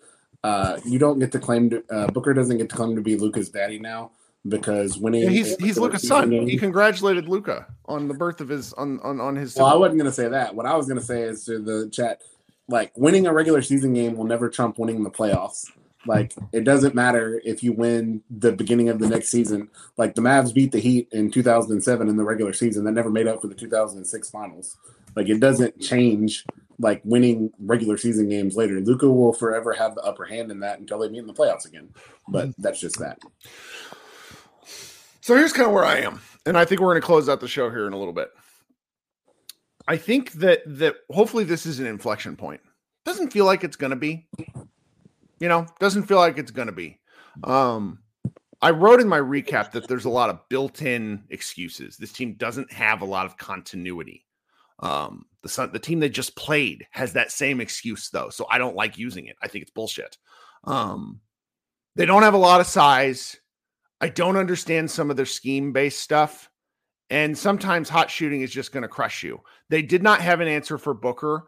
Uh, 0.48 0.80
you 0.86 0.98
don't 0.98 1.18
get 1.18 1.30
to 1.30 1.38
claim 1.38 1.68
to 1.68 1.84
uh, 1.90 2.06
Booker 2.06 2.32
doesn't 2.32 2.56
get 2.56 2.70
to 2.70 2.76
claim 2.76 2.96
to 2.96 3.02
be 3.02 3.16
Luka's 3.16 3.50
daddy 3.50 3.78
now 3.78 4.12
because 4.48 4.96
when 4.96 5.12
yeah, 5.12 5.28
he's 5.28 5.56
he's 5.56 5.76
Luka's 5.76 6.08
son. 6.08 6.30
Game, 6.30 6.48
he 6.48 6.56
congratulated 6.56 7.28
Luka 7.28 7.66
on 7.84 8.08
the 8.08 8.14
birth 8.14 8.40
of 8.40 8.48
his 8.48 8.72
on 8.72 8.98
on, 9.00 9.20
on 9.20 9.36
his. 9.36 9.54
Well, 9.56 9.66
I 9.66 9.74
wasn't 9.74 9.98
gonna 9.98 10.10
say 10.10 10.26
that. 10.28 10.54
What 10.54 10.64
I 10.64 10.74
was 10.74 10.88
gonna 10.88 11.02
say 11.02 11.20
is 11.22 11.44
to 11.44 11.58
the 11.58 11.90
chat, 11.90 12.22
like 12.66 12.96
winning 12.96 13.26
a 13.26 13.32
regular 13.32 13.60
season 13.60 13.92
game 13.92 14.16
will 14.16 14.24
never 14.24 14.48
trump 14.48 14.78
winning 14.78 15.04
the 15.04 15.10
playoffs. 15.10 15.66
Like 16.06 16.32
it 16.52 16.64
doesn't 16.64 16.94
matter 16.94 17.42
if 17.44 17.62
you 17.62 17.74
win 17.74 18.22
the 18.30 18.52
beginning 18.52 18.88
of 18.88 19.00
the 19.00 19.08
next 19.08 19.28
season. 19.28 19.68
Like 19.98 20.14
the 20.14 20.22
Mavs 20.22 20.54
beat 20.54 20.72
the 20.72 20.78
Heat 20.78 21.08
in 21.12 21.30
2007 21.30 22.08
in 22.08 22.16
the 22.16 22.24
regular 22.24 22.54
season, 22.54 22.84
that 22.84 22.92
never 22.92 23.10
made 23.10 23.26
up 23.26 23.42
for 23.42 23.48
the 23.48 23.54
2006 23.54 24.30
finals. 24.30 24.78
Like 25.14 25.28
it 25.28 25.40
doesn't 25.40 25.78
change 25.78 26.46
like 26.78 27.00
winning 27.04 27.50
regular 27.58 27.96
season 27.96 28.28
games 28.28 28.56
later. 28.56 28.80
Luka 28.80 29.08
will 29.08 29.32
forever 29.32 29.72
have 29.72 29.94
the 29.94 30.02
upper 30.02 30.24
hand 30.24 30.50
in 30.50 30.60
that 30.60 30.78
until 30.78 30.98
they 30.98 31.08
meet 31.08 31.18
in 31.18 31.26
the 31.26 31.34
playoffs 31.34 31.66
again. 31.66 31.90
But 32.28 32.50
that's 32.58 32.80
just 32.80 32.98
that. 32.98 33.18
So 35.20 35.36
here's 35.36 35.52
kind 35.52 35.66
of 35.66 35.74
where 35.74 35.84
I 35.84 35.98
am, 35.98 36.20
and 36.46 36.56
I 36.56 36.64
think 36.64 36.80
we're 36.80 36.92
going 36.92 37.02
to 37.02 37.06
close 37.06 37.28
out 37.28 37.40
the 37.40 37.48
show 37.48 37.68
here 37.68 37.86
in 37.86 37.92
a 37.92 37.98
little 37.98 38.14
bit. 38.14 38.30
I 39.86 39.96
think 39.96 40.32
that 40.32 40.60
that 40.66 40.96
hopefully 41.10 41.44
this 41.44 41.66
is 41.66 41.80
an 41.80 41.86
inflection 41.86 42.36
point. 42.36 42.60
Doesn't 43.04 43.32
feel 43.32 43.44
like 43.44 43.64
it's 43.64 43.76
going 43.76 43.90
to 43.90 43.96
be. 43.96 44.28
You 45.40 45.48
know, 45.48 45.66
doesn't 45.80 46.04
feel 46.04 46.18
like 46.18 46.38
it's 46.38 46.50
going 46.50 46.66
to 46.66 46.72
be. 46.72 46.98
Um, 47.44 48.00
I 48.60 48.70
wrote 48.70 49.00
in 49.00 49.08
my 49.08 49.20
recap 49.20 49.70
that 49.72 49.86
there's 49.86 50.04
a 50.04 50.10
lot 50.10 50.30
of 50.30 50.40
built-in 50.48 51.24
excuses. 51.30 51.96
This 51.96 52.12
team 52.12 52.34
doesn't 52.34 52.72
have 52.72 53.02
a 53.02 53.04
lot 53.04 53.24
of 53.24 53.36
continuity. 53.36 54.24
Um, 54.80 55.26
the 55.42 55.70
the 55.72 55.78
team 55.78 56.00
they 56.00 56.08
just 56.08 56.36
played 56.36 56.86
has 56.90 57.12
that 57.12 57.32
same 57.32 57.60
excuse 57.60 58.10
though, 58.10 58.28
so 58.28 58.46
I 58.50 58.58
don't 58.58 58.76
like 58.76 58.98
using 58.98 59.26
it. 59.26 59.36
I 59.42 59.48
think 59.48 59.62
it's 59.62 59.70
bullshit. 59.70 60.18
Um, 60.64 61.20
they 61.96 62.06
don't 62.06 62.22
have 62.22 62.34
a 62.34 62.38
lot 62.38 62.60
of 62.60 62.66
size. 62.66 63.36
I 64.00 64.08
don't 64.08 64.36
understand 64.36 64.90
some 64.90 65.10
of 65.10 65.16
their 65.16 65.26
scheme 65.26 65.72
based 65.72 66.00
stuff. 66.00 66.50
And 67.10 67.36
sometimes 67.36 67.88
hot 67.88 68.10
shooting 68.10 68.42
is 68.42 68.52
just 68.52 68.72
going 68.72 68.82
to 68.82 68.88
crush 68.88 69.22
you. 69.22 69.40
They 69.70 69.82
did 69.82 70.02
not 70.02 70.20
have 70.20 70.40
an 70.40 70.48
answer 70.48 70.78
for 70.78 70.94
Booker. 70.94 71.44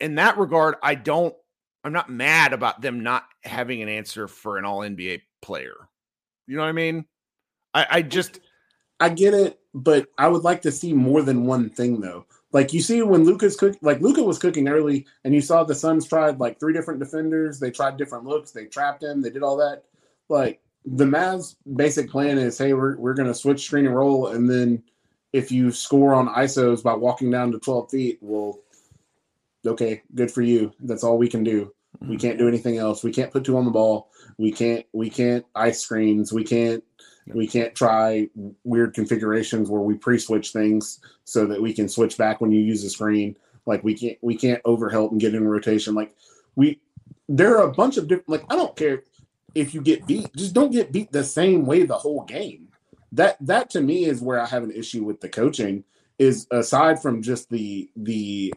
In 0.00 0.14
that 0.14 0.38
regard, 0.38 0.76
I 0.82 0.94
don't, 0.94 1.34
I'm 1.84 1.92
not 1.92 2.10
mad 2.10 2.52
about 2.52 2.80
them 2.80 3.02
not 3.02 3.24
having 3.44 3.82
an 3.82 3.88
answer 3.88 4.26
for 4.26 4.56
an 4.56 4.64
all 4.64 4.80
NBA 4.80 5.22
player. 5.42 5.74
You 6.46 6.56
know 6.56 6.62
what 6.62 6.68
I 6.68 6.72
mean? 6.72 7.04
I, 7.74 7.86
I 7.90 8.02
just, 8.02 8.40
I 8.98 9.10
get 9.10 9.34
it, 9.34 9.60
but 9.74 10.08
I 10.16 10.28
would 10.28 10.42
like 10.42 10.62
to 10.62 10.72
see 10.72 10.92
more 10.92 11.22
than 11.22 11.46
one 11.46 11.68
thing 11.70 12.00
though. 12.00 12.26
Like 12.52 12.72
you 12.72 12.80
see 12.80 13.02
when 13.02 13.24
Luka's 13.24 13.56
cook, 13.56 13.76
like 13.82 14.00
Luka 14.00 14.22
was 14.22 14.38
cooking 14.38 14.68
early, 14.68 15.06
and 15.24 15.34
you 15.34 15.40
saw 15.40 15.64
the 15.64 15.74
Suns 15.74 16.06
tried 16.06 16.40
like 16.40 16.58
three 16.58 16.72
different 16.72 17.00
defenders. 17.00 17.60
They 17.60 17.70
tried 17.70 17.96
different 17.98 18.24
looks. 18.24 18.52
They 18.52 18.66
trapped 18.66 19.02
him. 19.02 19.20
They 19.20 19.30
did 19.30 19.42
all 19.42 19.56
that. 19.58 19.84
Like 20.28 20.60
the 20.84 21.04
Mavs' 21.04 21.56
basic 21.76 22.10
plan 22.10 22.38
is, 22.38 22.56
hey, 22.56 22.72
we're 22.72 22.96
we're 22.96 23.14
going 23.14 23.28
to 23.28 23.34
switch 23.34 23.66
screen 23.66 23.86
and 23.86 23.94
roll, 23.94 24.28
and 24.28 24.48
then 24.48 24.82
if 25.32 25.52
you 25.52 25.70
score 25.70 26.14
on 26.14 26.28
ISOs 26.28 26.82
by 26.82 26.94
walking 26.94 27.30
down 27.30 27.52
to 27.52 27.58
12 27.58 27.90
feet, 27.90 28.18
well, 28.22 28.60
okay, 29.66 30.02
good 30.14 30.30
for 30.30 30.42
you. 30.42 30.72
That's 30.80 31.04
all 31.04 31.18
we 31.18 31.28
can 31.28 31.44
do. 31.44 31.72
We 32.00 32.08
mm-hmm. 32.08 32.16
can't 32.16 32.38
do 32.38 32.48
anything 32.48 32.78
else. 32.78 33.04
We 33.04 33.12
can't 33.12 33.30
put 33.30 33.44
two 33.44 33.58
on 33.58 33.64
the 33.64 33.70
ball. 33.70 34.10
We 34.38 34.52
can't 34.52 34.86
we 34.92 35.10
can't 35.10 35.44
ice 35.54 35.80
screens. 35.80 36.32
We 36.32 36.44
can't 36.44 36.84
we 37.34 37.46
can't 37.46 37.74
try 37.74 38.28
weird 38.64 38.94
configurations 38.94 39.68
where 39.68 39.80
we 39.80 39.94
pre-switch 39.94 40.52
things 40.52 41.00
so 41.24 41.46
that 41.46 41.60
we 41.60 41.72
can 41.72 41.88
switch 41.88 42.16
back 42.16 42.40
when 42.40 42.52
you 42.52 42.60
use 42.60 42.82
the 42.82 42.90
screen. 42.90 43.36
Like 43.66 43.84
we 43.84 43.94
can't 43.94 44.18
we 44.22 44.36
can't 44.36 44.62
overhelp 44.62 45.12
and 45.12 45.20
get 45.20 45.34
in 45.34 45.46
rotation. 45.46 45.94
Like 45.94 46.14
we 46.56 46.80
there 47.28 47.58
are 47.58 47.68
a 47.68 47.72
bunch 47.72 47.96
of 47.96 48.08
different 48.08 48.28
like 48.28 48.44
I 48.50 48.56
don't 48.56 48.76
care 48.76 49.02
if 49.54 49.74
you 49.74 49.80
get 49.80 50.06
beat, 50.06 50.34
just 50.36 50.54
don't 50.54 50.72
get 50.72 50.92
beat 50.92 51.12
the 51.12 51.24
same 51.24 51.66
way 51.66 51.84
the 51.84 51.98
whole 51.98 52.24
game. 52.24 52.68
That 53.12 53.36
that 53.40 53.70
to 53.70 53.80
me 53.80 54.04
is 54.04 54.20
where 54.20 54.40
I 54.40 54.46
have 54.46 54.62
an 54.62 54.72
issue 54.72 55.04
with 55.04 55.20
the 55.20 55.28
coaching. 55.28 55.84
Is 56.18 56.48
aside 56.50 57.00
from 57.00 57.22
just 57.22 57.48
the 57.48 57.88
the 57.96 58.52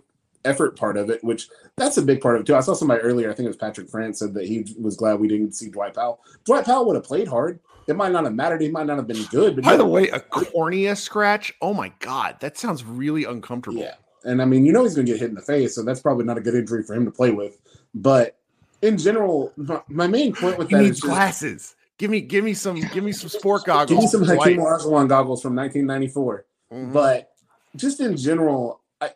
effort 0.46 0.76
part 0.76 0.98
of 0.98 1.10
it, 1.10 1.24
which 1.24 1.48
that's 1.78 1.98
a 1.98 2.02
big 2.02 2.22
part 2.22 2.36
of 2.36 2.42
it 2.42 2.46
too. 2.46 2.56
I 2.56 2.62
saw 2.62 2.74
somebody 2.74 3.02
earlier, 3.02 3.30
I 3.30 3.34
think 3.34 3.46
it 3.46 3.50
was 3.50 3.58
Patrick 3.58 3.90
France, 3.90 4.20
said 4.20 4.34
that 4.34 4.48
he 4.48 4.66
was 4.80 4.96
glad 4.96 5.20
we 5.20 5.28
didn't 5.28 5.54
see 5.54 5.70
Dwight 5.70 5.94
Powell. 5.94 6.22
Dwight 6.46 6.66
Powell 6.66 6.86
would 6.88 6.96
have 6.96 7.04
played 7.04 7.28
hard. 7.28 7.60
It 7.88 7.96
might 7.96 8.12
not 8.12 8.24
have 8.24 8.34
mattered. 8.34 8.62
He 8.62 8.70
might 8.70 8.86
not 8.86 8.98
have 8.98 9.08
been 9.08 9.24
good. 9.26 9.56
But 9.56 9.66
by 9.66 9.76
the 9.76 9.86
way, 9.86 10.10
a 10.10 10.20
cornea 10.20 10.96
scratch. 10.96 11.54
Oh 11.62 11.74
my 11.74 11.92
god, 12.00 12.38
that 12.40 12.58
sounds 12.58 12.84
really 12.84 13.26
uncomfortable. 13.26 13.80
Yeah, 13.80 13.96
and 14.24 14.42
I 14.42 14.46
mean, 14.46 14.66
you 14.66 14.72
know, 14.72 14.84
he's 14.84 14.96
going 14.96 15.06
to 15.06 15.12
get 15.12 15.20
hit 15.20 15.30
in 15.30 15.36
the 15.36 15.42
face, 15.42 15.76
so 15.76 15.84
that's 15.84 16.02
probably 16.02 16.26
not 16.26 16.38
a 16.38 16.42
good 16.42 16.56
injury 16.56 16.84
for 16.84 16.96
him 16.96 17.06
to 17.06 17.12
play 17.12 17.32
with. 17.32 17.60
But 17.94 18.38
in 18.82 18.98
general, 18.98 19.54
my, 19.88 20.08
main 20.08 20.34
point 20.34 20.58
with 20.58 20.70
he 20.70 20.76
that 20.76 20.84
is 20.84 21.00
glasses. 21.00 21.62
Just, 21.62 21.76
give 21.98 22.12
me, 22.12 22.22
give 22.22 22.44
me 22.44 22.54
some, 22.54 22.80
give 22.80 23.04
me 23.04 23.12
some 23.12 23.30
sport 23.30 23.64
goggles. 23.66 23.90
Give 23.90 24.00
me 24.00 24.08
some 24.08 24.24
Hakeem 24.24 24.58
Olajuwon 24.58 25.08
goggles 25.08 25.42
from 25.42 25.56
1994. 25.56 26.46
Mm-hmm. 26.72 26.94
But 26.94 27.34
just 27.76 28.00
in 28.00 28.16
general, 28.16 28.82
I, 29.00 29.12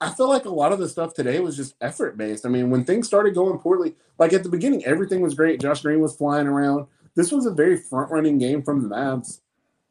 I 0.00 0.12
feel 0.12 0.28
like 0.28 0.44
a 0.44 0.50
lot 0.50 0.72
of 0.72 0.78
the 0.78 0.88
stuff 0.88 1.14
today 1.14 1.40
was 1.40 1.56
just 1.56 1.74
effort 1.80 2.16
based. 2.16 2.46
I 2.46 2.48
mean, 2.48 2.70
when 2.70 2.84
things 2.84 3.06
started 3.06 3.34
going 3.34 3.58
poorly, 3.58 3.94
like 4.18 4.32
at 4.32 4.42
the 4.42 4.48
beginning, 4.48 4.84
everything 4.84 5.20
was 5.20 5.34
great. 5.34 5.60
Josh 5.60 5.82
Green 5.82 6.00
was 6.00 6.16
flying 6.16 6.46
around. 6.46 6.86
This 7.14 7.32
was 7.32 7.46
a 7.46 7.50
very 7.50 7.76
front 7.76 8.10
running 8.10 8.38
game 8.38 8.62
from 8.62 8.82
the 8.82 8.94
Mavs. 8.94 9.40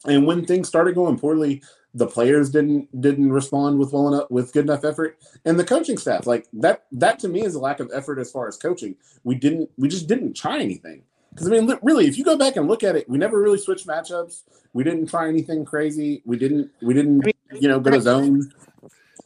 And 0.05 0.25
when 0.25 0.45
things 0.45 0.67
started 0.67 0.95
going 0.95 1.17
poorly, 1.17 1.61
the 1.93 2.07
players 2.07 2.49
didn't 2.49 2.89
didn't 3.01 3.31
respond 3.31 3.77
with 3.79 3.93
well 3.93 4.07
enough 4.13 4.29
with 4.31 4.51
good 4.51 4.65
enough 4.65 4.83
effort 4.83 5.17
and 5.45 5.59
the 5.59 5.63
coaching 5.63 5.95
staff 5.95 6.25
like 6.25 6.47
that 6.51 6.85
that 6.91 7.19
to 7.19 7.29
me 7.29 7.43
is 7.45 7.53
a 7.53 7.59
lack 7.59 7.79
of 7.79 7.91
effort 7.93 8.17
as 8.17 8.31
far 8.31 8.47
as 8.47 8.57
coaching 8.57 8.95
we 9.23 9.35
didn't 9.35 9.69
we 9.77 9.87
just 9.87 10.07
didn't 10.07 10.33
try 10.33 10.57
anything 10.59 11.03
because 11.29 11.47
i 11.47 11.51
mean 11.51 11.71
really 11.83 12.07
if 12.07 12.17
you 12.17 12.23
go 12.23 12.35
back 12.35 12.55
and 12.55 12.67
look 12.67 12.83
at 12.83 12.95
it 12.95 13.07
we 13.07 13.19
never 13.19 13.39
really 13.39 13.59
switched 13.59 13.85
matchups 13.85 14.41
we 14.73 14.83
didn't 14.83 15.05
try 15.05 15.27
anything 15.27 15.63
crazy 15.63 16.23
we 16.25 16.35
didn't 16.35 16.71
we 16.81 16.95
didn't 16.95 17.23
you 17.59 17.67
know 17.67 17.79
go 17.79 17.91
to 17.91 18.01
zone 18.01 18.51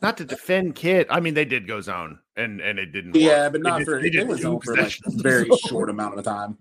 not 0.02 0.18
to 0.18 0.26
defend 0.26 0.76
Kid. 0.76 1.08
I 1.10 1.20
mean, 1.20 1.34
they 1.34 1.45
did 1.45 1.68
go 1.68 1.82
zone, 1.82 2.20
and 2.36 2.62
and 2.62 2.78
it 2.78 2.91
didn't. 2.91 3.16
Yeah, 3.16 3.45
work. 3.45 3.54
but 3.54 3.62
not 3.64 3.80
They 3.80 3.86
for 3.86 4.00
did- 4.00 4.14
they 4.14 4.24
was 4.26 4.41
two 4.41 4.60
for 4.64 4.76
like 4.76 4.95
very 5.08 5.50
short 5.68 5.89
amount 5.89 6.20
of 6.20 6.24
time. 6.24 6.56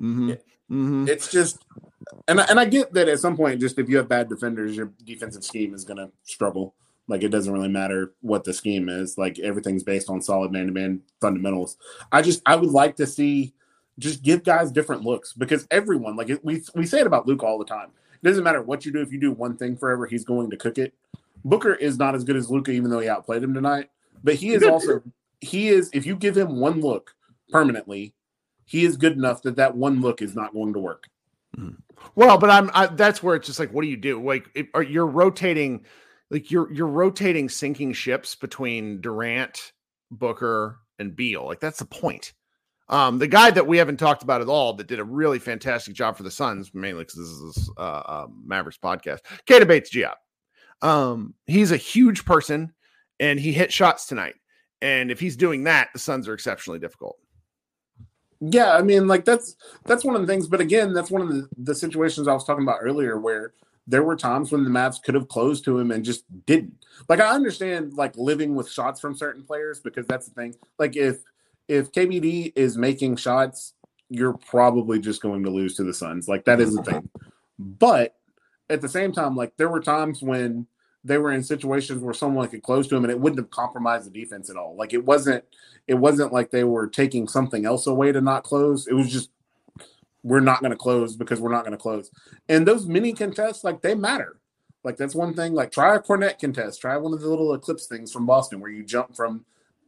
Mhm. 0.00 0.28
Yeah. 0.30 0.36
Mhm. 0.70 1.08
It's 1.08 1.30
just, 1.30 1.64
and 2.28 2.40
I, 2.40 2.44
and 2.50 2.58
I 2.58 2.64
get 2.64 2.92
that 2.94 3.08
at 3.08 3.20
some 3.20 3.36
point, 3.36 3.60
just 3.60 3.78
if 3.78 3.88
you 3.88 3.96
have 3.98 4.08
bad 4.08 4.28
defenders, 4.28 4.76
your 4.76 4.92
defensive 5.04 5.44
scheme 5.44 5.74
is 5.74 5.84
going 5.84 5.98
to 5.98 6.10
struggle. 6.24 6.74
Like 7.08 7.22
it 7.22 7.28
doesn't 7.28 7.52
really 7.52 7.68
matter 7.68 8.14
what 8.20 8.42
the 8.42 8.52
scheme 8.52 8.88
is. 8.88 9.16
Like 9.16 9.38
everything's 9.38 9.84
based 9.84 10.10
on 10.10 10.20
solid 10.20 10.50
man 10.50 10.66
to 10.66 10.72
man 10.72 11.02
fundamentals. 11.20 11.76
I 12.10 12.20
just 12.20 12.42
I 12.46 12.56
would 12.56 12.70
like 12.70 12.96
to 12.96 13.06
see 13.06 13.54
just 13.98 14.22
give 14.24 14.42
guys 14.42 14.72
different 14.72 15.02
looks 15.02 15.32
because 15.32 15.68
everyone 15.70 16.16
like 16.16 16.28
we 16.42 16.64
we 16.74 16.84
say 16.84 17.00
it 17.00 17.06
about 17.06 17.28
Luke 17.28 17.44
all 17.44 17.58
the 17.58 17.64
time. 17.64 17.90
It 18.14 18.26
doesn't 18.26 18.42
matter 18.42 18.60
what 18.60 18.84
you 18.84 18.92
do. 18.92 19.00
If 19.02 19.12
you 19.12 19.20
do 19.20 19.30
one 19.30 19.56
thing 19.56 19.76
forever, 19.76 20.06
he's 20.06 20.24
going 20.24 20.50
to 20.50 20.56
cook 20.56 20.78
it. 20.78 20.94
Booker 21.44 21.74
is 21.74 21.96
not 21.96 22.16
as 22.16 22.24
good 22.24 22.34
as 22.34 22.50
Luka, 22.50 22.72
even 22.72 22.90
though 22.90 22.98
he 22.98 23.08
outplayed 23.08 23.42
him 23.44 23.54
tonight. 23.54 23.88
But 24.24 24.34
he 24.34 24.52
is 24.52 24.64
also 24.64 25.02
he 25.40 25.68
is. 25.68 25.90
If 25.92 26.06
you 26.06 26.16
give 26.16 26.36
him 26.36 26.58
one 26.58 26.80
look 26.80 27.14
permanently, 27.50 28.14
he 28.66 28.84
is 28.84 28.96
good 28.96 29.14
enough 29.14 29.42
that 29.42 29.56
that 29.56 29.76
one 29.76 30.00
look 30.00 30.20
is 30.20 30.34
not 30.34 30.52
going 30.52 30.74
to 30.74 30.80
work. 30.80 31.08
Well, 32.14 32.36
but 32.36 32.50
I'm 32.50 32.70
I, 32.74 32.86
that's 32.88 33.22
where 33.22 33.36
it's 33.36 33.46
just 33.46 33.58
like, 33.58 33.72
what 33.72 33.82
do 33.82 33.88
you 33.88 33.96
do? 33.96 34.22
Like, 34.22 34.50
it, 34.54 34.68
are 34.74 34.82
you're 34.82 35.06
rotating, 35.06 35.86
like 36.30 36.50
you're 36.50 36.70
you're 36.72 36.86
rotating 36.86 37.48
sinking 37.48 37.94
ships 37.94 38.34
between 38.34 39.00
Durant, 39.00 39.72
Booker, 40.10 40.78
and 40.98 41.16
Beal. 41.16 41.46
Like 41.46 41.60
that's 41.60 41.78
the 41.78 41.86
point. 41.86 42.34
Um, 42.88 43.18
the 43.18 43.26
guy 43.26 43.50
that 43.50 43.66
we 43.66 43.78
haven't 43.78 43.96
talked 43.96 44.22
about 44.22 44.42
at 44.42 44.48
all 44.48 44.74
that 44.74 44.86
did 44.86 45.00
a 45.00 45.04
really 45.04 45.38
fantastic 45.38 45.94
job 45.94 46.16
for 46.16 46.22
the 46.22 46.30
Suns, 46.30 46.72
mainly 46.72 47.02
because 47.02 47.16
this 47.16 47.56
is 47.56 47.70
uh, 47.76 47.80
uh, 47.80 48.26
Mavericks 48.44 48.78
podcast. 48.78 49.20
Keita 49.48 49.66
Bates-Diop. 49.66 50.14
Um, 50.82 51.34
he's 51.46 51.72
a 51.72 51.76
huge 51.76 52.24
person, 52.24 52.72
and 53.18 53.40
he 53.40 53.52
hit 53.52 53.72
shots 53.72 54.06
tonight. 54.06 54.36
And 54.82 55.10
if 55.10 55.18
he's 55.18 55.36
doing 55.36 55.64
that, 55.64 55.88
the 55.92 55.98
Suns 55.98 56.28
are 56.28 56.34
exceptionally 56.34 56.78
difficult. 56.78 57.16
Yeah, 58.40 58.74
I 58.74 58.82
mean, 58.82 59.06
like 59.06 59.24
that's 59.24 59.56
that's 59.84 60.04
one 60.04 60.14
of 60.14 60.20
the 60.20 60.26
things. 60.26 60.46
But 60.46 60.60
again, 60.60 60.92
that's 60.92 61.10
one 61.10 61.22
of 61.22 61.28
the, 61.28 61.48
the 61.56 61.74
situations 61.74 62.28
I 62.28 62.34
was 62.34 62.44
talking 62.44 62.64
about 62.64 62.80
earlier, 62.82 63.18
where 63.18 63.54
there 63.86 64.02
were 64.02 64.16
times 64.16 64.52
when 64.52 64.64
the 64.64 64.70
Mavs 64.70 65.02
could 65.02 65.14
have 65.14 65.28
closed 65.28 65.64
to 65.64 65.78
him 65.78 65.90
and 65.90 66.04
just 66.04 66.24
didn't. 66.44 66.84
Like 67.08 67.20
I 67.20 67.30
understand, 67.30 67.94
like 67.94 68.16
living 68.16 68.54
with 68.54 68.70
shots 68.70 69.00
from 69.00 69.16
certain 69.16 69.42
players 69.42 69.80
because 69.80 70.06
that's 70.06 70.28
the 70.28 70.34
thing. 70.34 70.54
Like 70.78 70.96
if 70.96 71.18
if 71.68 71.92
KBD 71.92 72.52
is 72.56 72.76
making 72.76 73.16
shots, 73.16 73.74
you're 74.10 74.34
probably 74.34 74.98
just 74.98 75.22
going 75.22 75.42
to 75.44 75.50
lose 75.50 75.74
to 75.76 75.84
the 75.84 75.94
Suns. 75.94 76.28
Like 76.28 76.44
that 76.44 76.60
is 76.60 76.74
the 76.74 76.82
thing. 76.82 77.08
But 77.58 78.16
at 78.68 78.80
the 78.80 78.88
same 78.88 79.12
time, 79.12 79.36
like 79.36 79.56
there 79.56 79.68
were 79.68 79.80
times 79.80 80.22
when 80.22 80.66
they 81.06 81.18
were 81.18 81.32
in 81.32 81.42
situations 81.42 82.02
where 82.02 82.14
someone 82.14 82.48
could 82.48 82.62
close 82.62 82.88
to 82.88 82.96
him 82.96 83.04
and 83.04 83.10
it 83.10 83.20
wouldn't 83.20 83.38
have 83.40 83.50
compromised 83.50 84.06
the 84.06 84.10
defense 84.10 84.50
at 84.50 84.56
all. 84.56 84.76
Like 84.76 84.92
it 84.92 85.04
wasn't 85.04 85.44
it 85.86 85.94
wasn't 85.94 86.32
like 86.32 86.50
they 86.50 86.64
were 86.64 86.86
taking 86.88 87.28
something 87.28 87.64
else 87.64 87.86
away 87.86 88.12
to 88.12 88.20
not 88.20 88.42
close. 88.44 88.86
It 88.86 88.94
was 88.94 89.10
just 89.10 89.30
we're 90.22 90.40
not 90.40 90.60
going 90.60 90.72
to 90.72 90.76
close 90.76 91.16
because 91.16 91.40
we're 91.40 91.52
not 91.52 91.62
going 91.64 91.76
to 91.76 91.82
close. 91.82 92.10
And 92.48 92.66
those 92.66 92.86
mini 92.86 93.12
contests, 93.12 93.62
like 93.62 93.80
they 93.80 93.94
matter. 93.94 94.38
Like 94.82 94.96
that's 94.96 95.14
one 95.14 95.34
thing. 95.34 95.54
Like 95.54 95.70
try 95.70 95.94
a 95.94 96.00
Kornet 96.00 96.38
contest. 96.40 96.80
Try 96.80 96.96
one 96.96 97.12
of 97.12 97.20
the 97.20 97.28
little 97.28 97.54
eclipse 97.54 97.86
things 97.86 98.12
from 98.12 98.26
Boston 98.26 98.60
where 98.60 98.70
you 98.70 98.84
jump 98.84 99.14
from 99.14 99.44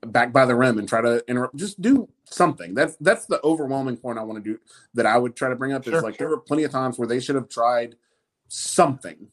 back 0.06 0.32
by 0.32 0.46
the 0.46 0.54
rim 0.54 0.78
and 0.78 0.88
try 0.88 1.00
to 1.00 1.24
interrupt. 1.28 1.56
Just 1.56 1.80
do 1.82 2.08
something. 2.24 2.74
That's 2.74 2.96
that's 3.00 3.26
the 3.26 3.40
overwhelming 3.42 3.96
point 3.96 4.18
I 4.18 4.22
want 4.22 4.42
to 4.42 4.52
do. 4.52 4.58
That 4.94 5.06
I 5.06 5.18
would 5.18 5.34
try 5.34 5.48
to 5.48 5.56
bring 5.56 5.72
up 5.72 5.86
is 5.86 5.92
Sure. 5.92 6.02
like 6.02 6.18
there 6.18 6.28
were 6.28 6.38
plenty 6.38 6.64
of 6.64 6.70
times 6.70 6.98
where 6.98 7.08
they 7.08 7.20
should 7.20 7.34
have 7.34 7.48
tried 7.48 7.96
something. 8.48 9.28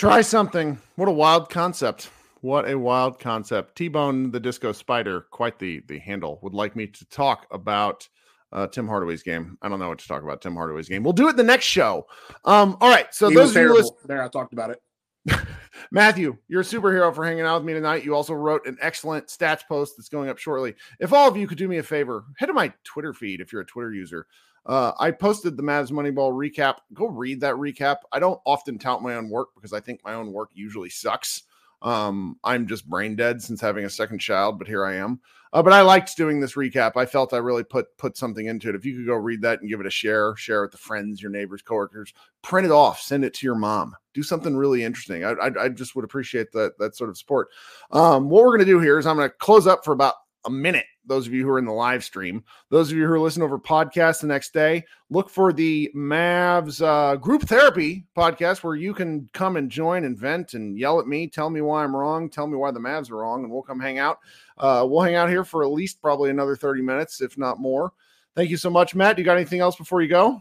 Try 0.00 0.22
something. 0.22 0.78
What 0.96 1.08
a 1.08 1.12
wild 1.12 1.50
concept. 1.50 2.08
What 2.40 2.66
a 2.66 2.74
wild 2.78 3.20
concept. 3.20 3.76
T-Bone 3.76 4.30
the 4.30 4.40
Disco 4.40 4.72
Spider, 4.72 5.26
quite 5.30 5.58
the 5.58 5.82
the 5.88 5.98
handle, 5.98 6.38
would 6.40 6.54
like 6.54 6.74
me 6.74 6.86
to 6.86 7.04
talk 7.10 7.46
about 7.50 8.08
uh, 8.50 8.66
Tim 8.66 8.88
Hardaway's 8.88 9.22
game. 9.22 9.58
I 9.60 9.68
don't 9.68 9.78
know 9.78 9.90
what 9.90 9.98
to 9.98 10.08
talk 10.08 10.22
about 10.22 10.40
Tim 10.40 10.54
Hardaway's 10.54 10.88
game. 10.88 11.02
We'll 11.02 11.12
do 11.12 11.28
it 11.28 11.36
the 11.36 11.42
next 11.42 11.66
show. 11.66 12.06
Um, 12.46 12.78
all 12.80 12.88
right. 12.88 13.14
So 13.14 13.28
he 13.28 13.34
those 13.34 13.54
of 13.54 13.60
you 13.60 13.90
there, 14.06 14.22
I 14.22 14.28
talked 14.28 14.54
about 14.54 14.70
it. 14.70 14.80
Matthew, 15.90 16.36
you're 16.48 16.62
a 16.62 16.64
superhero 16.64 17.14
for 17.14 17.24
hanging 17.24 17.44
out 17.44 17.60
with 17.60 17.66
me 17.66 17.72
tonight. 17.72 18.04
You 18.04 18.14
also 18.14 18.34
wrote 18.34 18.66
an 18.66 18.78
excellent 18.80 19.26
stats 19.28 19.66
post 19.66 19.96
that's 19.96 20.08
going 20.08 20.28
up 20.28 20.38
shortly. 20.38 20.74
If 20.98 21.12
all 21.12 21.28
of 21.28 21.36
you 21.36 21.46
could 21.46 21.58
do 21.58 21.68
me 21.68 21.78
a 21.78 21.82
favor, 21.82 22.24
head 22.36 22.46
to 22.46 22.52
my 22.52 22.72
Twitter 22.84 23.12
feed 23.12 23.40
if 23.40 23.52
you're 23.52 23.62
a 23.62 23.66
Twitter 23.66 23.92
user. 23.92 24.26
Uh, 24.66 24.92
I 24.98 25.10
posted 25.10 25.56
the 25.56 25.62
Mavs 25.62 25.90
Moneyball 25.90 26.32
recap. 26.32 26.76
Go 26.92 27.06
read 27.06 27.40
that 27.40 27.54
recap. 27.54 27.96
I 28.12 28.18
don't 28.18 28.40
often 28.44 28.78
tout 28.78 29.02
my 29.02 29.14
own 29.16 29.30
work 29.30 29.48
because 29.54 29.72
I 29.72 29.80
think 29.80 30.00
my 30.04 30.14
own 30.14 30.32
work 30.32 30.50
usually 30.54 30.90
sucks. 30.90 31.44
Um, 31.82 32.36
I'm 32.44 32.66
just 32.66 32.88
brain 32.88 33.16
dead 33.16 33.42
since 33.42 33.60
having 33.60 33.84
a 33.84 33.90
second 33.90 34.18
child, 34.18 34.58
but 34.58 34.68
here 34.68 34.84
I 34.84 34.96
am. 34.96 35.20
Uh, 35.52 35.62
but 35.62 35.72
I 35.72 35.80
liked 35.82 36.16
doing 36.16 36.38
this 36.38 36.54
recap. 36.54 36.92
I 36.96 37.06
felt 37.06 37.32
I 37.32 37.38
really 37.38 37.64
put 37.64 37.86
put 37.98 38.16
something 38.16 38.46
into 38.46 38.68
it. 38.68 38.76
If 38.76 38.84
you 38.84 38.96
could 38.96 39.06
go 39.06 39.14
read 39.14 39.42
that 39.42 39.60
and 39.60 39.68
give 39.68 39.80
it 39.80 39.86
a 39.86 39.90
share, 39.90 40.36
share 40.36 40.60
it 40.60 40.66
with 40.66 40.72
the 40.72 40.78
friends, 40.78 41.20
your 41.20 41.32
neighbors, 41.32 41.62
coworkers, 41.62 42.12
print 42.42 42.66
it 42.66 42.70
off, 42.70 43.00
send 43.00 43.24
it 43.24 43.34
to 43.34 43.46
your 43.46 43.56
mom. 43.56 43.96
Do 44.14 44.22
something 44.22 44.56
really 44.56 44.84
interesting. 44.84 45.24
I, 45.24 45.32
I, 45.32 45.64
I 45.64 45.68
just 45.68 45.96
would 45.96 46.04
appreciate 46.04 46.52
that 46.52 46.78
that 46.78 46.94
sort 46.94 47.10
of 47.10 47.18
support. 47.18 47.48
Um, 47.90 48.28
what 48.28 48.44
we're 48.44 48.58
to 48.60 48.64
do 48.64 48.78
here 48.78 48.98
is 48.98 49.06
I'm 49.06 49.16
to 49.28 49.28
close 49.28 49.66
up 49.66 49.84
for 49.84 49.92
about 49.92 50.14
a 50.44 50.50
minute. 50.50 50.86
Those 51.10 51.26
of 51.26 51.34
you 51.34 51.42
who 51.42 51.50
are 51.50 51.58
in 51.58 51.64
the 51.64 51.72
live 51.72 52.04
stream, 52.04 52.44
those 52.68 52.92
of 52.92 52.96
you 52.96 53.04
who 53.04 53.12
are 53.12 53.18
listening 53.18 53.42
over 53.42 53.58
podcast 53.58 54.20
the 54.20 54.28
next 54.28 54.52
day, 54.52 54.84
look 55.10 55.28
for 55.28 55.52
the 55.52 55.90
Mavs 55.92 56.80
uh, 56.80 57.16
group 57.16 57.42
therapy 57.42 58.06
podcast 58.16 58.62
where 58.62 58.76
you 58.76 58.94
can 58.94 59.28
come 59.32 59.56
and 59.56 59.68
join 59.68 60.04
and 60.04 60.16
vent 60.16 60.54
and 60.54 60.78
yell 60.78 61.00
at 61.00 61.08
me, 61.08 61.26
tell 61.26 61.50
me 61.50 61.62
why 61.62 61.82
I'm 61.82 61.96
wrong, 61.96 62.30
tell 62.30 62.46
me 62.46 62.56
why 62.56 62.70
the 62.70 62.78
Mavs 62.78 63.10
are 63.10 63.16
wrong, 63.16 63.42
and 63.42 63.52
we'll 63.52 63.60
come 63.60 63.80
hang 63.80 63.98
out. 63.98 64.20
Uh, 64.56 64.86
we'll 64.88 65.02
hang 65.02 65.16
out 65.16 65.28
here 65.28 65.42
for 65.42 65.64
at 65.64 65.72
least 65.72 66.00
probably 66.00 66.30
another 66.30 66.54
30 66.54 66.80
minutes, 66.80 67.20
if 67.20 67.36
not 67.36 67.58
more. 67.58 67.92
Thank 68.36 68.50
you 68.50 68.56
so 68.56 68.70
much, 68.70 68.94
Matt. 68.94 69.18
You 69.18 69.24
got 69.24 69.36
anything 69.36 69.58
else 69.58 69.74
before 69.74 70.02
you 70.02 70.08
go? 70.08 70.40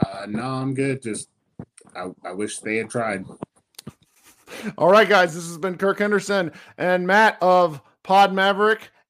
Uh, 0.00 0.26
no, 0.28 0.42
I'm 0.42 0.74
good. 0.74 1.00
Just 1.00 1.28
I, 1.94 2.10
I 2.24 2.32
wish 2.32 2.58
they 2.58 2.78
had 2.78 2.90
tried. 2.90 3.24
All 4.76 4.90
right, 4.90 5.08
guys, 5.08 5.32
this 5.32 5.46
has 5.46 5.58
been 5.58 5.76
Kirk 5.78 6.00
Henderson 6.00 6.50
and 6.76 7.06
Matt 7.06 7.38
of 7.40 7.80
Pod 8.02 8.32
Maverick 8.32 8.90